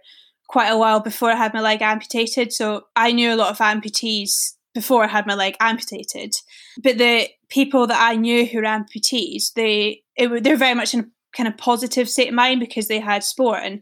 quite 0.47 0.69
a 0.69 0.77
while 0.77 0.99
before 0.99 1.31
I 1.31 1.35
had 1.35 1.53
my 1.53 1.61
leg 1.61 1.81
amputated. 1.81 2.53
So 2.53 2.83
I 2.95 3.11
knew 3.11 3.33
a 3.33 3.35
lot 3.35 3.51
of 3.51 3.57
amputees 3.57 4.53
before 4.73 5.03
I 5.03 5.07
had 5.07 5.27
my 5.27 5.35
leg 5.35 5.55
amputated. 5.59 6.33
But 6.81 6.97
the 6.97 7.29
people 7.49 7.87
that 7.87 7.99
I 7.99 8.15
knew 8.15 8.45
who 8.45 8.59
were 8.59 8.63
amputees, 8.63 9.53
they 9.55 10.03
it, 10.15 10.43
they're 10.43 10.57
very 10.57 10.75
much 10.75 10.93
in 10.93 10.99
a 11.01 11.05
kind 11.35 11.47
of 11.47 11.57
positive 11.57 12.09
state 12.09 12.29
of 12.29 12.35
mind 12.35 12.59
because 12.59 12.87
they 12.87 12.99
had 12.99 13.23
sport. 13.23 13.61
And 13.63 13.81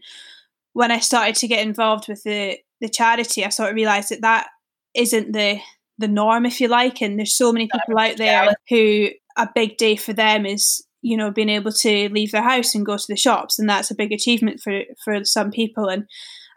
when 0.73 0.91
I 0.91 0.99
started 0.99 1.35
to 1.35 1.47
get 1.47 1.65
involved 1.65 2.07
with 2.07 2.23
the 2.23 2.57
the 2.79 2.89
charity, 2.89 3.45
I 3.45 3.49
sort 3.49 3.69
of 3.69 3.75
realised 3.75 4.09
that 4.09 4.21
that 4.21 4.47
isn't 4.95 5.31
the 5.33 5.59
the 5.97 6.07
norm, 6.07 6.45
if 6.45 6.59
you 6.59 6.67
like. 6.67 7.01
And 7.01 7.17
there's 7.17 7.35
so 7.35 7.51
many 7.53 7.67
people 7.67 7.99
out 7.99 8.17
there 8.17 8.53
who 8.69 9.09
a 9.37 9.47
big 9.53 9.77
day 9.77 9.95
for 9.95 10.13
them 10.13 10.45
is 10.45 10.83
you 11.01 11.17
know 11.17 11.31
being 11.31 11.49
able 11.49 11.71
to 11.71 12.09
leave 12.09 12.31
their 12.31 12.43
house 12.43 12.75
and 12.75 12.85
go 12.85 12.97
to 12.97 13.07
the 13.07 13.15
shops, 13.15 13.59
and 13.59 13.69
that's 13.69 13.91
a 13.91 13.95
big 13.95 14.11
achievement 14.11 14.59
for 14.61 14.81
for 15.03 15.23
some 15.23 15.51
people. 15.51 15.87
And 15.87 16.05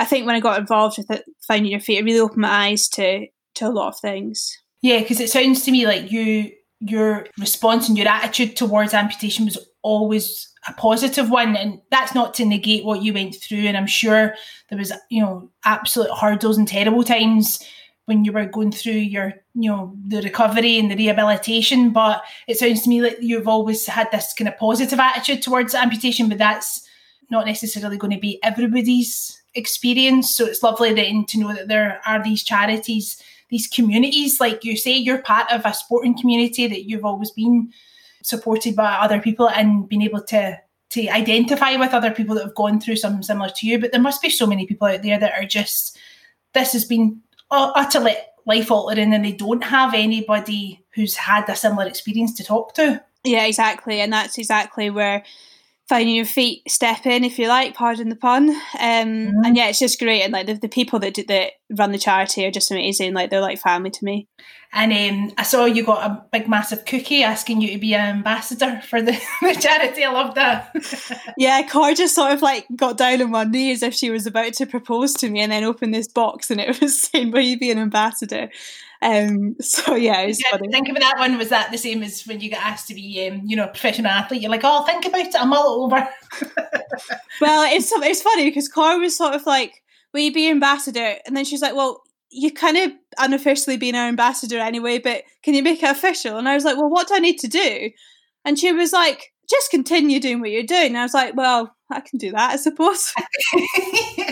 I 0.01 0.05
think 0.05 0.27
when 0.27 0.35
I 0.35 0.41
got 0.41 0.59
involved 0.59 0.99
with 0.99 1.11
it, 1.11 1.25
finding 1.47 1.71
your 1.71 1.81
feet, 1.81 1.99
it 1.99 2.05
really 2.05 2.21
opened 2.21 2.43
my 2.43 2.69
eyes 2.69 2.89
to 2.91 3.27
to 3.57 3.67
a 3.67 3.71
lot 3.71 3.89
of 3.89 4.01
things. 4.01 4.59
Yeah, 4.83 5.01
because 5.01 5.21
it 5.21 5.31
sounds 5.31 5.65
to 5.65 5.71
me 5.71 5.87
like 5.87 6.11
you 6.11 6.51
your 6.81 7.27
response 7.39 7.89
and 7.89 7.97
your 7.97 8.09
attitude 8.09 8.57
towards 8.57 8.93
amputation 8.93 9.45
was 9.47 9.59
always 9.83 10.51
a 10.69 10.73
positive 10.75 11.31
one 11.31 11.57
and 11.57 11.81
that's 11.91 12.15
not 12.15 12.35
to 12.35 12.45
negate 12.45 12.85
what 12.85 13.03
you 13.03 13.13
went 13.13 13.35
through 13.35 13.67
and 13.67 13.77
i'm 13.77 13.87
sure 13.87 14.35
there 14.69 14.79
was 14.79 14.93
you 15.11 15.21
know 15.21 15.51
absolute 15.65 16.11
hurdles 16.19 16.57
and 16.57 16.67
terrible 16.67 17.05
times 17.05 17.63
when 18.07 18.25
you 18.25 18.33
were 18.33 18.45
going 18.45 18.71
through 18.71 18.93
your 18.93 19.33
you 19.55 19.71
know 19.71 19.97
the 20.07 20.21
recovery 20.23 20.79
and 20.79 20.91
the 20.91 20.97
rehabilitation 20.97 21.91
but 21.91 22.23
it 22.47 22.59
sounds 22.59 22.83
to 22.83 22.89
me 22.89 23.01
like 23.01 23.17
you've 23.21 23.49
always 23.49 23.87
had 23.87 24.11
this 24.11 24.35
kind 24.35 24.49
of 24.49 24.57
positive 24.59 25.01
attitude 25.01 25.43
towards 25.43 25.75
amputation 25.75 26.29
but 26.29 26.39
that's 26.39 26.87
not 27.31 27.47
necessarily 27.47 27.97
going 27.97 28.13
to 28.13 28.21
be 28.21 28.39
everybody's 28.43 29.43
experience. 29.55 30.35
So 30.35 30.45
it's 30.45 30.63
lovely 30.63 30.93
then 30.93 31.25
to 31.27 31.39
know 31.39 31.55
that 31.55 31.69
there 31.69 32.01
are 32.07 32.23
these 32.23 32.43
charities 32.43 33.23
these 33.51 33.67
communities 33.69 34.41
like 34.41 34.65
you 34.65 34.77
say 34.77 34.97
you're 34.97 35.19
part 35.19 35.51
of 35.53 35.61
a 35.65 35.75
sporting 35.75 36.19
community 36.19 36.67
that 36.67 36.89
you've 36.89 37.05
always 37.05 37.31
been 37.31 37.71
supported 38.23 38.75
by 38.75 38.95
other 38.95 39.21
people 39.21 39.49
and 39.51 39.87
been 39.89 40.03
able 40.03 40.23
to 40.23 40.59
to 40.89 41.09
identify 41.09 41.77
with 41.77 41.93
other 41.93 42.11
people 42.11 42.35
that 42.35 42.43
have 42.43 42.55
gone 42.55 42.81
through 42.81 42.97
something 42.97 43.23
similar 43.23 43.51
to 43.51 43.67
you 43.67 43.79
but 43.79 43.93
there 43.93 44.01
must 44.01 44.23
be 44.23 44.31
so 44.31 44.47
many 44.47 44.67
people 44.67 44.89
out 44.89 45.03
there 45.03 45.21
that 45.21 45.39
are 45.39 45.45
just 45.45 45.99
this 46.55 46.73
has 46.73 46.87
been 46.87 47.21
Uh, 47.51 47.73
utterly 47.75 48.17
life 48.47 48.71
altering 48.71 49.15
and 49.15 49.25
they 49.25 49.33
don't 49.33 49.65
have 49.65 49.95
anybody 49.95 50.85
who's 50.95 51.17
had 51.17 51.49
a 51.49 51.57
similar 51.57 51.87
experience 51.87 52.35
to 52.35 52.45
talk 52.45 52.75
to. 52.75 53.03
Yeah, 53.25 53.47
exactly. 53.47 54.01
And 54.01 54.13
that's 54.13 54.39
exactly 54.39 54.91
where 54.91 55.25
finding 55.89 56.15
your 56.15 56.25
feet 56.25 56.63
step 56.71 57.05
in, 57.05 57.25
if 57.25 57.39
you 57.39 57.47
like, 57.47 57.75
pardon 57.75 58.09
the 58.09 58.17
pun. 58.17 58.51
Um, 58.51 58.57
mm-hmm. 58.79 59.45
And 59.45 59.57
yeah, 59.57 59.69
it's 59.69 59.79
just 59.79 59.99
great. 59.99 60.23
And 60.23 60.33
like 60.33 60.47
the, 60.47 60.55
the 60.55 60.69
people 60.69 60.99
that, 61.01 61.15
do, 61.15 61.25
that 61.25 61.53
run 61.77 61.93
the 61.93 61.99
charity 61.99 62.47
are 62.47 62.51
just 62.51 62.71
amazing. 62.71 63.13
Like 63.13 63.31
they're 63.31 63.41
like 63.41 63.59
family 63.59 63.91
to 63.91 64.05
me. 64.05 64.27
And 64.77 64.93
um, 64.93 65.35
I 65.39 65.45
saw 65.45 65.67
you 65.67 65.85
got 65.85 66.11
a 66.11 66.25
big, 66.33 66.49
massive 66.49 66.85
cookie 66.85 67.23
asking 67.23 67.61
you 67.61 67.71
to 67.73 67.79
be 67.79 67.95
an 67.95 68.17
ambassador 68.17 68.81
for 68.81 69.01
the, 69.01 69.13
the 69.41 69.55
charity. 69.55 70.05
I 70.05 70.11
love 70.11 70.35
that. 70.35 70.75
yeah, 71.39 71.67
Cor 71.69 71.95
just 71.95 72.15
sort 72.15 72.33
of 72.33 72.43
like 72.43 72.67
got 72.75 72.97
down 72.97 73.23
on 73.23 73.31
one 73.31 73.53
knee 73.53 73.71
as 73.71 73.85
if 73.85 73.95
she 73.95 74.11
was 74.11 74.27
about 74.27 74.55
to 74.55 74.67
propose 74.67 75.15
to 75.15 75.31
me 75.31 75.41
and 75.41 75.53
then 75.53 75.63
opened 75.63 75.95
this 75.95 76.09
box 76.09 76.51
and 76.51 76.61
it 76.61 76.81
was 76.81 77.01
saying, 77.01 77.31
Will 77.31 77.41
you 77.41 77.59
be 77.59 77.71
an 77.71 77.79
ambassador? 77.79 78.51
Um, 79.05 79.57
so 79.61 79.95
yeah, 79.95 80.23
yeah, 80.23 80.35
funny. 80.51 80.69
Think 80.73 80.89
of 80.89 80.97
that 80.97 81.19
one. 81.19 81.37
Was 81.37 81.51
that 81.51 81.71
the 81.71 81.79
same 81.79 82.03
as 82.03 82.23
when 82.27 82.41
you 82.41 82.49
get 82.49 82.65
asked 82.65 82.89
to 82.89 82.95
be, 82.95 83.29
um, 83.29 83.43
you 83.45 83.55
know, 83.55 83.65
a 83.65 83.69
professional 83.69 84.11
athlete? 84.11 84.41
You're 84.41 84.51
like, 84.51 84.63
oh, 84.65 84.85
think 84.85 85.05
about 85.05 85.27
it. 85.27 85.37
I'm 85.39 85.53
all 85.53 85.85
over. 85.85 86.09
well, 87.41 87.71
it's 87.71 87.93
it's 87.93 88.23
funny 88.23 88.47
because 88.47 88.69
Cor 88.69 88.99
was 88.99 89.17
sort 89.17 89.35
of 89.35 89.45
like, 89.47 89.83
"Will 90.13 90.23
you 90.23 90.33
be 90.33 90.49
ambassador?" 90.49 91.17
And 91.27 91.37
then 91.37 91.45
she's 91.45 91.61
like, 91.61 91.75
"Well, 91.75 92.03
you 92.31 92.51
kind 92.51 92.79
of 92.79 92.93
unofficially 93.19 93.77
been 93.77 93.95
our 93.95 94.09
ambassador 94.09 94.59
anyway, 94.59 94.99
but 94.99 95.23
can 95.43 95.55
you 95.55 95.63
make 95.63 95.83
it 95.83 95.91
official?" 95.91 96.39
And 96.39 96.49
I 96.49 96.55
was 96.55 96.65
like, 96.65 96.79
"Well, 96.79 96.91
what 96.91 97.07
do 97.09 97.15
I 97.15 97.19
need 97.19 97.39
to 97.41 97.49
do?" 97.49 97.91
And 98.47 98.59
she 98.59 98.73
was 98.73 98.93
like, 98.93 99.33
"Just 99.51 99.71
continue 99.71 100.19
doing 100.19 100.41
what 100.41 100.51
you're 100.51 100.63
doing." 100.63 100.89
And 100.89 100.99
I 100.99 101.03
was 101.03 101.15
like, 101.15 101.37
"Well, 101.37 101.77
I 101.91 102.01
can 102.01 102.19
do 102.19 102.33
that, 102.33 102.53
I 102.53 102.57
suppose." 102.57 103.13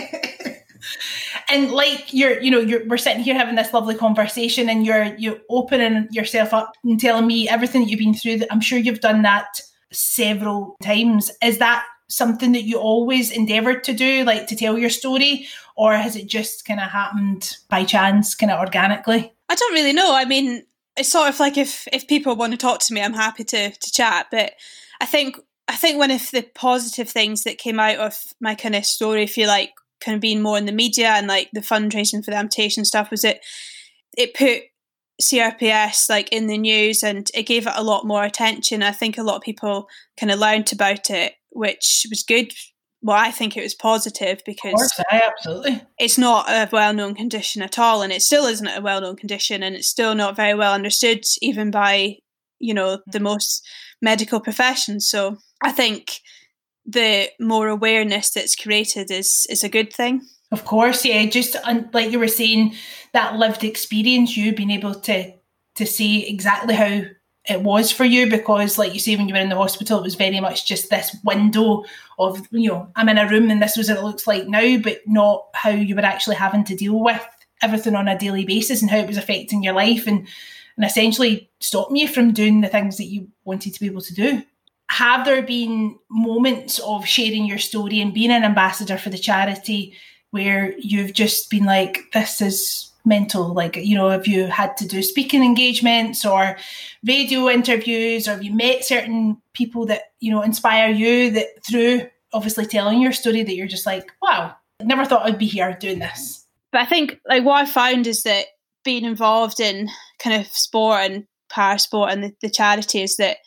and 1.53 1.71
like 1.71 2.13
you're 2.13 2.41
you 2.41 2.49
know 2.49 2.59
you're 2.59 2.85
we're 2.87 2.97
sitting 2.97 3.23
here 3.23 3.35
having 3.35 3.55
this 3.55 3.73
lovely 3.73 3.95
conversation 3.95 4.69
and 4.69 4.85
you're 4.85 5.15
you're 5.15 5.37
opening 5.49 6.07
yourself 6.11 6.53
up 6.53 6.73
and 6.83 6.99
telling 6.99 7.27
me 7.27 7.47
everything 7.47 7.81
that 7.81 7.89
you've 7.89 7.99
been 7.99 8.13
through. 8.13 8.41
I'm 8.49 8.59
sure 8.59 8.79
you've 8.79 9.01
done 9.01 9.21
that 9.21 9.61
several 9.91 10.75
times. 10.81 11.31
Is 11.43 11.59
that 11.59 11.85
something 12.09 12.51
that 12.53 12.63
you 12.63 12.79
always 12.79 13.31
endeavored 13.31 13.83
to 13.83 13.93
do 13.93 14.23
like 14.23 14.47
to 14.47 14.55
tell 14.55 14.77
your 14.77 14.89
story? 14.89 15.47
Or 15.75 15.93
has 15.93 16.15
it 16.15 16.27
just 16.27 16.65
kind 16.65 16.79
of 16.79 16.89
happened 16.89 17.57
by 17.69 17.83
chance 17.83 18.35
kind 18.35 18.51
of 18.51 18.59
organically? 18.59 19.31
I 19.49 19.55
don't 19.55 19.73
really 19.73 19.93
know. 19.93 20.15
I 20.15 20.25
mean 20.25 20.63
it's 20.97 21.11
sort 21.11 21.29
of 21.29 21.39
like 21.39 21.57
if 21.57 21.87
if 21.93 22.07
people 22.07 22.35
want 22.35 22.53
to 22.53 22.57
talk 22.57 22.79
to 22.79 22.93
me 22.93 23.01
i'm 23.01 23.13
happy 23.13 23.43
to 23.43 23.71
to 23.71 23.91
chat. 23.91 24.27
But 24.31 24.53
i 25.01 25.05
think 25.05 25.37
I 25.67 25.75
think 25.75 25.97
one 25.97 26.11
of 26.11 26.29
the 26.31 26.41
positive 26.53 27.09
things 27.09 27.43
that 27.43 27.57
came 27.57 27.79
out 27.79 27.95
of 27.95 28.17
my 28.41 28.53
kind 28.53 28.75
of 28.75 28.85
story, 28.85 29.23
if 29.23 29.37
you 29.37 29.47
like, 29.47 29.71
kind 30.03 30.15
of 30.15 30.21
being 30.21 30.41
more 30.41 30.57
in 30.57 30.65
the 30.65 30.71
media 30.71 31.09
and 31.09 31.27
like 31.27 31.49
the 31.53 31.61
fundraising 31.61 32.23
for 32.23 32.31
the 32.31 32.37
amputation 32.37 32.85
stuff 32.85 33.11
was 33.11 33.23
it 33.23 33.39
it 34.17 34.33
put 34.33 34.63
CRPS 35.21 36.09
like 36.09 36.29
in 36.31 36.47
the 36.47 36.57
news 36.57 37.03
and 37.03 37.29
it 37.33 37.43
gave 37.43 37.67
it 37.67 37.73
a 37.75 37.83
lot 37.83 38.05
more 38.05 38.23
attention. 38.23 38.83
I 38.83 38.91
think 38.91 39.17
a 39.17 39.23
lot 39.23 39.37
of 39.37 39.41
people 39.41 39.87
kind 40.19 40.31
of 40.31 40.39
learned 40.39 40.71
about 40.73 41.09
it, 41.09 41.33
which 41.51 42.05
was 42.09 42.23
good. 42.23 42.53
Well, 43.01 43.17
I 43.17 43.31
think 43.31 43.55
it 43.55 43.63
was 43.63 43.75
positive 43.75 44.41
because 44.45 44.73
course, 44.73 44.99
absolutely 45.11 45.81
it's 45.99 46.17
not 46.17 46.49
a 46.49 46.69
well 46.71 46.93
known 46.93 47.15
condition 47.15 47.61
at 47.61 47.77
all, 47.77 48.01
and 48.01 48.13
it 48.13 48.21
still 48.21 48.45
isn't 48.45 48.67
a 48.67 48.81
well 48.81 49.01
known 49.01 49.17
condition, 49.17 49.61
and 49.61 49.75
it's 49.75 49.89
still 49.89 50.15
not 50.15 50.35
very 50.35 50.53
well 50.53 50.73
understood 50.73 51.23
even 51.41 51.69
by 51.69 52.17
you 52.59 52.73
know 52.73 52.99
the 53.05 53.19
mm. 53.19 53.23
most 53.23 53.67
medical 54.01 54.39
professions. 54.39 55.07
So 55.07 55.37
I 55.61 55.71
think 55.71 56.19
the 56.85 57.29
more 57.39 57.67
awareness 57.67 58.31
that's 58.31 58.55
created 58.55 59.11
is 59.11 59.47
is 59.49 59.63
a 59.63 59.69
good 59.69 59.93
thing. 59.93 60.21
Of 60.51 60.65
course, 60.65 61.03
yeah. 61.05 61.25
Just 61.25 61.55
like 61.93 62.11
you 62.11 62.19
were 62.19 62.27
saying, 62.27 62.75
that 63.13 63.37
lived 63.37 63.63
experience, 63.63 64.37
you 64.37 64.53
being 64.53 64.71
able 64.71 64.95
to 64.95 65.33
to 65.75 65.85
see 65.85 66.27
exactly 66.27 66.75
how 66.75 67.01
it 67.49 67.61
was 67.61 67.91
for 67.91 68.05
you 68.05 68.29
because 68.29 68.77
like 68.77 68.93
you 68.93 68.99
say 68.99 69.15
when 69.15 69.27
you 69.27 69.33
were 69.33 69.41
in 69.41 69.49
the 69.49 69.55
hospital 69.55 69.99
it 69.99 70.03
was 70.03 70.15
very 70.15 70.39
much 70.39 70.65
just 70.65 70.89
this 70.89 71.15
window 71.25 71.83
of 72.17 72.47
you 72.51 72.69
know 72.69 72.87
i'm 72.95 73.09
in 73.09 73.17
a 73.17 73.27
room 73.27 73.49
and 73.49 73.61
this 73.61 73.75
was 73.75 73.89
what 73.89 73.97
it 73.97 74.03
looks 74.03 74.25
like 74.25 74.47
now 74.47 74.77
but 74.77 74.99
not 75.07 75.47
how 75.53 75.69
you 75.69 75.93
were 75.93 76.01
actually 76.01 76.35
having 76.35 76.63
to 76.63 76.75
deal 76.75 77.03
with 77.03 77.25
everything 77.61 77.95
on 77.95 78.07
a 78.07 78.17
daily 78.17 78.45
basis 78.45 78.81
and 78.81 78.89
how 78.89 78.97
it 78.97 79.07
was 79.07 79.17
affecting 79.17 79.63
your 79.63 79.73
life 79.73 80.07
and 80.07 80.27
and 80.75 80.85
essentially 80.85 81.49
stopping 81.59 81.97
you 81.97 82.07
from 82.07 82.31
doing 82.31 82.61
the 82.61 82.67
things 82.67 82.97
that 82.97 83.05
you 83.05 83.27
wanted 83.43 83.73
to 83.73 83.79
be 83.79 83.87
able 83.87 84.01
to 84.01 84.13
do 84.13 84.41
have 84.93 85.25
there 85.25 85.41
been 85.41 85.97
moments 86.11 86.77
of 86.79 87.07
sharing 87.07 87.45
your 87.45 87.57
story 87.57 87.99
and 87.99 88.13
being 88.13 88.29
an 88.29 88.43
ambassador 88.43 88.95
for 88.95 89.09
the 89.09 89.17
charity 89.17 89.95
where 90.29 90.75
you've 90.77 91.13
just 91.13 91.49
been 91.49 91.65
like, 91.65 92.11
this 92.13 92.41
is 92.41 92.91
mental? 93.03 93.55
Like, 93.55 93.75
you 93.75 93.95
know, 93.95 94.09
have 94.09 94.27
you 94.27 94.45
had 94.45 94.77
to 94.77 94.87
do 94.87 95.01
speaking 95.01 95.43
engagements 95.43 96.23
or 96.23 96.57
radio 97.03 97.49
interviews, 97.49 98.27
or 98.27 98.31
have 98.31 98.43
you 98.43 98.53
met 98.53 98.85
certain 98.85 99.41
people 99.53 99.87
that, 99.87 100.11
you 100.19 100.31
know, 100.31 100.43
inspire 100.43 100.91
you 100.91 101.31
that 101.31 101.47
through 101.67 102.07
obviously 102.31 102.67
telling 102.67 103.01
your 103.01 103.13
story 103.13 103.41
that 103.41 103.55
you're 103.55 103.67
just 103.67 103.87
like, 103.87 104.11
wow, 104.21 104.55
I 104.79 104.83
never 104.83 105.05
thought 105.05 105.25
I'd 105.25 105.39
be 105.39 105.47
here 105.47 105.75
doing 105.79 105.99
this. 105.99 106.45
But 106.71 106.81
I 106.81 106.85
think 106.85 107.19
like 107.27 107.43
what 107.43 107.59
I 107.59 107.65
found 107.65 108.05
is 108.05 108.21
that 108.23 108.45
being 108.85 109.05
involved 109.05 109.59
in 109.59 109.89
kind 110.19 110.39
of 110.39 110.47
sport 110.47 111.01
and 111.01 111.25
para 111.49 111.79
sport 111.79 112.11
and 112.11 112.23
the, 112.23 112.35
the 112.41 112.49
charity 112.49 113.01
is 113.01 113.17
that 113.17 113.37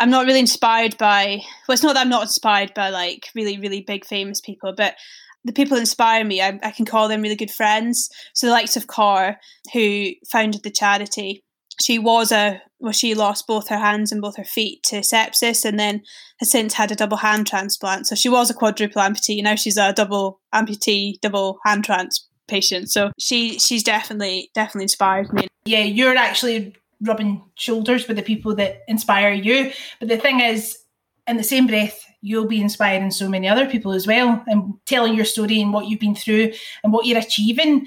I'm 0.00 0.10
not 0.10 0.26
really 0.26 0.40
inspired 0.40 0.96
by 0.98 1.42
well 1.68 1.74
it's 1.74 1.82
not 1.82 1.94
that 1.94 2.00
I'm 2.00 2.08
not 2.08 2.22
inspired 2.22 2.72
by 2.74 2.88
like 2.88 3.28
really, 3.34 3.58
really 3.58 3.82
big 3.82 4.04
famous 4.04 4.40
people, 4.40 4.74
but 4.76 4.96
the 5.44 5.52
people 5.52 5.78
inspire 5.78 6.24
me. 6.24 6.42
I, 6.42 6.58
I 6.62 6.70
can 6.70 6.84
call 6.84 7.08
them 7.08 7.22
really 7.22 7.36
good 7.36 7.50
friends. 7.50 8.10
So 8.34 8.46
the 8.46 8.52
likes 8.52 8.76
of 8.76 8.86
Cor, 8.86 9.36
who 9.72 10.10
founded 10.30 10.62
the 10.62 10.70
charity, 10.70 11.44
she 11.80 11.98
was 11.98 12.32
a 12.32 12.60
well, 12.78 12.92
she 12.92 13.14
lost 13.14 13.46
both 13.46 13.68
her 13.68 13.78
hands 13.78 14.10
and 14.10 14.22
both 14.22 14.36
her 14.36 14.44
feet 14.44 14.82
to 14.84 14.96
sepsis, 14.96 15.64
and 15.64 15.78
then 15.78 16.02
has 16.38 16.50
since 16.50 16.74
had 16.74 16.90
a 16.90 16.96
double 16.96 17.18
hand 17.18 17.46
transplant. 17.46 18.06
So 18.06 18.14
she 18.14 18.28
was 18.28 18.50
a 18.50 18.54
quadruple 18.54 19.02
amputee. 19.02 19.42
Now 19.42 19.54
she's 19.54 19.76
a 19.76 19.92
double 19.92 20.40
amputee, 20.54 21.20
double 21.20 21.58
hand 21.64 21.84
transplant 21.84 22.26
patient. 22.50 22.90
So 22.90 23.12
she 23.18 23.58
she's 23.58 23.82
definitely 23.82 24.50
definitely 24.54 24.84
inspired 24.84 25.32
me. 25.32 25.46
Yeah, 25.64 25.84
you're 25.84 26.16
actually 26.16 26.74
rubbing 27.00 27.42
shoulders 27.54 28.06
with 28.06 28.16
the 28.16 28.22
people 28.22 28.54
that 28.56 28.82
inspire 28.88 29.32
you. 29.32 29.72
But 29.98 30.08
the 30.08 30.18
thing 30.18 30.40
is, 30.40 30.78
in 31.26 31.36
the 31.36 31.42
same 31.42 31.66
breath, 31.66 32.04
you'll 32.22 32.46
be 32.46 32.60
inspiring 32.60 33.10
so 33.10 33.28
many 33.28 33.48
other 33.48 33.66
people 33.66 33.92
as 33.92 34.06
well 34.06 34.42
and 34.46 34.74
telling 34.84 35.14
your 35.14 35.24
story 35.24 35.60
and 35.60 35.72
what 35.72 35.86
you've 35.86 36.00
been 36.00 36.14
through 36.14 36.52
and 36.82 36.92
what 36.92 37.06
you're 37.06 37.18
achieving. 37.18 37.86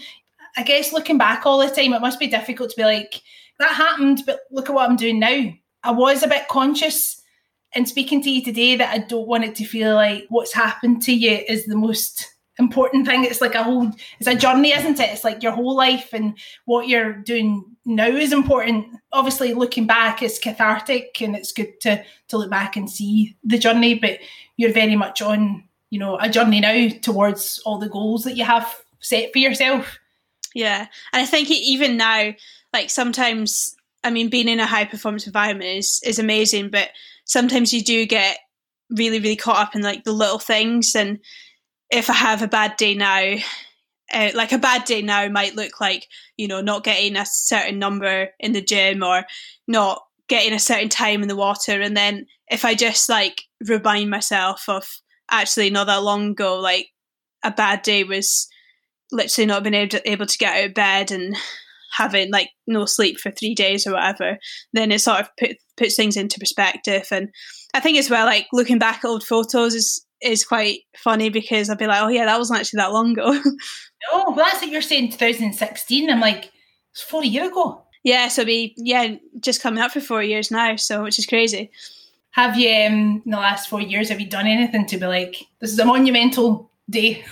I 0.57 0.63
guess 0.63 0.93
looking 0.93 1.17
back 1.17 1.45
all 1.45 1.59
the 1.59 1.69
time, 1.69 1.93
it 1.93 2.01
must 2.01 2.19
be 2.19 2.27
difficult 2.27 2.69
to 2.71 2.75
be 2.75 2.83
like, 2.83 3.21
that 3.59 3.73
happened, 3.73 4.21
but 4.25 4.41
look 4.51 4.69
at 4.69 4.75
what 4.75 4.89
I'm 4.89 4.95
doing 4.95 5.19
now. 5.19 5.51
I 5.83 5.91
was 5.91 6.23
a 6.23 6.27
bit 6.27 6.47
conscious 6.47 7.21
in 7.75 7.85
speaking 7.85 8.21
to 8.23 8.29
you 8.29 8.43
today 8.43 8.75
that 8.75 8.93
I 8.93 8.99
don't 8.99 9.27
want 9.27 9.43
it 9.43 9.55
to 9.55 9.65
feel 9.65 9.95
like 9.95 10.25
what's 10.29 10.53
happened 10.53 11.01
to 11.03 11.13
you 11.13 11.43
is 11.47 11.65
the 11.65 11.75
most 11.75 12.29
important 12.59 13.07
thing. 13.07 13.23
It's 13.23 13.41
like 13.41 13.55
a 13.55 13.63
whole, 13.63 13.91
it's 14.19 14.27
a 14.27 14.35
journey, 14.35 14.73
isn't 14.73 14.99
it? 14.99 15.09
It's 15.09 15.23
like 15.23 15.43
your 15.43 15.51
whole 15.51 15.75
life 15.75 16.09
and 16.13 16.37
what 16.65 16.87
you're 16.87 17.13
doing 17.13 17.72
now 17.85 18.07
is 18.07 18.31
important. 18.31 18.87
Obviously, 19.11 19.53
looking 19.53 19.85
back 19.85 20.21
is 20.21 20.39
cathartic 20.39 21.21
and 21.21 21.35
it's 21.35 21.51
good 21.51 21.79
to 21.81 22.03
to 22.29 22.37
look 22.37 22.49
back 22.49 22.75
and 22.75 22.89
see 22.89 23.35
the 23.43 23.57
journey. 23.57 23.95
But 23.95 24.19
you're 24.57 24.73
very 24.73 24.95
much 24.95 25.21
on, 25.21 25.63
you 25.89 25.99
know, 25.99 26.17
a 26.19 26.29
journey 26.29 26.59
now 26.59 26.89
towards 27.01 27.59
all 27.65 27.79
the 27.79 27.89
goals 27.89 28.23
that 28.23 28.37
you 28.37 28.45
have 28.45 28.73
set 28.99 29.31
for 29.33 29.39
yourself. 29.39 29.99
Yeah, 30.55 30.87
and 31.11 31.21
I 31.21 31.25
think 31.25 31.49
even 31.49 31.97
now, 31.97 32.33
like 32.71 32.89
sometimes, 32.89 33.75
I 34.03 34.11
mean, 34.11 34.29
being 34.29 34.47
in 34.47 34.59
a 34.59 34.67
high 34.67 34.85
performance 34.85 35.27
environment 35.27 35.69
is 35.69 36.01
is 36.05 36.19
amazing, 36.19 36.69
but 36.69 36.89
sometimes 37.25 37.73
you 37.73 37.81
do 37.83 38.05
get 38.05 38.37
really 38.89 39.19
really 39.19 39.35
caught 39.35 39.57
up 39.57 39.75
in 39.75 39.81
like 39.81 40.03
the 40.03 40.11
little 40.11 40.37
things 40.37 40.95
and 40.95 41.19
if 41.93 42.09
I 42.09 42.13
have 42.13 42.41
a 42.41 42.47
bad 42.47 42.75
day 42.77 42.95
now, 42.95 43.35
uh, 44.13 44.29
like 44.33 44.51
a 44.51 44.57
bad 44.57 44.85
day 44.85 45.01
now 45.01 45.27
might 45.27 45.55
look 45.55 45.81
like 45.81 46.07
you 46.37 46.47
know 46.47 46.61
not 46.61 46.83
getting 46.83 47.15
a 47.15 47.25
certain 47.25 47.79
number 47.79 48.29
in 48.39 48.53
the 48.53 48.61
gym 48.61 49.03
or 49.03 49.25
not 49.67 50.01
getting 50.29 50.53
a 50.53 50.59
certain 50.59 50.89
time 50.89 51.21
in 51.21 51.27
the 51.27 51.35
water. 51.35 51.81
And 51.81 51.97
then 51.97 52.25
if 52.49 52.65
i 52.65 52.75
just 52.75 53.09
like 53.09 53.43
remind 53.67 54.09
myself 54.09 54.65
of 54.67 54.87
actually 55.31 55.69
not 55.69 55.87
that 55.87 56.03
long 56.03 56.31
ago 56.31 56.59
like 56.59 56.87
a 57.43 57.51
bad 57.51 57.81
day 57.81 58.03
was 58.03 58.47
literally 59.11 59.45
not 59.45 59.63
being 59.63 59.89
able 60.05 60.25
to, 60.25 60.37
get 60.37 60.57
out 60.57 60.65
of 60.65 60.73
bed 60.73 61.11
and 61.11 61.35
having 61.97 62.31
like 62.31 62.49
no 62.67 62.85
sleep 62.85 63.19
for 63.19 63.31
three 63.31 63.53
days 63.55 63.85
or 63.85 63.93
whatever 63.93 64.37
then 64.73 64.91
it 64.91 64.99
sort 64.99 65.21
of 65.21 65.29
put, 65.39 65.57
puts 65.77 65.95
things 65.95 66.17
into 66.17 66.39
perspective. 66.39 67.07
And 67.11 67.29
i 67.73 67.79
think 67.79 67.97
as 67.97 68.09
well 68.09 68.25
like 68.25 68.47
looking 68.53 68.79
back 68.79 68.99
at 69.03 69.07
old 69.07 69.23
photos 69.23 69.73
is 69.73 70.05
is 70.23 70.45
quite 70.45 70.81
funny 70.95 71.29
because 71.29 71.69
I'd 71.69 71.77
be 71.77 71.87
like, 71.87 72.01
oh 72.01 72.07
yeah, 72.07 72.25
that 72.25 72.37
wasn't 72.37 72.59
actually 72.59 72.77
that 72.77 72.91
long 72.91 73.11
ago. 73.11 73.39
oh, 74.11 74.23
well, 74.27 74.35
that's 74.35 74.61
what 74.61 74.69
you're 74.69 74.81
saying, 74.81 75.11
2016. 75.11 76.09
I'm 76.09 76.19
like, 76.19 76.51
it's 76.91 77.01
four 77.01 77.23
years 77.23 77.49
ago. 77.49 77.83
Yeah, 78.03 78.27
so 78.27 78.43
be 78.43 78.73
yeah, 78.77 79.15
just 79.39 79.61
coming 79.61 79.81
up 79.81 79.91
for 79.91 80.01
four 80.01 80.21
years 80.21 80.51
now, 80.51 80.75
so 80.75 81.03
which 81.03 81.17
is 81.17 81.25
crazy. 81.25 81.71
Have 82.31 82.57
you 82.57 82.69
um, 82.69 83.21
in 83.25 83.31
the 83.31 83.37
last 83.37 83.69
four 83.69 83.79
years 83.79 84.09
have 84.09 84.19
you 84.19 84.27
done 84.27 84.47
anything 84.47 84.85
to 84.87 84.97
be 84.97 85.05
like, 85.05 85.47
this 85.59 85.71
is 85.71 85.79
a 85.79 85.85
monumental 85.85 86.69
day? 86.89 87.23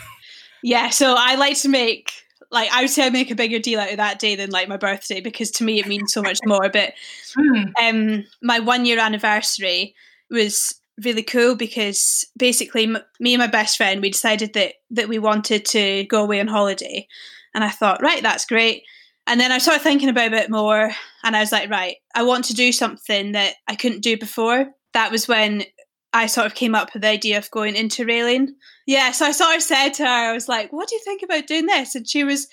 Yeah, 0.63 0.89
so 0.89 1.15
I 1.17 1.35
like 1.35 1.57
to 1.61 1.69
make 1.69 2.13
like 2.51 2.69
I 2.71 2.81
would 2.81 2.89
say 2.89 3.05
I 3.05 3.09
make 3.09 3.31
a 3.31 3.35
bigger 3.35 3.59
deal 3.59 3.79
out 3.79 3.91
of 3.91 3.97
that 3.97 4.19
day 4.19 4.35
than 4.35 4.51
like 4.51 4.67
my 4.67 4.77
birthday 4.77 5.21
because 5.21 5.51
to 5.51 5.63
me 5.63 5.79
it 5.79 5.87
means 5.87 6.13
so 6.13 6.21
much 6.21 6.39
more. 6.45 6.69
But 6.71 6.93
hmm. 7.35 7.63
um, 7.81 8.25
my 8.41 8.59
one 8.59 8.85
year 8.85 8.99
anniversary 8.99 9.95
was 10.29 10.80
really 11.03 11.23
cool 11.23 11.55
because 11.55 12.25
basically 12.37 12.83
m- 12.83 12.97
me 13.19 13.33
and 13.33 13.41
my 13.41 13.47
best 13.47 13.77
friend 13.77 14.01
we 14.01 14.09
decided 14.09 14.53
that 14.53 14.73
that 14.89 15.09
we 15.09 15.19
wanted 15.19 15.65
to 15.65 16.05
go 16.05 16.23
away 16.23 16.39
on 16.39 16.47
holiday. 16.47 17.07
And 17.53 17.63
i 17.63 17.69
thought 17.69 18.01
right 18.01 18.21
that's 18.21 18.45
great. 18.45 18.83
And 19.27 19.39
then 19.39 19.51
i 19.51 19.57
started 19.57 19.83
thinking 19.83 20.09
about 20.09 20.33
it 20.33 20.49
more 20.49 20.91
and 21.23 21.35
i 21.35 21.39
was 21.39 21.51
like 21.51 21.69
right 21.69 21.97
i 22.15 22.23
want 22.23 22.45
to 22.45 22.53
do 22.53 22.71
something 22.71 23.33
that 23.33 23.55
i 23.67 23.75
couldn't 23.75 24.03
do 24.03 24.17
before. 24.17 24.67
That 24.93 25.11
was 25.11 25.27
when 25.27 25.63
i 26.13 26.25
sort 26.25 26.47
of 26.47 26.55
came 26.55 26.75
up 26.75 26.93
with 26.93 27.03
the 27.03 27.09
idea 27.09 27.37
of 27.37 27.51
going 27.51 27.75
interrailing 27.75 28.49
yeah 28.85 29.11
so 29.11 29.25
i 29.25 29.31
sort 29.31 29.55
of 29.55 29.61
said 29.61 29.89
to 29.89 30.03
her 30.03 30.29
i 30.29 30.33
was 30.33 30.49
like 30.49 30.71
what 30.73 30.87
do 30.89 30.95
you 30.95 31.01
think 31.03 31.21
about 31.23 31.47
doing 31.47 31.65
this? 31.65 31.95
And 31.95 32.07
she 32.07 32.23
was 32.23 32.47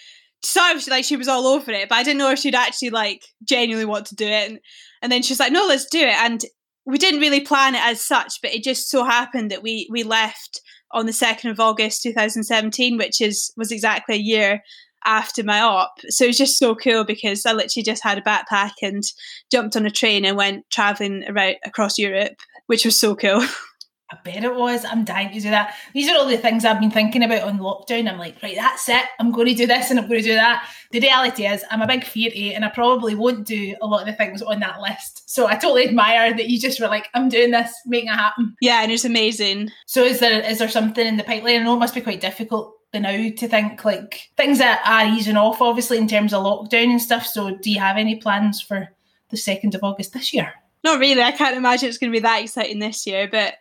sort 0.45 0.77
of 0.77 0.87
like 0.87 1.05
she 1.05 1.17
was 1.17 1.27
all 1.27 1.49
over 1.49 1.73
it 1.73 1.89
but 1.89 1.97
i 1.97 2.05
didn't 2.05 2.19
know 2.19 2.31
if 2.31 2.39
she'd 2.39 2.55
actually 2.55 2.91
like 2.91 3.25
genuinely 3.45 3.85
want 3.85 4.07
to 4.07 4.15
do 4.15 4.27
it. 4.27 4.51
And, 4.51 4.61
and 5.03 5.13
then 5.13 5.23
she's 5.23 5.41
like 5.41 5.53
no 5.53 5.67
let's 5.67 5.87
do 5.87 6.01
it. 6.01 6.15
And 6.15 6.45
we 6.89 6.97
didn't 6.97 7.21
really 7.21 7.41
plan 7.41 7.75
it 7.75 7.83
as 7.83 8.01
such, 8.01 8.41
but 8.41 8.53
it 8.55 8.65
just 8.65 8.91
so 8.91 9.05
happened 9.05 9.51
that 9.51 9.63
we 9.63 9.87
we 9.91 10.03
left 10.03 10.63
on 10.91 11.05
the 11.05 11.13
second 11.13 11.51
of 11.51 11.61
August, 11.61 12.03
two 12.03 12.15
thousand 12.15 12.45
seventeen, 12.45 12.97
which 12.97 13.21
is 13.21 13.53
was 13.59 13.71
exactly 13.71 14.15
a 14.15 14.19
year 14.19 14.63
after 15.05 15.45
my 15.45 15.61
op. 15.61 16.01
So 16.09 16.25
it 16.25 16.29
was 16.29 16.39
just 16.39 16.59
so 16.59 16.75
cool 16.75 17.05
because 17.05 17.45
I 17.45 17.53
literally 17.53 17.85
just 17.85 18.03
had 18.03 18.17
a 18.17 18.23
backpack 18.23 18.73
and 18.81 19.05
jumped 19.53 19.77
on 19.77 19.85
a 19.85 19.91
train 19.91 20.25
and 20.25 20.37
went 20.37 20.69
traveling 20.71 21.25
around 21.29 21.57
across 21.63 21.99
Europe, 21.99 22.41
which 22.67 22.87
was 22.87 22.99
so 22.99 23.15
cool. 23.15 23.47
I 24.11 24.17
bet 24.25 24.43
it 24.43 24.55
was. 24.55 24.87
I'm 24.87 25.05
dying 25.05 25.33
to 25.33 25.41
do 25.41 25.51
that. 25.51 25.75
These 25.93 26.09
are 26.09 26.17
all 26.17 26.27
the 26.27 26.39
things 26.39 26.65
I've 26.65 26.81
been 26.81 26.91
thinking 26.91 27.23
about 27.23 27.43
on 27.43 27.59
lockdown. 27.59 28.11
I'm 28.11 28.19
like, 28.19 28.43
right, 28.43 28.57
that's 28.57 28.89
it. 28.89 29.05
I'm 29.21 29.31
going 29.33 29.49
to 29.49 29.55
do 29.55 29.67
this 29.67 29.91
and 29.91 30.01
I'm 30.01 30.09
going 30.09 30.23
to 30.23 30.29
do 30.29 30.35
that. 30.35 30.67
The 30.93 31.01
reality 31.01 31.47
is, 31.47 31.63
I'm 31.71 31.83
a 31.83 31.87
big 31.87 32.05
fairy 32.05 32.55
and 32.55 32.65
I 32.65 32.69
probably 32.71 33.15
won't 33.15 33.47
do 33.47 33.77
a 33.83 33.87
lot 33.87 34.01
of 34.01 34.07
the 34.07 34.15
things 34.15 34.41
on 34.41 34.61
that 34.61 34.81
list. 34.81 35.29
So 35.29 35.47
I 35.47 35.57
totally 35.57 35.87
admire 35.87 36.35
that 36.35 36.49
you 36.49 36.59
just 36.59 36.81
were 36.81 36.89
like, 36.89 37.09
I'm 37.13 37.29
doing 37.29 37.51
this, 37.51 37.73
making 37.85 38.09
it 38.09 38.17
happen. 38.17 38.57
Yeah, 38.63 38.83
and 38.83 38.91
it's 38.91 39.05
amazing. 39.05 39.71
So 39.85 40.05
is 40.05 40.21
there 40.21 40.41
is 40.41 40.59
there 40.59 40.71
something 40.71 41.07
in 41.07 41.19
the 41.19 41.25
pipeline? 41.25 41.61
I 41.61 41.65
know 41.65 41.75
it 41.75 41.81
must 41.81 41.95
be 41.95 42.01
quite 42.01 42.23
difficult 42.23 42.75
now 42.95 43.11
to 43.11 43.49
think 43.49 43.85
like 43.85 44.31
things 44.37 44.59
that 44.59 44.81
are 44.87 45.15
easing 45.15 45.37
off, 45.37 45.61
obviously 45.61 45.99
in 45.99 46.09
terms 46.09 46.33
of 46.33 46.45
lockdown 46.45 46.91
and 46.91 47.03
stuff. 47.03 47.27
So 47.27 47.57
do 47.57 47.71
you 47.71 47.79
have 47.79 47.99
any 47.99 48.17
plans 48.17 48.63
for 48.63 48.89
the 49.29 49.37
second 49.37 49.75
of 49.75 49.85
August 49.85 50.15
this 50.15 50.33
year? 50.33 50.55
Not 50.85 50.99
really. 50.99 51.23
I 51.23 51.33
can't 51.33 51.57
imagine 51.57 51.89
it's 51.89 51.99
going 51.99 52.11
to 52.11 52.17
be 52.17 52.23
that 52.23 52.43
exciting 52.43 52.79
this 52.79 53.07
year, 53.07 53.29
but 53.31 53.55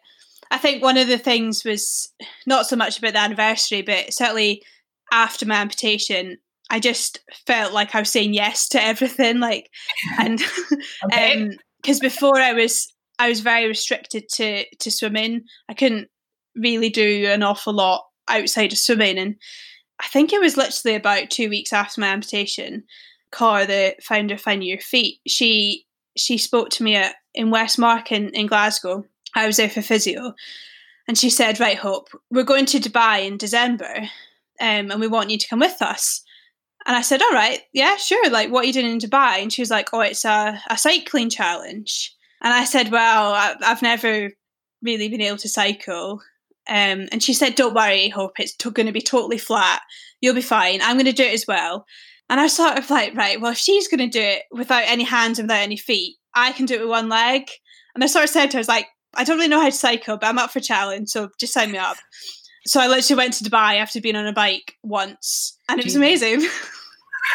I 0.52 0.58
think 0.58 0.82
one 0.82 0.98
of 0.98 1.08
the 1.08 1.18
things 1.18 1.64
was 1.64 2.12
not 2.45 2.66
so 2.66 2.76
much 2.76 2.98
about 2.98 3.14
the 3.14 3.20
anniversary, 3.20 3.82
but 3.82 4.14
certainly 4.14 4.64
after 5.12 5.45
my 5.45 5.56
amputation, 5.56 6.38
I 6.70 6.80
just 6.80 7.20
felt 7.45 7.74
like 7.74 7.95
I 7.95 8.00
was 8.00 8.10
saying 8.10 8.34
yes 8.34 8.68
to 8.70 8.82
everything. 8.82 9.39
Like, 9.39 9.70
and 10.20 10.39
because 11.08 11.98
um, 11.98 12.02
before 12.02 12.39
I 12.39 12.54
was 12.54 12.93
I 13.20 13.30
was 13.30 13.39
very 13.39 13.68
restricted 13.68 14.30
to 14.34 14.66
to 14.80 14.91
swimming. 14.91 15.43
I 15.70 15.74
couldn't 15.74 16.10
really 16.56 16.89
do 16.89 17.28
an 17.28 17.43
awful 17.43 17.74
lot 17.74 18.06
outside 18.28 18.72
of 18.72 18.78
swimming, 18.78 19.18
and 19.18 19.36
I 20.00 20.08
think 20.08 20.34
it 20.34 20.41
was 20.41 20.58
literally 20.58 20.95
about 20.95 21.30
two 21.30 21.50
weeks 21.50 21.74
after 21.74 22.02
my 22.02 22.08
amputation. 22.08 22.84
Cor, 23.32 23.66
the 23.66 23.95
founder 24.02 24.36
of 24.36 24.41
Find 24.41 24.64
Your 24.64 24.80
Feet, 24.80 25.20
she 25.28 25.86
she 26.16 26.38
spoke 26.38 26.70
to 26.70 26.84
me 26.84 26.95
at, 26.95 27.16
in 27.34 27.52
WestMARC 27.52 28.12
in, 28.12 28.30
in 28.30 28.48
Glasgow, 28.48 29.06
I 29.38 29.45
was 29.45 29.57
there 29.57 29.69
for 29.69 29.81
physio, 29.81 30.33
and 31.07 31.17
she 31.17 31.29
said, 31.29 31.59
"Right, 31.59 31.77
Hope, 31.77 32.09
we're 32.31 32.43
going 32.43 32.65
to 32.67 32.79
Dubai 32.79 33.25
in 33.25 33.38
December, 33.38 33.95
um, 34.59 34.91
and 34.91 34.99
we 34.99 35.07
want 35.07 35.29
you 35.29 35.38
to 35.38 35.47
come 35.47 35.59
with 35.59 35.81
us." 35.81 36.23
And 36.85 36.95
I 36.95 37.01
said, 37.01 37.21
"All 37.21 37.31
right, 37.31 37.61
yeah, 37.71 37.97
sure. 37.97 38.29
Like, 38.29 38.49
what 38.49 38.63
are 38.63 38.67
you 38.67 38.73
doing 38.73 38.91
in 38.91 38.99
Dubai?" 38.99 39.41
And 39.41 39.53
she 39.53 39.61
was 39.61 39.69
like, 39.69 39.93
"Oh, 39.93 40.01
it's 40.01 40.25
a, 40.25 40.59
a 40.69 40.77
cycling 40.77 41.29
challenge." 41.29 42.13
And 42.41 42.53
I 42.53 42.65
said, 42.65 42.91
"Well, 42.91 43.33
I, 43.33 43.55
have 43.61 43.81
never 43.81 44.31
really 44.81 45.07
been 45.07 45.21
able 45.21 45.38
to 45.38 45.49
cycle." 45.49 46.21
Um, 46.67 47.07
and 47.11 47.21
she 47.21 47.33
said, 47.33 47.55
"Don't 47.55 47.75
worry, 47.75 48.09
Hope. 48.09 48.39
It's 48.39 48.55
going 48.55 48.88
to 48.88 48.91
be 48.91 49.01
totally 49.01 49.38
flat. 49.38 49.81
You'll 50.19 50.35
be 50.35 50.41
fine. 50.41 50.81
I'm 50.81 50.97
going 50.97 51.05
to 51.05 51.13
do 51.13 51.23
it 51.23 51.33
as 51.33 51.45
well." 51.47 51.85
And 52.29 52.41
I 52.41 52.47
sort 52.47 52.77
of 52.77 52.89
like, 52.89 53.15
right, 53.15 53.39
well, 53.39 53.53
if 53.53 53.57
she's 53.57 53.88
going 53.88 53.99
to 53.99 54.07
do 54.07 54.21
it 54.21 54.43
without 54.51 54.83
any 54.85 55.03
hands 55.03 55.39
and 55.39 55.47
without 55.47 55.61
any 55.61 55.77
feet, 55.77 56.17
I 56.33 56.51
can 56.51 56.65
do 56.65 56.75
it 56.75 56.81
with 56.81 56.89
one 56.89 57.07
leg. 57.07 57.43
And 57.95 58.03
I 58.03 58.07
sort 58.07 58.25
of 58.25 58.29
said 58.29 58.51
to 58.51 58.57
her, 58.57 58.59
I 58.59 58.61
was 58.61 58.67
like, 58.67 58.88
I 59.16 59.24
don't 59.24 59.38
really 59.38 59.49
know 59.49 59.60
how 59.60 59.70
to 59.70 59.72
cycle, 59.72 60.18
but 60.18 60.28
I'm 60.28 60.38
up 60.38 60.51
for 60.51 60.60
challenge, 60.60 61.10
so 61.10 61.30
just 61.39 61.53
sign 61.53 61.72
me 61.72 61.78
up. 61.78 61.97
So 62.66 62.82
I 62.82 62.88
literally 62.88 63.18
went 63.18 63.34
to 63.36 63.43
Dubai 63.43 63.76
after 63.76 64.01
being 64.01 64.16
on 64.16 64.28
a 64.28 64.34
bike 64.34 64.76
once, 64.84 65.58
and 65.70 65.80
it 65.80 65.86
was 65.86 65.95
amazing. 65.95 66.47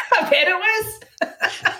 I 0.21 0.29
bet 0.29 0.47
it 0.47 1.29
was. 1.31 1.73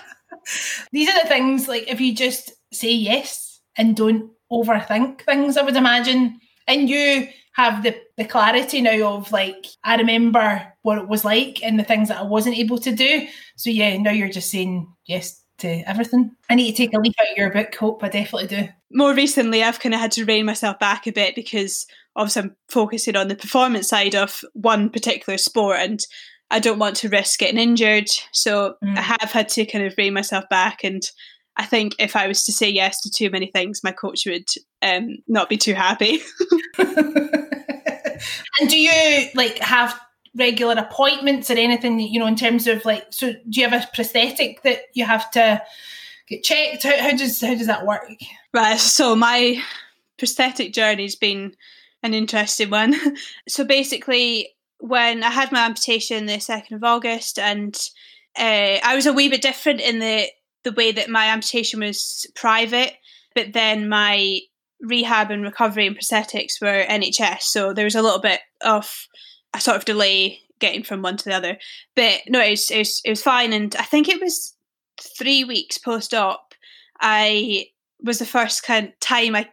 These 0.92 1.08
are 1.08 1.22
the 1.22 1.28
things 1.28 1.68
like 1.68 1.90
if 1.90 2.00
you 2.00 2.14
just 2.14 2.52
say 2.72 2.92
yes 2.92 3.60
and 3.76 3.96
don't 3.96 4.30
overthink 4.52 5.22
things, 5.22 5.56
I 5.56 5.62
would 5.62 5.76
imagine. 5.76 6.40
And 6.66 6.88
you 6.88 7.28
have 7.54 7.82
the, 7.82 7.96
the 8.16 8.24
clarity 8.24 8.80
now 8.80 9.14
of 9.14 9.32
like, 9.32 9.66
I 9.82 9.96
remember 9.96 10.72
what 10.82 10.98
it 10.98 11.08
was 11.08 11.24
like 11.24 11.62
and 11.62 11.78
the 11.78 11.84
things 11.84 12.08
that 12.08 12.18
I 12.18 12.22
wasn't 12.22 12.58
able 12.58 12.78
to 12.78 12.94
do. 12.94 13.26
So 13.56 13.70
yeah, 13.70 13.96
now 13.96 14.10
you're 14.10 14.28
just 14.28 14.50
saying 14.50 14.92
yes 15.06 15.43
to 15.58 15.68
everything. 15.88 16.32
I 16.50 16.54
need 16.54 16.70
to 16.70 16.76
take 16.76 16.94
a 16.94 16.98
leaf 16.98 17.14
out 17.20 17.30
of 17.30 17.36
your 17.36 17.50
book, 17.50 17.74
Hope. 17.74 18.02
I 18.02 18.08
definitely 18.08 18.48
do. 18.48 18.68
More 18.92 19.14
recently, 19.14 19.62
I've 19.62 19.80
kind 19.80 19.94
of 19.94 20.00
had 20.00 20.12
to 20.12 20.24
rein 20.24 20.46
myself 20.46 20.78
back 20.78 21.06
a 21.06 21.12
bit 21.12 21.34
because 21.34 21.86
obviously 22.16 22.42
I'm 22.42 22.56
focusing 22.68 23.16
on 23.16 23.28
the 23.28 23.36
performance 23.36 23.88
side 23.88 24.14
of 24.14 24.40
one 24.52 24.90
particular 24.90 25.38
sport 25.38 25.78
and 25.80 26.00
I 26.50 26.60
don't 26.60 26.78
want 26.78 26.96
to 26.96 27.08
risk 27.08 27.40
getting 27.40 27.58
injured. 27.58 28.08
So 28.32 28.76
mm. 28.84 28.96
I 28.96 29.00
have 29.00 29.32
had 29.32 29.48
to 29.50 29.64
kind 29.66 29.84
of 29.84 29.94
rein 29.96 30.14
myself 30.14 30.44
back. 30.50 30.84
And 30.84 31.02
I 31.56 31.64
think 31.64 31.94
if 31.98 32.16
I 32.16 32.28
was 32.28 32.44
to 32.44 32.52
say 32.52 32.68
yes 32.68 33.00
to 33.02 33.10
too 33.10 33.30
many 33.30 33.46
things, 33.46 33.80
my 33.82 33.92
coach 33.92 34.24
would 34.26 34.48
um, 34.82 35.16
not 35.26 35.48
be 35.48 35.56
too 35.56 35.74
happy. 35.74 36.20
and 36.78 38.68
do 38.68 38.78
you 38.78 39.28
like 39.34 39.58
have 39.58 39.98
regular 40.36 40.74
appointments 40.74 41.50
or 41.50 41.54
anything, 41.54 41.98
you 41.98 42.18
know, 42.18 42.26
in 42.26 42.36
terms 42.36 42.66
of 42.66 42.84
like, 42.84 43.06
so 43.10 43.32
do 43.32 43.60
you 43.60 43.68
have 43.68 43.82
a 43.82 43.86
prosthetic 43.94 44.62
that 44.62 44.80
you 44.94 45.04
have 45.04 45.30
to 45.32 45.62
get 46.28 46.42
checked? 46.42 46.82
How, 46.82 46.98
how 46.98 47.16
does, 47.16 47.40
how 47.40 47.54
does 47.54 47.66
that 47.66 47.86
work? 47.86 48.02
Right. 48.52 48.78
So 48.78 49.14
my 49.14 49.62
prosthetic 50.18 50.72
journey's 50.72 51.16
been 51.16 51.54
an 52.02 52.14
interesting 52.14 52.70
one. 52.70 52.94
so 53.48 53.64
basically, 53.64 54.50
when 54.78 55.22
I 55.22 55.30
had 55.30 55.50
my 55.50 55.64
amputation 55.64 56.26
the 56.26 56.38
second 56.38 56.76
of 56.76 56.84
August, 56.84 57.38
and 57.38 57.74
uh, 58.38 58.78
I 58.82 58.94
was 58.94 59.06
a 59.06 59.12
wee 59.12 59.28
bit 59.28 59.42
different 59.42 59.80
in 59.80 59.98
the 59.98 60.26
the 60.62 60.72
way 60.72 60.92
that 60.92 61.10
my 61.10 61.26
amputation 61.26 61.80
was 61.80 62.26
private, 62.34 62.94
but 63.34 63.52
then 63.52 63.88
my 63.88 64.40
rehab 64.80 65.30
and 65.30 65.42
recovery 65.42 65.86
and 65.86 65.98
prosthetics 65.98 66.60
were 66.60 66.84
NHS, 66.84 67.42
so 67.42 67.72
there 67.72 67.84
was 67.84 67.94
a 67.94 68.02
little 68.02 68.20
bit 68.20 68.40
of 68.62 69.06
a 69.54 69.60
sort 69.60 69.76
of 69.76 69.84
delay 69.84 70.40
getting 70.60 70.82
from 70.82 71.02
one 71.02 71.16
to 71.16 71.24
the 71.24 71.34
other. 71.34 71.58
But 71.96 72.22
no, 72.28 72.40
it 72.40 72.50
was 72.50 72.70
it 72.70 72.78
was, 72.78 73.00
it 73.04 73.10
was 73.10 73.22
fine, 73.22 73.52
and 73.52 73.74
I 73.76 73.84
think 73.84 74.08
it 74.08 74.20
was 74.20 74.54
three 75.00 75.44
weeks 75.44 75.78
post 75.78 76.12
op. 76.12 76.54
I 77.00 77.66
was 78.02 78.18
the 78.18 78.26
first 78.26 78.62
kind 78.62 78.88
of 78.88 79.00
time 79.00 79.34
I 79.34 79.48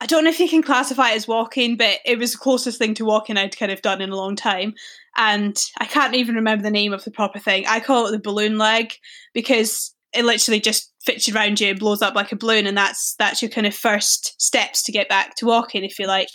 I 0.00 0.06
don't 0.06 0.24
know 0.24 0.30
if 0.30 0.40
you 0.40 0.48
can 0.48 0.62
classify 0.62 1.12
it 1.12 1.16
as 1.16 1.28
walking, 1.28 1.76
but 1.76 2.00
it 2.04 2.18
was 2.18 2.32
the 2.32 2.38
closest 2.38 2.78
thing 2.78 2.94
to 2.94 3.04
walking 3.04 3.38
I'd 3.38 3.56
kind 3.56 3.72
of 3.72 3.80
done 3.80 4.02
in 4.02 4.10
a 4.10 4.16
long 4.16 4.36
time. 4.36 4.74
And 5.16 5.56
I 5.78 5.86
can't 5.86 6.14
even 6.14 6.34
remember 6.34 6.62
the 6.62 6.70
name 6.70 6.92
of 6.92 7.04
the 7.04 7.10
proper 7.10 7.38
thing. 7.38 7.64
I 7.66 7.80
call 7.80 8.06
it 8.06 8.10
the 8.10 8.18
balloon 8.18 8.58
leg 8.58 8.92
because 9.32 9.93
it 10.14 10.24
literally 10.24 10.60
just 10.60 10.92
fits 11.04 11.28
around 11.28 11.60
you 11.60 11.70
and 11.70 11.78
blows 11.78 12.02
up 12.02 12.14
like 12.14 12.32
a 12.32 12.36
balloon, 12.36 12.66
and 12.66 12.76
that's 12.76 13.14
that's 13.18 13.42
your 13.42 13.50
kind 13.50 13.66
of 13.66 13.74
first 13.74 14.40
steps 14.40 14.82
to 14.84 14.92
get 14.92 15.08
back 15.08 15.34
to 15.36 15.46
walking, 15.46 15.84
if 15.84 15.98
you 15.98 16.06
like. 16.06 16.28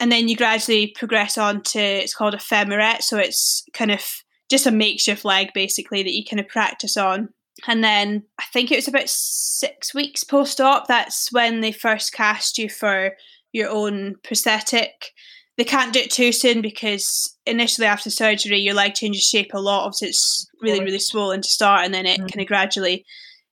And 0.00 0.10
then 0.10 0.28
you 0.28 0.36
gradually 0.36 0.92
progress 0.96 1.38
on 1.38 1.62
to 1.62 1.78
it's 1.78 2.14
called 2.14 2.34
a 2.34 2.38
Femurett, 2.38 3.02
so 3.02 3.16
it's 3.18 3.64
kind 3.72 3.90
of 3.90 4.04
just 4.50 4.66
a 4.66 4.70
makeshift 4.70 5.24
leg 5.24 5.48
basically 5.54 6.02
that 6.02 6.12
you 6.12 6.24
kind 6.28 6.40
of 6.40 6.48
practice 6.48 6.96
on 6.96 7.28
and 7.66 7.84
then 7.84 8.24
I 8.38 8.44
think 8.52 8.70
it 8.70 8.76
was 8.76 8.88
about 8.88 9.08
six 9.08 9.94
weeks 9.94 10.24
post 10.24 10.60
op. 10.60 10.88
That's 10.88 11.30
when 11.32 11.60
they 11.60 11.72
first 11.72 12.12
cast 12.12 12.58
you 12.58 12.68
for 12.68 13.12
your 13.52 13.70
own 13.70 14.16
prosthetic. 14.24 15.12
They 15.56 15.64
can't 15.64 15.92
do 15.92 16.00
it 16.00 16.10
too 16.10 16.32
soon 16.32 16.62
because 16.62 17.36
initially 17.46 17.86
after 17.86 18.10
surgery, 18.10 18.58
your 18.58 18.74
leg 18.74 18.94
changes 18.94 19.22
shape 19.22 19.52
a 19.54 19.60
lot. 19.60 19.84
Obviously, 19.84 20.08
it's 20.08 20.48
really, 20.60 20.80
really 20.80 20.98
swollen 20.98 21.42
to 21.42 21.48
start, 21.48 21.84
and 21.84 21.94
then 21.94 22.06
it 22.06 22.20
mm. 22.20 22.32
kind 22.32 22.40
of 22.40 22.48
gradually 22.48 23.04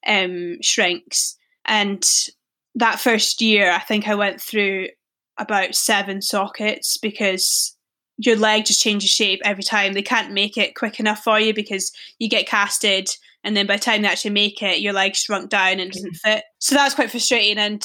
um, 0.07 0.57
shrinks. 0.63 1.37
And 1.65 2.05
that 2.75 2.99
first 2.99 3.41
year, 3.41 3.71
I 3.71 3.79
think 3.79 4.09
I 4.09 4.17
went 4.17 4.41
through 4.41 4.89
about 5.39 5.75
seven 5.75 6.23
sockets 6.23 6.97
because 6.97 7.77
your 8.19 8.37
leg 8.37 8.65
just 8.65 8.83
changes 8.83 9.11
shape 9.11 9.41
every 9.45 9.63
time. 9.63 9.93
They 9.93 10.03
can't 10.03 10.33
make 10.33 10.57
it 10.57 10.75
quick 10.75 10.99
enough 10.99 11.23
for 11.23 11.39
you 11.39 11.55
because 11.55 11.93
you 12.19 12.29
get 12.29 12.49
casted 12.49 13.09
and 13.45 13.57
then 13.57 13.67
by 13.67 13.77
the 13.77 13.83
time 13.83 14.03
they 14.03 14.09
actually 14.09 14.33
make 14.33 14.63
it 14.63 14.81
your 14.81 14.93
leg 14.93 15.15
shrunk 15.15 15.51
down 15.51 15.81
and 15.81 15.91
doesn't 15.91 16.15
mm-hmm. 16.15 16.31
fit 16.33 16.45
so 16.59 16.75
that's 16.75 16.95
quite 16.95 17.11
frustrating 17.11 17.59
and 17.59 17.83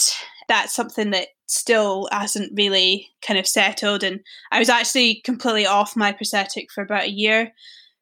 that's 0.47 0.74
something 0.74 1.11
that 1.11 1.28
still 1.48 2.08
hasn't 2.12 2.52
really 2.56 3.10
kind 3.22 3.39
of 3.39 3.48
settled 3.48 4.04
and 4.04 4.20
i 4.52 4.60
was 4.60 4.70
actually 4.70 5.22
completely 5.24 5.66
off 5.66 5.95
my 5.95 6.12
prosthetic 6.12 6.72
for 6.72 6.84
about 6.84 7.06
a 7.06 7.12
year 7.12 7.52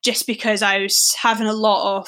just 0.04 0.26
because 0.28 0.62
i 0.62 0.80
was 0.80 1.16
having 1.22 1.48
a 1.48 1.54
lot 1.54 1.98
of 1.98 2.08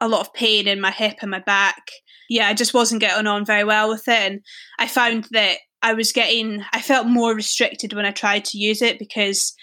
a 0.00 0.08
lot 0.08 0.20
of 0.20 0.34
pain 0.34 0.66
in 0.68 0.80
my 0.80 0.90
hip 0.90 1.18
and 1.22 1.30
my 1.30 1.40
back 1.40 1.90
yeah 2.28 2.48
i 2.48 2.54
just 2.54 2.74
wasn't 2.74 3.00
getting 3.00 3.26
on 3.26 3.44
very 3.44 3.64
well 3.64 3.88
with 3.88 4.06
it 4.08 4.32
and 4.32 4.40
i 4.78 4.86
found 4.86 5.28
that 5.30 5.58
i 5.82 5.94
was 5.94 6.12
getting 6.12 6.64
i 6.72 6.80
felt 6.80 7.06
more 7.06 7.34
restricted 7.34 7.92
when 7.92 8.04
i 8.04 8.10
tried 8.10 8.44
to 8.44 8.58
use 8.58 8.82
it 8.82 8.98
because 8.98 9.54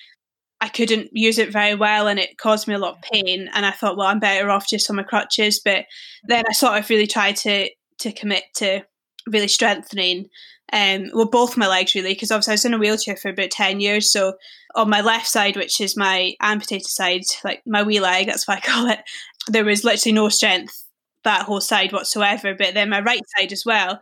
I 0.62 0.70
couldn't 0.70 1.10
use 1.12 1.38
it 1.38 1.52
very 1.52 1.76
well 1.76 2.08
and 2.08 2.18
it 2.18 2.38
caused 2.38 2.68
me 2.68 2.74
a 2.74 2.80
lot 2.80 2.96
of 2.96 3.02
pain. 3.02 3.50
And 3.54 3.66
I 3.66 3.72
thought, 3.72 3.98
well, 3.98 4.08
I'm 4.08 4.20
better 4.20 4.50
off 4.50 4.68
just 4.68 4.90
on 4.90 4.96
my 4.96 5.04
crutches. 5.04 5.62
But 5.64 5.86
then 6.28 6.44
I 6.50 6.54
sort 6.54 6.80
of 6.80 6.90
really 6.90 7.08
tried 7.08 7.36
to 7.38 7.70
to 8.00 8.12
commit 8.12 8.44
to 8.56 8.82
really 9.28 9.48
strengthening 9.48 10.28
um 10.74 11.10
well 11.14 11.30
both 11.30 11.58
my 11.58 11.68
legs 11.68 11.94
really 11.94 12.14
because 12.14 12.32
obviously 12.32 12.52
I 12.52 12.56
was 12.56 12.66
in 12.66 12.74
a 12.74 12.78
wheelchair 12.78 13.16
for 13.16 13.30
about 13.30 13.52
10 13.52 13.80
years 13.80 14.12
so 14.12 14.34
on 14.74 14.90
my 14.90 15.02
left 15.02 15.28
side 15.28 15.56
which 15.56 15.80
is 15.80 15.96
my 15.96 16.34
amputated 16.42 16.88
side 16.88 17.22
like 17.44 17.62
my 17.66 17.84
wee 17.84 18.00
leg 18.00 18.28
that's 18.28 18.48
what 18.48 18.58
I 18.58 18.62
call 18.68 18.90
it 18.90 19.00
there 19.48 19.66
was 19.66 19.84
literally 19.84 20.14
no 20.14 20.30
strength 20.30 20.86
that 21.24 21.44
whole 21.44 21.62
side 21.62 21.94
whatsoever 21.94 22.56
but 22.56 22.74
then 22.74 22.90
my 22.90 23.02
right 23.02 23.22
side 23.38 23.52
as 23.52 23.64
well 23.66 24.00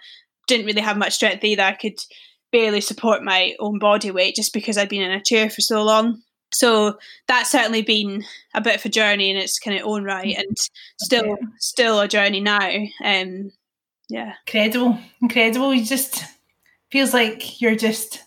didn't 0.47 0.65
really 0.65 0.81
have 0.81 0.97
much 0.97 1.13
strength 1.13 1.43
either. 1.43 1.63
I 1.63 1.73
could 1.73 1.99
barely 2.51 2.81
support 2.81 3.23
my 3.23 3.55
own 3.59 3.79
body 3.79 4.11
weight 4.11 4.35
just 4.35 4.53
because 4.53 4.77
I'd 4.77 4.89
been 4.89 5.01
in 5.01 5.11
a 5.11 5.23
chair 5.23 5.49
for 5.49 5.61
so 5.61 5.83
long. 5.83 6.21
So 6.51 6.97
that's 7.27 7.51
certainly 7.51 7.81
been 7.81 8.23
a 8.53 8.61
bit 8.61 8.75
of 8.75 8.85
a 8.85 8.89
journey 8.89 9.31
in 9.31 9.37
its 9.37 9.57
kind 9.57 9.79
of 9.79 9.87
own 9.87 10.03
right 10.03 10.35
and 10.37 10.55
still 11.01 11.33
okay. 11.33 11.41
still 11.57 11.99
a 11.99 12.07
journey 12.07 12.41
now 12.41 12.69
um 13.03 13.51
yeah. 14.09 14.33
Incredible. 14.45 14.99
Incredible. 15.23 15.73
You 15.73 15.83
just 15.83 16.23
feels 16.93 17.11
like 17.11 17.59
you're 17.59 17.75
just 17.75 18.23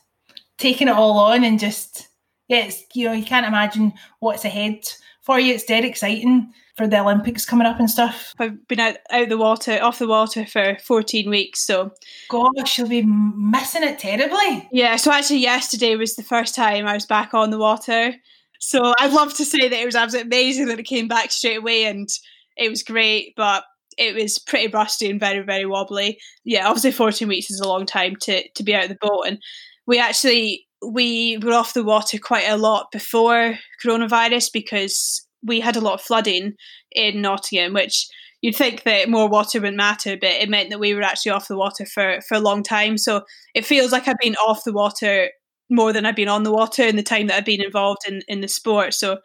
taking 0.58 0.88
it 0.88 0.94
all 0.94 1.20
on 1.20 1.44
and 1.44 1.60
just 1.60 2.08
yeah 2.48 2.64
it's 2.64 2.82
you 2.94 3.06
know 3.06 3.12
you 3.12 3.24
can't 3.24 3.46
imagine 3.46 3.92
what's 4.18 4.44
ahead 4.44 4.80
for 5.22 5.38
you 5.38 5.54
it's 5.54 5.62
dead 5.62 5.84
exciting 5.84 6.52
for 6.76 6.88
the 6.88 6.98
Olympics 6.98 7.46
coming 7.46 7.66
up 7.66 7.78
and 7.78 7.88
stuff. 7.88 8.34
I've 8.40 8.66
been 8.66 8.80
out 8.80 8.96
out 9.12 9.28
the 9.28 9.38
water, 9.38 9.78
off 9.80 10.00
the 10.00 10.08
water 10.08 10.44
for 10.44 10.76
14 10.84 11.30
weeks, 11.30 11.64
so 11.64 11.92
gosh, 12.28 12.76
you'll 12.76 12.88
be 12.88 13.02
missing 13.02 13.84
it 13.84 14.00
terribly. 14.00 14.68
Yeah, 14.72 14.96
so 14.96 15.12
actually 15.12 15.38
yesterday 15.38 15.94
was 15.94 16.16
the 16.16 16.22
first 16.24 16.54
time 16.54 16.86
I 16.86 16.94
was 16.94 17.06
back 17.06 17.34
on 17.34 17.50
the 17.50 17.58
water. 17.58 18.14
So 18.58 18.92
I'd 18.98 19.12
love 19.12 19.32
to 19.34 19.44
say 19.44 19.68
that 19.68 19.80
it 19.80 19.86
was 19.86 19.94
absolutely 19.94 20.28
amazing 20.36 20.66
that 20.66 20.80
it 20.80 20.82
came 20.82 21.08
back 21.08 21.30
straight 21.30 21.58
away 21.58 21.84
and 21.84 22.10
it 22.56 22.68
was 22.68 22.82
great, 22.82 23.32
but 23.36 23.64
it 23.96 24.14
was 24.14 24.38
pretty 24.38 24.68
rusty 24.68 25.10
and 25.10 25.20
very, 25.20 25.40
very 25.40 25.66
wobbly. 25.66 26.18
Yeah, 26.44 26.68
obviously 26.68 26.92
14 26.92 27.28
weeks 27.28 27.50
is 27.50 27.60
a 27.60 27.68
long 27.68 27.86
time 27.86 28.16
to 28.22 28.48
to 28.48 28.62
be 28.62 28.74
out 28.74 28.84
of 28.84 28.90
the 28.90 28.98
boat 29.00 29.24
and 29.26 29.38
we 29.86 29.98
actually 29.98 30.66
we 30.86 31.38
were 31.38 31.52
off 31.52 31.74
the 31.74 31.84
water 31.84 32.18
quite 32.18 32.48
a 32.48 32.56
lot 32.56 32.90
before 32.92 33.58
coronavirus 33.84 34.50
because 34.52 35.26
we 35.42 35.60
had 35.60 35.76
a 35.76 35.80
lot 35.80 35.94
of 35.94 36.00
flooding 36.02 36.54
in 36.92 37.22
Nottingham, 37.22 37.72
which 37.72 38.08
you'd 38.42 38.56
think 38.56 38.82
that 38.82 39.08
more 39.08 39.28
water 39.28 39.58
wouldn't 39.58 39.76
matter, 39.76 40.16
but 40.16 40.30
it 40.30 40.48
meant 40.48 40.70
that 40.70 40.80
we 40.80 40.94
were 40.94 41.02
actually 41.02 41.32
off 41.32 41.48
the 41.48 41.56
water 41.56 41.86
for, 41.86 42.20
for 42.28 42.36
a 42.36 42.40
long 42.40 42.62
time. 42.62 42.98
So 42.98 43.22
it 43.54 43.64
feels 43.64 43.92
like 43.92 44.06
I've 44.06 44.18
been 44.20 44.36
off 44.36 44.64
the 44.64 44.72
water 44.72 45.30
more 45.70 45.92
than 45.92 46.06
I've 46.06 46.16
been 46.16 46.28
on 46.28 46.42
the 46.42 46.52
water 46.52 46.82
in 46.82 46.96
the 46.96 47.02
time 47.02 47.26
that 47.26 47.36
I've 47.36 47.44
been 47.44 47.64
involved 47.64 48.02
in, 48.06 48.22
in 48.28 48.40
the 48.40 48.48
sport. 48.48 48.94
So 48.94 49.18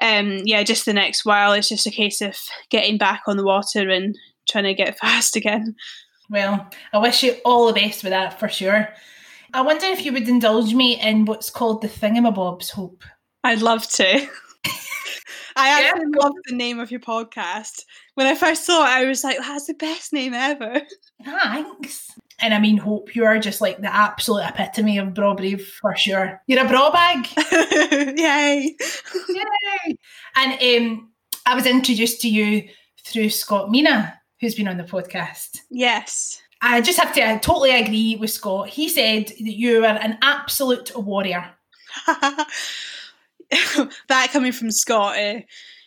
um, 0.00 0.40
yeah, 0.44 0.62
just 0.62 0.84
the 0.84 0.92
next 0.92 1.24
while, 1.24 1.52
it's 1.52 1.68
just 1.68 1.86
a 1.86 1.90
case 1.90 2.20
of 2.20 2.36
getting 2.70 2.98
back 2.98 3.22
on 3.26 3.36
the 3.36 3.44
water 3.44 3.88
and 3.88 4.16
trying 4.48 4.64
to 4.64 4.74
get 4.74 4.98
fast 5.00 5.36
again. 5.36 5.76
Well, 6.30 6.68
I 6.92 6.98
wish 6.98 7.22
you 7.22 7.36
all 7.44 7.66
the 7.66 7.72
best 7.72 8.02
with 8.02 8.10
that 8.10 8.38
for 8.38 8.48
sure. 8.48 8.88
I 9.54 9.60
wonder 9.60 9.86
if 9.86 10.04
you 10.04 10.12
would 10.12 10.28
indulge 10.28 10.72
me 10.72 10.98
in 10.98 11.26
what's 11.26 11.50
called 11.50 11.82
the 11.82 11.88
thingamabobs 11.88 12.70
hope. 12.70 13.04
I'd 13.44 13.60
love 13.60 13.86
to. 13.90 14.04
I 15.56 15.68
actually 15.68 16.06
yeah. 16.14 16.22
love 16.22 16.32
the 16.46 16.56
name 16.56 16.80
of 16.80 16.90
your 16.90 17.00
podcast. 17.00 17.82
When 18.14 18.26
I 18.26 18.34
first 18.34 18.64
saw 18.64 18.84
it, 18.84 18.88
I 18.88 19.04
was 19.04 19.22
like, 19.22 19.36
that's 19.38 19.66
the 19.66 19.74
best 19.74 20.12
name 20.12 20.32
ever. 20.32 20.80
Thanks. 21.22 22.10
And 22.42 22.52
I 22.52 22.58
mean, 22.58 22.76
Hope, 22.76 23.14
you 23.14 23.24
are 23.24 23.38
just 23.38 23.60
like 23.60 23.80
the 23.80 23.94
absolute 23.94 24.42
epitome 24.42 24.98
of 24.98 25.14
braw 25.14 25.34
brave 25.34 25.64
for 25.80 25.96
sure. 25.96 26.42
You're 26.46 26.64
a 26.64 26.68
bra 26.68 26.90
bag. 26.90 27.28
Yay. 28.18 28.76
Yay. 29.28 29.96
And 30.36 30.86
um, 30.90 31.12
I 31.46 31.54
was 31.54 31.66
introduced 31.66 32.20
to 32.22 32.28
you 32.28 32.68
through 33.04 33.30
Scott 33.30 33.68
Meenagh, 33.68 34.12
who's 34.40 34.56
been 34.56 34.68
on 34.68 34.76
the 34.76 34.82
podcast. 34.82 35.60
Yes. 35.70 36.42
I 36.60 36.80
just 36.80 36.98
have 36.98 37.12
to 37.14 37.28
I 37.28 37.38
totally 37.38 37.70
agree 37.70 38.16
with 38.16 38.30
Scott. 38.30 38.68
He 38.68 38.88
said 38.88 39.28
that 39.28 39.38
you 39.38 39.84
are 39.84 39.96
an 39.96 40.18
absolute 40.22 40.96
warrior. 40.96 41.48
that 42.06 42.46
coming 44.32 44.52
from 44.52 44.70
Scott 44.70 45.18
uh, 45.18 45.40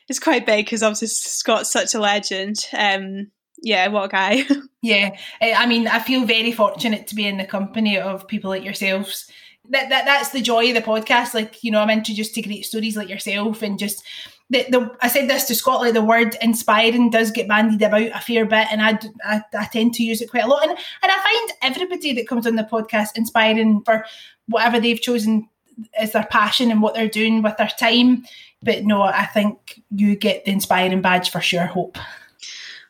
is 0.10 0.20
quite 0.20 0.46
big 0.46 0.66
because 0.66 0.84
obviously 0.84 1.08
Scott's 1.08 1.72
such 1.72 1.96
a 1.96 2.00
legend. 2.00 2.58
Um, 2.78 3.32
yeah, 3.62 3.88
what 3.88 4.06
a 4.06 4.08
guy. 4.10 4.44
yeah, 4.82 5.18
eh, 5.42 5.54
I 5.58 5.66
mean, 5.66 5.88
I 5.88 6.00
feel 6.00 6.26
very 6.26 6.52
fortunate 6.52 7.08
to 7.08 7.16
be 7.16 7.28
in 7.28 7.38
the 7.38 7.46
company 7.46 7.98
of 7.98 8.28
people 8.28 8.50
like 8.50 8.64
yourselves. 8.64 9.30
That, 9.70 9.90
that 9.90 10.06
that's 10.06 10.30
the 10.30 10.42
joy 10.42 10.70
of 10.70 10.76
the 10.76 10.82
podcast. 10.82 11.34
Like 11.34 11.64
you 11.64 11.72
know, 11.72 11.80
I'm 11.80 11.90
introduced 11.90 12.36
to 12.36 12.42
great 12.42 12.66
stories 12.66 12.96
like 12.96 13.10
yourself, 13.10 13.62
and 13.62 13.80
just 13.80 14.04
the, 14.50 14.66
the 14.70 14.96
I 15.02 15.08
said 15.08 15.30
this 15.30 15.46
to 15.46 15.56
Scott. 15.56 15.82
Like 15.82 15.94
the 15.94 16.04
word 16.04 16.38
inspiring 16.42 17.10
does 17.10 17.32
get 17.32 17.48
bandied 17.48 17.82
about 17.82 18.02
a 18.02 18.20
fair 18.20 18.46
bit, 18.46 18.68
and 18.72 18.82
I, 18.82 19.00
I, 19.24 19.42
I 19.58 19.66
tend 19.66 19.96
to 19.96 20.04
use 20.04 20.22
it 20.22 20.30
quite 20.30 20.44
a 20.44 20.48
lot. 20.48 20.64
And 20.64 20.72
and 20.72 21.12
I 21.12 21.18
find 21.18 21.74
everybody 21.74 22.14
that 22.14 22.28
comes 22.28 22.46
on 22.46 22.56
the 22.56 22.64
podcast 22.64 23.10
inspiring 23.16 23.82
for 23.84 24.06
whatever 24.48 24.80
they've 24.80 25.02
chosen 25.02 25.50
as 25.98 26.12
their 26.12 26.28
passion 26.30 26.72
and 26.72 26.82
what 26.82 26.94
they're 26.94 27.10
doing 27.10 27.42
with 27.42 27.58
their 27.58 27.68
time. 27.68 28.26
But 28.62 28.84
no, 28.84 29.02
I 29.02 29.26
think 29.26 29.82
you 29.92 30.16
get 30.16 30.46
the 30.46 30.52
inspiring 30.52 31.02
badge 31.02 31.32
for 31.32 31.42
sure. 31.42 31.66
Hope. 31.66 31.98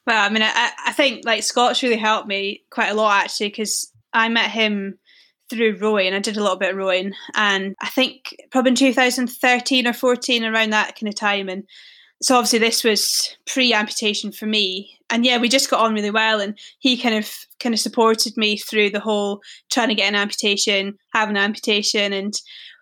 Well, 0.07 0.23
I 0.23 0.29
mean, 0.29 0.43
I, 0.43 0.71
I 0.85 0.91
think 0.91 1.25
like 1.25 1.43
Scott's 1.43 1.81
really 1.81 1.97
helped 1.97 2.27
me 2.27 2.63
quite 2.69 2.89
a 2.89 2.93
lot 2.93 3.23
actually 3.23 3.47
because 3.49 3.91
I 4.13 4.29
met 4.29 4.51
him 4.51 4.99
through 5.49 5.77
rowing. 5.77 6.13
I 6.13 6.19
did 6.19 6.37
a 6.37 6.41
little 6.41 6.57
bit 6.57 6.71
of 6.71 6.77
rowing, 6.77 7.13
and 7.35 7.75
I 7.81 7.87
think 7.87 8.35
probably 8.51 8.71
in 8.71 8.75
2013 8.75 9.87
or 9.87 9.93
14, 9.93 10.45
around 10.45 10.71
that 10.71 10.97
kind 10.99 11.07
of 11.07 11.15
time. 11.15 11.49
And 11.49 11.63
so 12.21 12.35
obviously 12.35 12.59
this 12.59 12.83
was 12.83 13.35
pre-amputation 13.45 14.31
for 14.31 14.45
me, 14.45 14.97
and 15.09 15.25
yeah, 15.25 15.37
we 15.37 15.49
just 15.49 15.69
got 15.69 15.81
on 15.81 15.93
really 15.93 16.11
well. 16.11 16.39
And 16.39 16.57
he 16.79 16.97
kind 16.97 17.15
of 17.15 17.31
kind 17.59 17.73
of 17.73 17.79
supported 17.79 18.37
me 18.37 18.57
through 18.57 18.91
the 18.91 18.99
whole 18.99 19.41
trying 19.71 19.89
to 19.89 19.95
get 19.95 20.07
an 20.07 20.15
amputation, 20.15 20.97
have 21.13 21.29
an 21.29 21.37
amputation, 21.37 22.13
and 22.13 22.33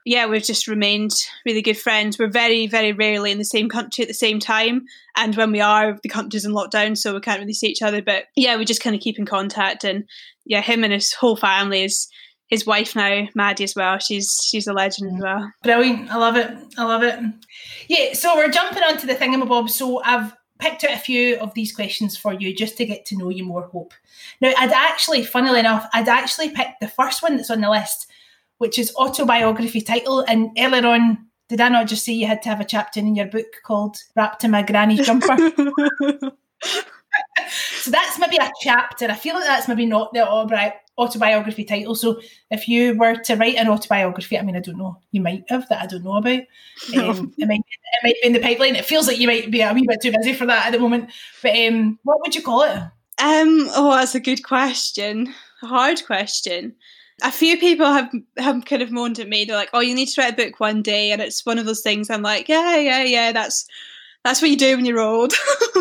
yeah, 0.05 0.25
we've 0.25 0.43
just 0.43 0.67
remained 0.67 1.11
really 1.45 1.61
good 1.61 1.77
friends. 1.77 2.19
We're 2.19 2.29
very, 2.29 2.67
very 2.67 2.91
rarely 2.91 3.31
in 3.31 3.37
the 3.37 3.45
same 3.45 3.69
country 3.69 4.03
at 4.03 4.07
the 4.07 4.13
same 4.13 4.39
time. 4.39 4.85
And 5.15 5.35
when 5.35 5.51
we 5.51 5.61
are, 5.61 5.97
the 6.01 6.09
country's 6.09 6.45
in 6.45 6.53
lockdown, 6.53 6.97
so 6.97 7.13
we 7.13 7.21
can't 7.21 7.39
really 7.39 7.53
see 7.53 7.67
each 7.67 7.81
other. 7.81 8.01
But 8.01 8.25
yeah, 8.35 8.57
we 8.57 8.65
just 8.65 8.81
kind 8.81 8.95
of 8.95 9.01
keep 9.01 9.17
in 9.17 9.25
contact. 9.25 9.83
And 9.83 10.05
yeah, 10.45 10.61
him 10.61 10.83
and 10.83 10.93
his 10.93 11.13
whole 11.13 11.35
family 11.35 11.83
is 11.83 12.09
his 12.47 12.65
wife 12.65 12.95
now, 12.95 13.27
Maddie 13.33 13.63
as 13.63 13.75
well. 13.75 13.97
She's 13.97 14.39
she's 14.43 14.67
a 14.67 14.73
legend 14.73 15.15
as 15.15 15.21
well. 15.21 15.51
Brilliant. 15.63 16.11
I 16.11 16.17
love 16.17 16.35
it. 16.35 16.51
I 16.77 16.83
love 16.83 17.03
it. 17.03 17.19
Yeah, 17.87 18.13
so 18.13 18.35
we're 18.35 18.51
jumping 18.51 18.83
onto 18.83 19.07
the 19.07 19.15
thingamabob. 19.15 19.69
So 19.69 20.03
I've 20.03 20.33
picked 20.59 20.83
out 20.83 20.91
a 20.91 20.99
few 20.99 21.37
of 21.37 21.53
these 21.53 21.73
questions 21.73 22.15
for 22.15 22.33
you 22.33 22.55
just 22.55 22.77
to 22.77 22.85
get 22.85 23.05
to 23.05 23.17
know 23.17 23.29
you 23.29 23.43
more, 23.43 23.63
Hope. 23.63 23.93
Now, 24.39 24.53
I'd 24.57 24.71
actually, 24.71 25.23
funnily 25.23 25.59
enough, 25.59 25.87
I'd 25.93 26.07
actually 26.07 26.51
picked 26.51 26.79
the 26.79 26.87
first 26.87 27.23
one 27.23 27.37
that's 27.37 27.49
on 27.49 27.61
the 27.61 27.69
list 27.69 28.07
which 28.57 28.79
is 28.79 28.93
autobiography 28.95 29.81
title. 29.81 30.21
And 30.21 30.51
earlier 30.57 30.87
on, 30.87 31.27
did 31.49 31.61
I 31.61 31.69
not 31.69 31.87
just 31.87 32.05
say 32.05 32.13
you 32.13 32.27
had 32.27 32.41
to 32.43 32.49
have 32.49 32.61
a 32.61 32.65
chapter 32.65 32.99
in 32.99 33.15
your 33.15 33.27
book 33.27 33.47
called 33.63 33.97
Wrapped 34.15 34.43
in 34.43 34.51
My 34.51 34.63
Granny's 34.63 35.05
Jumper? 35.05 35.37
so 37.79 37.91
that's 37.91 38.19
maybe 38.19 38.37
a 38.37 38.51
chapter. 38.61 39.05
I 39.05 39.15
feel 39.15 39.35
like 39.35 39.43
that's 39.43 39.67
maybe 39.67 39.85
not 39.85 40.13
the 40.13 40.27
autobiography 40.97 41.63
title. 41.63 41.95
So 41.95 42.21
if 42.49 42.67
you 42.67 42.97
were 42.97 43.15
to 43.15 43.35
write 43.35 43.57
an 43.57 43.67
autobiography, 43.67 44.39
I 44.39 44.41
mean, 44.41 44.55
I 44.55 44.61
don't 44.61 44.77
know, 44.77 44.97
you 45.11 45.21
might 45.21 45.43
have 45.49 45.67
that 45.69 45.83
I 45.83 45.85
don't 45.85 46.03
know 46.03 46.17
about. 46.17 46.41
Um, 46.97 47.33
it, 47.37 47.47
might, 47.47 47.59
it 47.59 48.03
might 48.03 48.15
be 48.21 48.27
in 48.27 48.33
the 48.33 48.39
pipeline. 48.39 48.75
It 48.75 48.85
feels 48.85 49.07
like 49.07 49.19
you 49.19 49.27
might 49.27 49.51
be 49.51 49.61
a 49.61 49.73
wee 49.73 49.85
bit 49.87 50.01
too 50.01 50.11
busy 50.11 50.33
for 50.33 50.45
that 50.47 50.65
at 50.65 50.71
the 50.71 50.79
moment. 50.79 51.11
But 51.41 51.55
um, 51.55 51.99
what 52.03 52.19
would 52.21 52.33
you 52.33 52.41
call 52.41 52.63
it? 52.63 52.77
Um, 53.19 53.69
oh, 53.75 53.91
that's 53.95 54.15
a 54.15 54.19
good 54.19 54.43
question. 54.43 55.33
A 55.61 55.67
hard 55.67 56.03
question 56.05 56.75
a 57.21 57.31
few 57.31 57.57
people 57.57 57.85
have 57.85 58.11
have 58.37 58.65
kind 58.65 58.81
of 58.81 58.91
moaned 58.91 59.19
at 59.19 59.29
me. 59.29 59.45
They're 59.45 59.55
like, 59.55 59.69
"Oh, 59.73 59.79
you 59.79 59.93
need 59.95 60.07
to 60.07 60.21
write 60.21 60.33
a 60.33 60.35
book 60.35 60.59
one 60.59 60.81
day," 60.81 61.11
and 61.11 61.21
it's 61.21 61.45
one 61.45 61.59
of 61.59 61.65
those 61.65 61.81
things. 61.81 62.09
I'm 62.09 62.21
like, 62.21 62.49
"Yeah, 62.49 62.77
yeah, 62.77 63.03
yeah. 63.03 63.31
That's 63.31 63.65
that's 64.23 64.41
what 64.41 64.49
you 64.51 64.57
do 64.57 64.75
when 64.75 64.85
you're 64.85 64.99
old." 64.99 65.33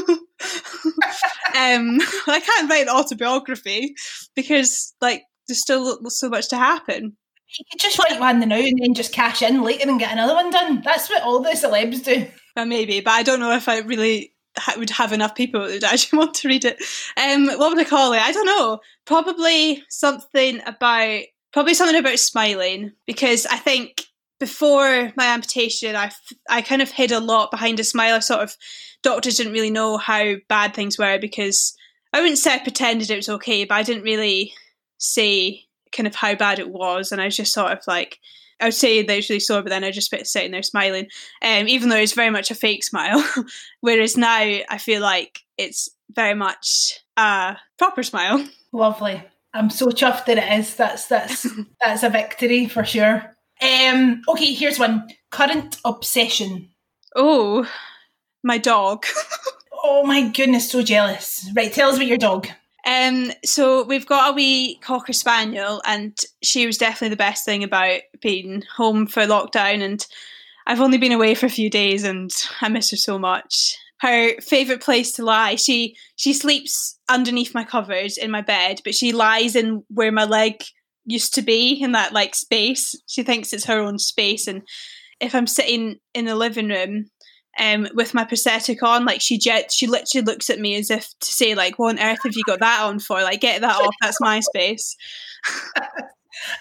um, 1.54 1.98
I 2.26 2.40
can't 2.44 2.70
write 2.70 2.88
an 2.88 2.94
autobiography 2.94 3.94
because 4.34 4.94
like 5.00 5.24
there's 5.48 5.60
still 5.60 5.98
so 6.10 6.28
much 6.28 6.48
to 6.48 6.56
happen. 6.56 7.16
You 7.58 7.64
could 7.70 7.80
just 7.80 7.98
write 7.98 8.18
one 8.18 8.40
now 8.40 8.56
and 8.56 8.78
then 8.80 8.94
just 8.94 9.12
cash 9.12 9.42
in 9.42 9.62
later 9.62 9.88
and 9.88 10.00
get 10.00 10.12
another 10.12 10.34
one 10.34 10.50
done. 10.50 10.80
That's 10.82 11.10
what 11.10 11.22
all 11.22 11.40
the 11.40 11.50
celebs 11.50 12.02
do. 12.02 12.26
Well, 12.56 12.64
maybe, 12.64 13.00
but 13.00 13.10
I 13.10 13.22
don't 13.22 13.40
know 13.40 13.52
if 13.52 13.68
I 13.68 13.80
really 13.80 14.32
would 14.76 14.90
have 14.90 15.12
enough 15.12 15.34
people 15.34 15.60
that 15.60 15.70
would 15.70 15.84
actually 15.92 16.18
want 16.18 16.34
to 16.34 16.48
read 16.48 16.64
it. 16.64 16.82
Um, 17.16 17.46
what 17.46 17.70
would 17.70 17.78
I 17.78 17.88
call 17.88 18.12
it? 18.12 18.20
I 18.20 18.32
don't 18.32 18.46
know. 18.46 18.80
Probably 19.04 19.82
something 19.88 20.60
about 20.66 21.22
probably 21.52 21.74
something 21.74 21.98
about 21.98 22.18
smiling 22.18 22.92
because 23.06 23.44
I 23.46 23.56
think 23.56 24.02
before 24.40 25.12
my 25.16 25.26
amputation, 25.26 25.94
I 25.94 26.10
I 26.48 26.62
kind 26.62 26.82
of 26.82 26.90
hid 26.90 27.12
a 27.12 27.20
lot 27.20 27.50
behind 27.50 27.78
a 27.80 27.84
smile. 27.84 28.16
I 28.16 28.20
sort 28.20 28.42
of 28.42 28.56
doctors 29.02 29.36
didn't 29.36 29.52
really 29.52 29.70
know 29.70 29.98
how 29.98 30.34
bad 30.48 30.74
things 30.74 30.98
were 30.98 31.18
because 31.18 31.76
I 32.12 32.20
wouldn't 32.20 32.38
say 32.38 32.54
I 32.54 32.58
pretended 32.58 33.10
it 33.10 33.16
was 33.16 33.28
okay, 33.28 33.64
but 33.64 33.74
I 33.74 33.82
didn't 33.82 34.02
really 34.02 34.52
say 34.98 35.64
kind 35.92 36.06
of 36.06 36.14
how 36.14 36.34
bad 36.34 36.58
it 36.58 36.70
was, 36.70 37.12
and 37.12 37.20
I 37.20 37.26
was 37.26 37.36
just 37.36 37.52
sort 37.52 37.72
of 37.72 37.80
like 37.86 38.18
I 38.62 38.66
would 38.66 38.74
say 38.74 39.02
that 39.02 39.18
it's 39.18 39.28
really 39.28 39.40
sore, 39.40 39.62
but 39.62 39.70
then 39.70 39.82
I 39.82 39.90
just 39.90 40.10
bit 40.10 40.26
sitting 40.26 40.52
there 40.52 40.62
smiling, 40.62 41.08
um, 41.42 41.68
even 41.68 41.88
though 41.88 41.96
it's 41.96 42.12
very 42.12 42.30
much 42.30 42.50
a 42.50 42.54
fake 42.54 42.84
smile. 42.84 43.22
Whereas 43.80 44.16
now 44.16 44.38
I 44.38 44.78
feel 44.78 45.02
like 45.02 45.40
it's 45.58 45.88
very 46.14 46.34
much 46.34 47.00
a 47.16 47.56
proper 47.76 48.02
smile. 48.04 48.46
Lovely. 48.72 49.22
I'm 49.52 49.68
so 49.68 49.86
chuffed 49.88 50.26
that 50.26 50.38
it 50.38 50.60
is. 50.60 50.76
That's 50.76 51.06
that's 51.06 51.46
that's 51.80 52.04
a 52.04 52.08
victory 52.08 52.68
for 52.68 52.84
sure. 52.84 53.34
Um, 53.60 54.22
okay, 54.28 54.52
here's 54.52 54.78
one. 54.78 55.08
Current 55.30 55.78
obsession. 55.84 56.70
Oh, 57.14 57.68
my 58.42 58.58
dog. 58.58 59.04
oh 59.84 60.04
my 60.04 60.28
goodness, 60.28 60.70
so 60.70 60.82
jealous. 60.82 61.48
Right, 61.54 61.72
tell 61.72 61.90
us 61.90 61.96
about 61.96 62.06
your 62.06 62.18
dog. 62.18 62.48
Um, 62.84 63.30
so 63.44 63.84
we've 63.84 64.06
got 64.06 64.32
a 64.32 64.34
wee 64.34 64.78
cocker 64.82 65.12
spaniel, 65.12 65.80
and 65.84 66.18
she 66.42 66.66
was 66.66 66.78
definitely 66.78 67.10
the 67.10 67.16
best 67.16 67.44
thing 67.44 67.62
about 67.62 68.00
being 68.20 68.62
home 68.76 69.06
for 69.06 69.22
lockdown. 69.22 69.82
And 69.82 70.04
I've 70.66 70.80
only 70.80 70.98
been 70.98 71.12
away 71.12 71.34
for 71.34 71.46
a 71.46 71.50
few 71.50 71.70
days, 71.70 72.04
and 72.04 72.30
I 72.60 72.68
miss 72.68 72.90
her 72.90 72.96
so 72.96 73.18
much. 73.18 73.76
Her 74.00 74.40
favorite 74.40 74.82
place 74.82 75.12
to 75.12 75.24
lie. 75.24 75.54
She 75.54 75.96
she 76.16 76.32
sleeps 76.32 76.98
underneath 77.08 77.54
my 77.54 77.64
covers 77.64 78.18
in 78.18 78.30
my 78.30 78.40
bed, 78.40 78.80
but 78.84 78.94
she 78.94 79.12
lies 79.12 79.54
in 79.54 79.84
where 79.88 80.12
my 80.12 80.24
leg 80.24 80.64
used 81.04 81.34
to 81.34 81.42
be 81.42 81.72
in 81.80 81.92
that 81.92 82.12
like 82.12 82.34
space. 82.34 82.94
She 83.06 83.22
thinks 83.22 83.52
it's 83.52 83.66
her 83.66 83.78
own 83.80 83.98
space, 83.98 84.48
and 84.48 84.62
if 85.20 85.36
I'm 85.36 85.46
sitting 85.46 85.98
in 86.14 86.24
the 86.24 86.34
living 86.34 86.68
room 86.68 87.06
um, 87.58 87.88
with 87.94 88.14
my 88.14 88.24
prosthetic 88.24 88.82
on, 88.82 89.04
like 89.04 89.20
she 89.20 89.38
jet, 89.38 89.72
she 89.72 89.86
literally 89.86 90.24
looks 90.24 90.48
at 90.48 90.58
me 90.58 90.76
as 90.76 90.90
if 90.90 91.08
to 91.20 91.26
say, 91.26 91.54
like, 91.54 91.78
"What 91.78 91.98
on 91.98 92.04
earth 92.04 92.22
have 92.24 92.34
you 92.34 92.42
got 92.44 92.60
that 92.60 92.82
on 92.82 92.98
for? 92.98 93.22
Like, 93.22 93.40
get 93.40 93.60
that 93.60 93.76
off. 93.76 93.94
That's 94.00 94.20
my 94.20 94.40
space." 94.40 94.96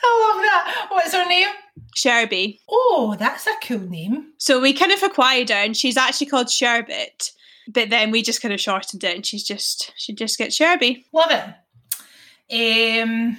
I 0.03 0.33
love 0.33 0.41
that. 0.43 0.87
What's 0.89 1.13
her 1.13 1.27
name? 1.27 1.47
Sherby. 1.95 2.59
Oh, 2.69 3.15
that's 3.17 3.47
a 3.47 3.55
cool 3.63 3.79
name. 3.79 4.33
So 4.37 4.59
we 4.59 4.73
kind 4.73 4.91
of 4.91 5.01
acquired 5.03 5.49
her, 5.49 5.55
and 5.55 5.75
she's 5.75 5.97
actually 5.97 6.27
called 6.27 6.47
Sherbet. 6.47 7.31
But 7.67 7.89
then 7.89 8.11
we 8.11 8.21
just 8.21 8.41
kind 8.41 8.53
of 8.53 8.59
shortened 8.59 9.03
it, 9.03 9.15
and 9.15 9.25
she's 9.25 9.43
just 9.43 9.93
she 9.95 10.13
just 10.13 10.37
gets 10.37 10.59
Sherby. 10.59 11.05
Love 11.13 11.31
it. 11.31 13.01
Um, 13.01 13.37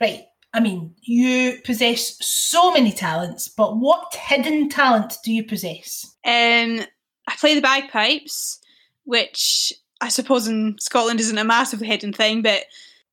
right. 0.00 0.26
I 0.56 0.60
mean, 0.60 0.94
you 1.02 1.58
possess 1.64 2.16
so 2.26 2.72
many 2.72 2.90
talents, 2.90 3.46
but 3.46 3.76
what 3.76 4.14
hidden 4.14 4.70
talent 4.70 5.18
do 5.22 5.30
you 5.30 5.44
possess? 5.44 6.16
Um, 6.24 6.80
I 7.28 7.36
play 7.38 7.54
the 7.54 7.60
bagpipes, 7.60 8.58
which 9.04 9.70
I 10.00 10.08
suppose 10.08 10.48
in 10.48 10.76
Scotland 10.80 11.20
isn't 11.20 11.36
a 11.36 11.44
massively 11.44 11.86
hidden 11.86 12.14
thing, 12.14 12.40
but 12.40 12.64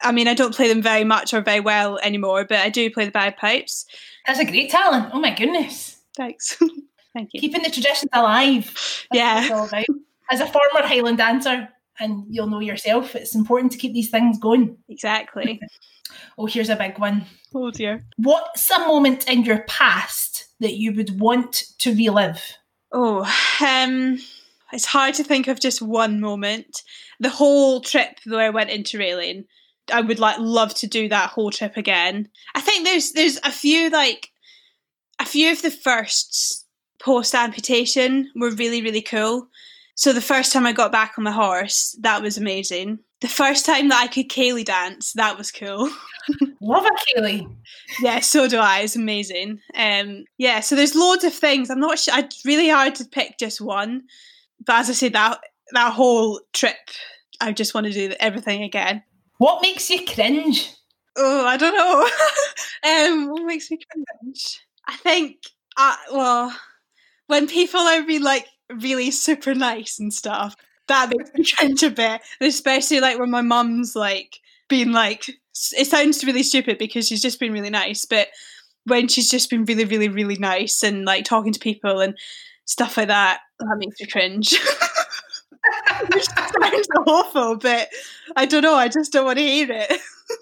I 0.01 0.13
mean, 0.13 0.29
I 0.29 0.35
don't 0.35 0.55
play 0.55 0.69
them 0.69 0.81
very 0.81 1.03
much 1.03 1.33
or 1.33 1.41
very 1.41 1.59
well 1.59 1.99
anymore, 1.99 2.45
but 2.45 2.59
I 2.59 2.69
do 2.69 2.89
play 2.89 3.03
the 3.03 3.11
bagpipes. 3.11 3.87
That's 4.25 4.39
a 4.39 4.45
great 4.45 4.69
talent. 4.69 5.09
Oh 5.11 5.19
my 5.19 5.35
goodness. 5.35 5.97
Thanks. 6.15 6.57
Thank 7.13 7.31
you. 7.33 7.41
Keeping 7.41 7.63
the 7.63 7.71
traditions 7.71 8.09
alive. 8.13 8.67
That's 9.11 9.49
yeah. 9.49 9.83
As 10.31 10.39
a 10.39 10.47
former 10.47 10.87
Highland 10.87 11.17
dancer, 11.17 11.67
and 11.99 12.23
you'll 12.29 12.47
know 12.47 12.61
yourself, 12.61 13.17
it's 13.17 13.35
important 13.35 13.73
to 13.73 13.77
keep 13.77 13.93
these 13.93 14.09
things 14.09 14.39
going. 14.39 14.77
Exactly. 14.87 15.59
Oh, 16.37 16.45
here's 16.45 16.69
a 16.69 16.75
big 16.75 16.99
one. 16.99 17.25
Oh 17.53 17.71
dear. 17.71 18.05
What's 18.17 18.69
a 18.71 18.79
moment 18.79 19.29
in 19.29 19.43
your 19.43 19.63
past 19.63 20.47
that 20.59 20.75
you 20.75 20.93
would 20.93 21.19
want 21.19 21.63
to 21.79 21.95
relive? 21.95 22.57
Oh, 22.91 23.21
um, 23.61 24.19
it's 24.71 24.85
hard 24.85 25.15
to 25.15 25.23
think 25.23 25.47
of 25.47 25.59
just 25.59 25.81
one 25.81 26.19
moment. 26.19 26.81
The 27.19 27.29
whole 27.29 27.81
trip 27.81 28.19
where 28.25 28.47
I 28.47 28.49
went 28.49 28.69
interrailing, 28.69 29.45
I 29.91 30.01
would 30.01 30.19
like 30.19 30.37
love 30.39 30.73
to 30.75 30.87
do 30.87 31.09
that 31.09 31.29
whole 31.29 31.51
trip 31.51 31.77
again. 31.77 32.29
I 32.55 32.61
think 32.61 32.85
there's 32.85 33.11
there's 33.11 33.39
a 33.43 33.51
few 33.51 33.89
like 33.89 34.29
a 35.19 35.25
few 35.25 35.51
of 35.51 35.61
the 35.61 35.71
firsts 35.71 36.65
post 36.99 37.35
amputation 37.35 38.31
were 38.35 38.51
really 38.51 38.81
really 38.81 39.01
cool. 39.01 39.47
So 39.95 40.11
the 40.11 40.21
first 40.21 40.51
time 40.51 40.65
I 40.65 40.73
got 40.73 40.91
back 40.91 41.13
on 41.17 41.23
my 41.23 41.31
horse, 41.31 41.95
that 42.01 42.23
was 42.23 42.37
amazing 42.37 42.99
the 43.23 43.29
first 43.29 43.65
time 43.65 43.87
that 43.87 44.01
I 44.01 44.07
could 44.07 44.29
ceilidh 44.29 44.65
dance, 44.65 45.13
that 45.13 45.37
was 45.37 45.49
cool. 45.49 45.89
Love 46.61 46.85
a 46.85 47.19
ceilidh. 47.19 47.55
Yeah, 48.01 48.19
so 48.19 48.47
do 48.47 48.57
I. 48.57 48.79
It's 48.79 48.95
amazing. 48.95 49.59
Um, 49.75 50.25
yeah, 50.37 50.59
so 50.61 50.75
there's 50.75 50.95
loads 50.95 51.23
of 51.23 51.33
things. 51.33 51.69
I'm 51.69 51.79
not 51.79 51.99
sure. 51.99 52.17
It's 52.17 52.45
really 52.45 52.69
hard 52.69 52.95
to 52.95 53.05
pick 53.05 53.37
just 53.39 53.61
one. 53.61 54.03
But 54.65 54.77
as 54.77 54.89
I 54.89 54.93
said, 54.93 55.13
that 55.13 55.39
that 55.71 55.93
whole 55.93 56.39
trip, 56.53 56.77
I 57.41 57.51
just 57.51 57.73
want 57.73 57.87
to 57.87 57.93
do 57.93 58.13
everything 58.19 58.63
again. 58.63 59.03
What 59.37 59.61
makes 59.61 59.89
you 59.89 60.05
cringe? 60.05 60.71
Oh, 61.15 61.45
I 61.45 61.57
don't 61.57 61.75
know. 61.75 62.09
um, 62.89 63.29
what 63.29 63.45
makes 63.45 63.69
me 63.69 63.79
cringe? 63.91 64.61
I 64.87 64.95
think, 64.97 65.37
uh, 65.77 65.95
well, 66.11 66.55
when 67.27 67.47
people 67.47 67.79
are 67.79 68.03
being 68.03 68.23
like 68.23 68.47
really 68.69 69.11
super 69.11 69.53
nice 69.53 69.99
and 69.99 70.13
stuff, 70.13 70.55
that 70.87 71.09
makes 71.09 71.33
me 71.33 71.45
cringe 71.57 71.83
a 71.83 71.89
bit. 71.89 72.21
And 72.39 72.47
especially 72.47 72.99
like 72.99 73.19
when 73.19 73.31
my 73.31 73.41
mum's 73.41 73.95
like 73.95 74.39
being 74.73 74.91
like, 74.91 75.27
it 75.77 75.85
sounds 75.85 76.23
really 76.23 76.41
stupid 76.41 76.79
because 76.79 77.07
she's 77.07 77.21
just 77.21 77.39
been 77.39 77.53
really 77.53 77.69
nice, 77.69 78.05
but 78.05 78.29
when 78.85 79.07
she's 79.07 79.29
just 79.29 79.51
been 79.51 79.65
really, 79.65 79.85
really, 79.85 80.09
really 80.09 80.35
nice 80.37 80.81
and 80.81 81.05
like 81.05 81.25
talking 81.25 81.53
to 81.53 81.59
people 81.59 81.99
and 81.99 82.17
stuff 82.65 82.97
like 82.97 83.09
that, 83.09 83.41
that 83.59 83.75
makes 83.77 84.01
me 84.01 84.07
cringe. 84.07 84.59
Which 86.11 86.25
sounds 86.25 86.87
awful, 87.05 87.57
but 87.57 87.87
I 88.35 88.47
don't 88.47 88.63
know. 88.63 88.73
I 88.73 88.87
just 88.87 89.13
don't 89.13 89.25
want 89.25 89.37
to 89.37 89.45
hear 89.45 89.67
it. 89.69 90.01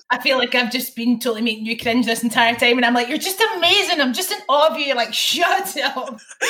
I 0.10 0.22
feel 0.22 0.38
like 0.38 0.56
I've 0.56 0.72
just 0.72 0.96
been 0.96 1.20
totally 1.20 1.42
making 1.42 1.66
you 1.66 1.78
cringe 1.78 2.06
this 2.06 2.24
entire 2.24 2.56
time, 2.56 2.78
and 2.78 2.86
I'm 2.86 2.94
like, 2.94 3.10
you're 3.10 3.18
just 3.18 3.44
amazing. 3.58 4.00
I'm 4.00 4.14
just 4.14 4.32
in 4.32 4.40
awe 4.48 4.70
of 4.72 4.78
you. 4.78 4.86
You're 4.86 4.96
like, 4.96 5.14
shut 5.14 5.78
up. 5.78 6.20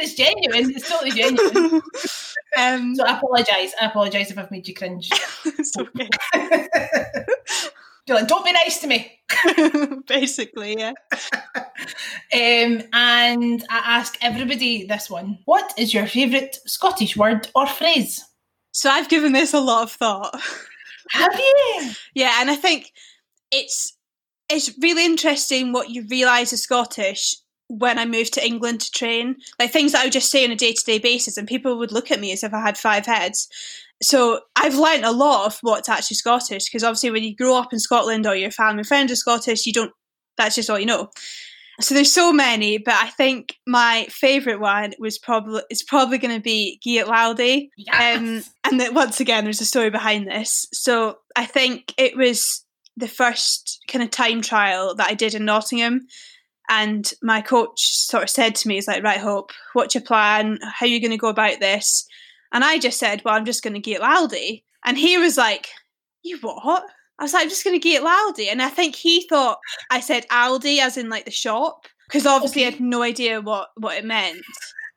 it's 0.00 0.14
genuine. 0.14 0.72
It's 0.74 0.88
totally 0.90 1.12
genuine. 1.12 1.80
Um, 2.58 2.94
so 2.96 3.04
I 3.04 3.16
apologise. 3.16 3.72
I 3.80 3.86
apologise 3.86 4.30
if 4.30 4.38
I've 4.38 4.50
made 4.50 4.66
you 4.66 4.74
cringe. 4.74 5.10
it's 5.44 5.76
okay. 5.76 6.08
You're 8.06 8.18
like, 8.18 8.28
don't 8.28 8.44
be 8.44 8.52
nice 8.52 8.80
to 8.80 8.86
me. 8.86 9.20
Basically, 10.06 10.76
yeah. 10.76 10.92
um, 12.32 12.82
and 12.92 13.64
I 13.70 13.82
ask 13.84 14.16
everybody 14.20 14.86
this 14.86 15.08
one: 15.08 15.38
What 15.44 15.72
is 15.78 15.94
your 15.94 16.06
favourite 16.06 16.56
Scottish 16.66 17.16
word 17.16 17.48
or 17.54 17.66
phrase? 17.66 18.24
So 18.72 18.90
I've 18.90 19.08
given 19.08 19.32
this 19.32 19.54
a 19.54 19.60
lot 19.60 19.84
of 19.84 19.92
thought. 19.92 20.40
Have 21.10 21.34
you? 21.34 21.90
Yeah, 22.14 22.40
and 22.40 22.50
I 22.50 22.56
think 22.56 22.92
it's 23.52 23.96
it's 24.48 24.76
really 24.80 25.04
interesting 25.04 25.72
what 25.72 25.90
you 25.90 26.06
realise 26.08 26.52
is 26.52 26.62
Scottish 26.62 27.36
when 27.70 27.98
I 27.98 28.04
moved 28.04 28.34
to 28.34 28.44
England 28.44 28.80
to 28.80 28.90
train. 28.90 29.36
Like 29.58 29.70
things 29.70 29.92
that 29.92 30.00
I 30.00 30.04
would 30.04 30.12
just 30.12 30.30
say 30.30 30.44
on 30.44 30.50
a 30.50 30.56
day 30.56 30.72
to 30.72 30.84
day 30.84 30.98
basis, 30.98 31.36
and 31.36 31.48
people 31.48 31.78
would 31.78 31.92
look 31.92 32.10
at 32.10 32.20
me 32.20 32.32
as 32.32 32.42
if 32.42 32.52
I 32.52 32.60
had 32.60 32.76
five 32.76 33.06
heads. 33.06 33.48
So 34.02 34.40
I've 34.56 34.74
learned 34.76 35.04
a 35.04 35.12
lot 35.12 35.46
of 35.46 35.58
what's 35.62 35.88
actually 35.88 36.16
Scottish 36.16 36.64
because 36.64 36.82
obviously 36.82 37.10
when 37.10 37.22
you 37.22 37.36
grow 37.36 37.56
up 37.56 37.72
in 37.72 37.78
Scotland 37.78 38.26
or 38.26 38.34
your 38.34 38.50
family 38.50 38.82
friends 38.82 39.12
are 39.12 39.16
Scottish, 39.16 39.66
you 39.66 39.72
don't. 39.72 39.92
That's 40.36 40.56
just 40.56 40.70
all 40.70 40.78
you 40.78 40.86
know. 40.86 41.10
So 41.80 41.94
there's 41.94 42.12
so 42.12 42.32
many, 42.32 42.76
but 42.76 42.94
I 42.94 43.08
think 43.08 43.56
my 43.66 44.06
favourite 44.10 44.60
one 44.60 44.92
was 44.98 45.18
probably 45.18 45.62
it's 45.70 45.82
probably 45.82 46.18
going 46.18 46.34
to 46.34 46.42
be 46.42 46.80
Giat 46.84 47.04
Laldy. 47.04 47.68
Yes. 47.76 48.18
Um, 48.18 48.42
and 48.64 48.80
that 48.80 48.94
once 48.94 49.20
again, 49.20 49.44
there's 49.44 49.60
a 49.60 49.66
story 49.66 49.90
behind 49.90 50.26
this. 50.26 50.66
So 50.72 51.18
I 51.36 51.46
think 51.46 51.94
it 51.96 52.16
was 52.16 52.64
the 52.96 53.08
first 53.08 53.80
kind 53.88 54.02
of 54.02 54.10
time 54.10 54.42
trial 54.42 54.94
that 54.96 55.08
I 55.08 55.14
did 55.14 55.34
in 55.34 55.44
Nottingham. 55.44 56.06
And 56.70 57.10
my 57.20 57.40
coach 57.42 57.84
sort 57.84 58.22
of 58.22 58.30
said 58.30 58.54
to 58.54 58.68
me, 58.68 58.76
he's 58.76 58.86
like, 58.86 59.02
right, 59.02 59.18
Hope, 59.18 59.50
what's 59.72 59.94
your 59.94 60.04
plan? 60.04 60.58
How 60.62 60.86
are 60.86 60.88
you 60.88 61.00
going 61.00 61.10
to 61.10 61.16
go 61.16 61.28
about 61.28 61.58
this? 61.58 62.06
And 62.52 62.64
I 62.64 62.78
just 62.78 62.98
said, 62.98 63.22
well, 63.24 63.34
I'm 63.34 63.44
just 63.44 63.64
going 63.64 63.74
to 63.74 63.80
get 63.80 64.00
Laldy. 64.00 64.62
And 64.86 64.96
he 64.96 65.18
was 65.18 65.36
like, 65.36 65.68
you 66.22 66.38
what? 66.40 66.84
I 67.18 67.24
was 67.24 67.32
like, 67.32 67.42
I'm 67.42 67.48
just 67.48 67.64
going 67.64 67.78
to 67.78 67.82
get 67.82 68.04
Laldy. 68.04 68.50
And 68.50 68.62
I 68.62 68.68
think 68.68 68.94
he 68.94 69.26
thought 69.28 69.58
I 69.90 70.00
said 70.00 70.28
Aldi 70.28 70.78
as 70.78 70.96
in 70.96 71.08
like 71.08 71.24
the 71.24 71.30
shop 71.32 71.86
because 72.08 72.24
obviously 72.24 72.62
I 72.62 72.70
had 72.70 72.80
no 72.80 73.02
idea 73.02 73.40
what, 73.40 73.68
what 73.76 73.98
it 73.98 74.04
meant. 74.04 74.40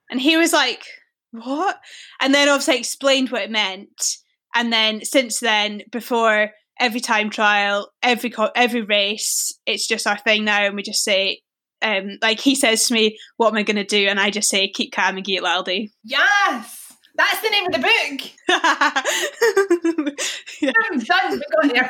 And 0.10 0.22
he 0.22 0.38
was 0.38 0.54
like, 0.54 0.86
what? 1.32 1.80
And 2.22 2.34
then 2.34 2.50
obviously 2.50 2.76
I 2.76 2.78
explained 2.78 3.30
what 3.30 3.42
it 3.42 3.52
meant. 3.52 4.18
And 4.56 4.72
then 4.72 5.04
since 5.04 5.40
then, 5.40 5.82
before 5.92 6.52
every 6.80 7.00
time 7.00 7.30
trial, 7.30 7.92
every 8.04 8.32
every 8.56 8.82
race, 8.82 9.58
it's 9.66 9.88
just 9.88 10.08
our 10.08 10.18
thing 10.18 10.46
now. 10.46 10.66
And 10.66 10.76
we 10.76 10.84
just 10.84 11.04
say, 11.04 11.42
um, 11.84 12.18
like 12.22 12.40
he 12.40 12.56
says 12.56 12.88
to 12.88 12.94
me, 12.94 13.18
what 13.38 13.50
am 13.50 13.58
I 13.58 13.64
going 13.64 13.78
to 13.78 13.84
do? 13.84 14.08
And 14.08 14.20
I 14.20 14.30
just 14.30 14.50
say, 14.50 14.70
keep 14.70 14.94
calm 14.94 15.18
and 15.18 15.26
get 15.26 15.42
Laldy. 15.44 15.92
Yes. 16.04 16.80
That's 17.16 17.42
the 17.42 17.50
name 17.50 17.66
of 17.68 17.74
the 17.74 17.80
book. 17.80 18.22
yeah. 20.62 20.72
Done. 21.06 21.32
We 21.32 21.40
got 21.70 21.74
there. 21.74 21.90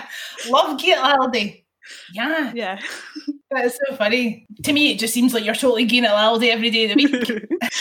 Love 0.48 0.80
Laldy. 0.80 1.64
Yeah. 2.14 2.52
yeah. 2.54 2.80
That's 3.50 3.78
so 3.86 3.96
funny. 3.96 4.46
To 4.62 4.72
me, 4.72 4.92
it 4.92 4.98
just 4.98 5.12
seems 5.12 5.34
like 5.34 5.44
you're 5.44 5.54
totally 5.54 5.84
getting 5.84 6.06
at 6.06 6.42
every 6.42 6.70
day 6.70 6.90
of 6.90 6.96
the 6.96 7.04
week. 7.04 7.30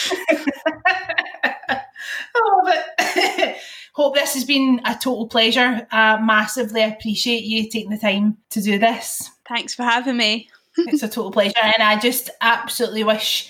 I 2.33 2.39
love 2.45 2.73
it. 2.99 3.57
Hope 3.93 4.15
this 4.15 4.33
has 4.33 4.45
been 4.45 4.81
a 4.85 4.95
total 4.95 5.27
pleasure. 5.27 5.85
I 5.91 6.17
massively 6.17 6.81
appreciate 6.83 7.43
you 7.43 7.69
taking 7.69 7.91
the 7.91 7.97
time 7.97 8.37
to 8.51 8.61
do 8.61 8.79
this. 8.79 9.29
Thanks 9.47 9.75
for 9.75 9.83
having 9.83 10.15
me. 10.17 10.49
It's 10.87 11.03
a 11.03 11.07
total 11.07 11.31
pleasure. 11.31 11.53
And 11.61 11.81
I 11.83 11.99
just 11.99 12.29
absolutely 12.41 13.03
wish 13.03 13.49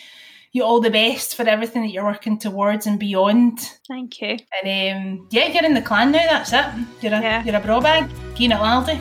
you 0.53 0.63
all 0.63 0.82
the 0.82 0.89
best 0.91 1.36
for 1.36 1.43
everything 1.47 1.82
that 1.84 1.91
you're 1.91 2.03
working 2.03 2.38
towards 2.38 2.86
and 2.86 2.99
beyond. 2.99 3.59
Thank 3.88 4.19
you. 4.21 4.38
And 4.63 5.19
um, 5.19 5.27
yeah, 5.32 5.47
you're 5.47 5.63
in 5.63 5.73
the 5.73 5.82
clan 5.82 6.11
now. 6.11 6.25
That's 6.29 6.51
it. 6.53 6.65
You're 7.01 7.13
a 7.13 7.21
Yeah. 7.21 7.43
you're 7.43 7.55
a 7.55 7.59
bra 7.61 7.79
bag. 7.79 8.09
Keen 8.36 8.51
at 8.51 8.59
Laldy. 8.59 8.99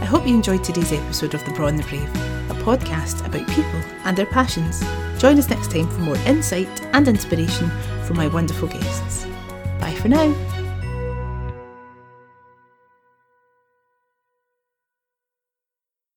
I 0.00 0.04
hope 0.10 0.26
you 0.26 0.34
enjoyed 0.34 0.64
today's 0.64 0.92
episode 0.92 1.34
of 1.34 1.44
The 1.44 1.50
Braw 1.52 1.66
and 1.66 1.78
the 1.78 1.82
Brave, 1.84 2.08
a 2.50 2.54
podcast 2.62 3.26
about 3.26 3.46
people 3.48 3.80
and 4.04 4.16
their 4.16 4.26
passions. 4.26 4.80
Join 5.20 5.38
us 5.38 5.48
next 5.50 5.70
time 5.70 5.88
for 5.90 6.00
more 6.00 6.16
insight 6.26 6.68
and 6.94 7.06
inspiration 7.08 7.70
from 8.04 8.16
my 8.16 8.28
wonderful 8.28 8.68
guests. 8.68 9.26
Bye 9.80 9.94
for 9.94 10.08
now. 10.08 10.34